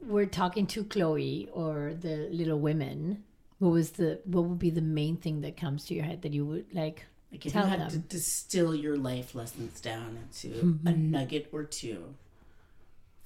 were 0.00 0.26
talking 0.26 0.66
to 0.68 0.84
chloe 0.84 1.48
or 1.52 1.92
the 2.00 2.28
little 2.30 2.58
women 2.58 3.24
what 3.58 3.70
was 3.70 3.90
the 3.92 4.20
what 4.24 4.44
would 4.44 4.58
be 4.58 4.70
the 4.70 4.80
main 4.80 5.16
thing 5.16 5.40
that 5.42 5.56
comes 5.56 5.84
to 5.86 5.94
your 5.94 6.04
head 6.04 6.22
that 6.22 6.32
you 6.32 6.44
would 6.46 6.66
like 6.72 7.04
Like 7.32 7.44
if 7.44 7.52
Tell 7.52 7.64
you 7.64 7.70
had 7.70 7.80
them. 7.80 7.90
to 7.90 7.98
distill 7.98 8.74
your 8.74 8.96
life 8.96 9.34
lessons 9.34 9.80
down 9.80 10.16
into 10.22 10.78
a 10.86 10.92
nugget 10.92 11.48
or 11.52 11.64
two 11.64 12.14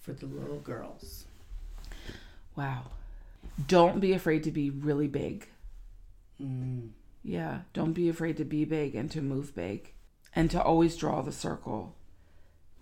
for 0.01 0.13
the 0.13 0.27
little 0.27 0.59
girls. 0.59 1.25
Wow. 2.57 2.85
Don't 3.69 4.01
be 4.01 4.13
afraid 4.13 4.43
to 4.45 4.51
be 4.51 4.71
really 4.71 5.07
big. 5.07 5.47
Mm. 6.43 6.89
Yeah. 7.23 7.61
Don't 7.73 7.93
be 7.93 8.09
afraid 8.09 8.37
to 8.39 8.45
be 8.45 8.65
big 8.65 8.95
and 8.95 9.11
to 9.13 9.23
move 9.23 9.55
big 9.55 9.93
and 10.35 10.51
to 10.51 10.63
always 10.63 10.97
draw 10.97 11.23
the 11.23 11.33
circle 11.33 11.95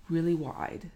really 0.09 0.35
wide 0.35 0.91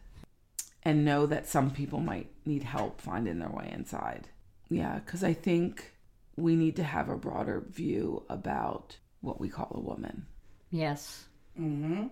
and 0.83 1.05
know 1.05 1.27
that 1.27 1.49
some 1.49 1.71
people 1.71 2.01
might 2.01 2.31
need 2.45 2.63
help 2.63 3.01
finding 3.01 3.39
their 3.39 3.51
way 3.51 3.71
inside. 3.73 4.29
Yeah. 4.69 5.01
Because 5.05 5.23
I 5.25 5.33
think 5.35 5.93
we 6.37 6.57
need 6.57 6.77
to 6.77 6.85
have 6.85 7.09
a 7.09 7.17
broader 7.17 7.65
view 7.71 8.25
about 8.29 8.97
what 9.21 9.41
we 9.41 9.49
call 9.49 9.73
a 9.75 9.81
woman. 9.81 10.27
yes 10.71 11.25
Mm-hmm. 11.59 12.07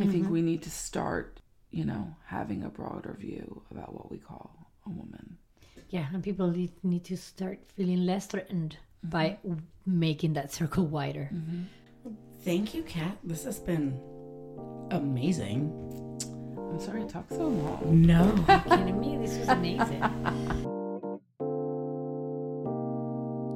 I 0.00 0.06
think 0.06 0.30
we 0.30 0.40
need 0.42 0.62
to 0.62 0.70
start, 0.70 1.40
you 1.72 1.84
know, 1.84 2.14
having 2.26 2.62
a 2.62 2.68
broader 2.68 3.16
view 3.18 3.62
about 3.72 3.92
what 3.92 4.08
we 4.10 4.18
call 4.18 4.70
a 4.86 4.90
woman. 4.90 5.36
yeah 5.90 6.06
and 6.12 6.22
people 6.22 6.48
need, 6.50 6.72
need 6.84 7.04
to 7.04 7.16
start 7.16 7.58
feeling 7.74 8.06
less 8.06 8.26
threatened 8.26 8.76
by 9.02 9.38
making 9.86 10.34
that 10.34 10.52
circle 10.52 10.86
wider 10.86 11.30
mm-hmm. 11.32 11.62
Thank 12.42 12.72
you, 12.72 12.84
Cat. 12.84 13.18
This 13.24 13.44
has 13.44 13.58
been 13.58 14.00
amazing. 14.90 15.72
I'm 16.56 16.80
sorry 16.80 17.02
I 17.02 17.06
talk 17.06 17.26
so 17.30 17.48
long. 17.48 17.80
No. 18.02 18.32
kidding 18.68 19.00
me 19.00 19.18
this 19.18 19.36
was 19.38 19.48
amazing 19.48 20.00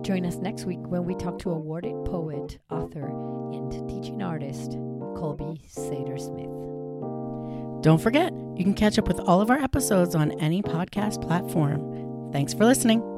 Join 0.03 0.27
us 0.27 0.37
next 0.37 0.65
week 0.65 0.81
when 0.81 1.05
we 1.05 1.15
talk 1.15 1.39
to 1.41 1.51
awarded 1.51 1.93
poet, 2.05 2.59
author, 2.71 3.07
and 3.07 3.71
teaching 3.89 4.21
artist 4.21 4.73
Colby 5.17 5.63
Sader 5.69 6.21
Smith. 6.21 7.83
Don't 7.83 8.01
forget, 8.01 8.33
you 8.57 8.65
can 8.65 8.75
catch 8.75 8.99
up 8.99 9.07
with 9.07 9.21
all 9.21 9.41
of 9.41 9.49
our 9.49 9.59
episodes 9.59 10.17
on 10.17 10.33
any 10.41 10.61
podcast 10.61 11.25
platform. 11.25 12.31
Thanks 12.33 12.53
for 12.53 12.65
listening. 12.65 13.12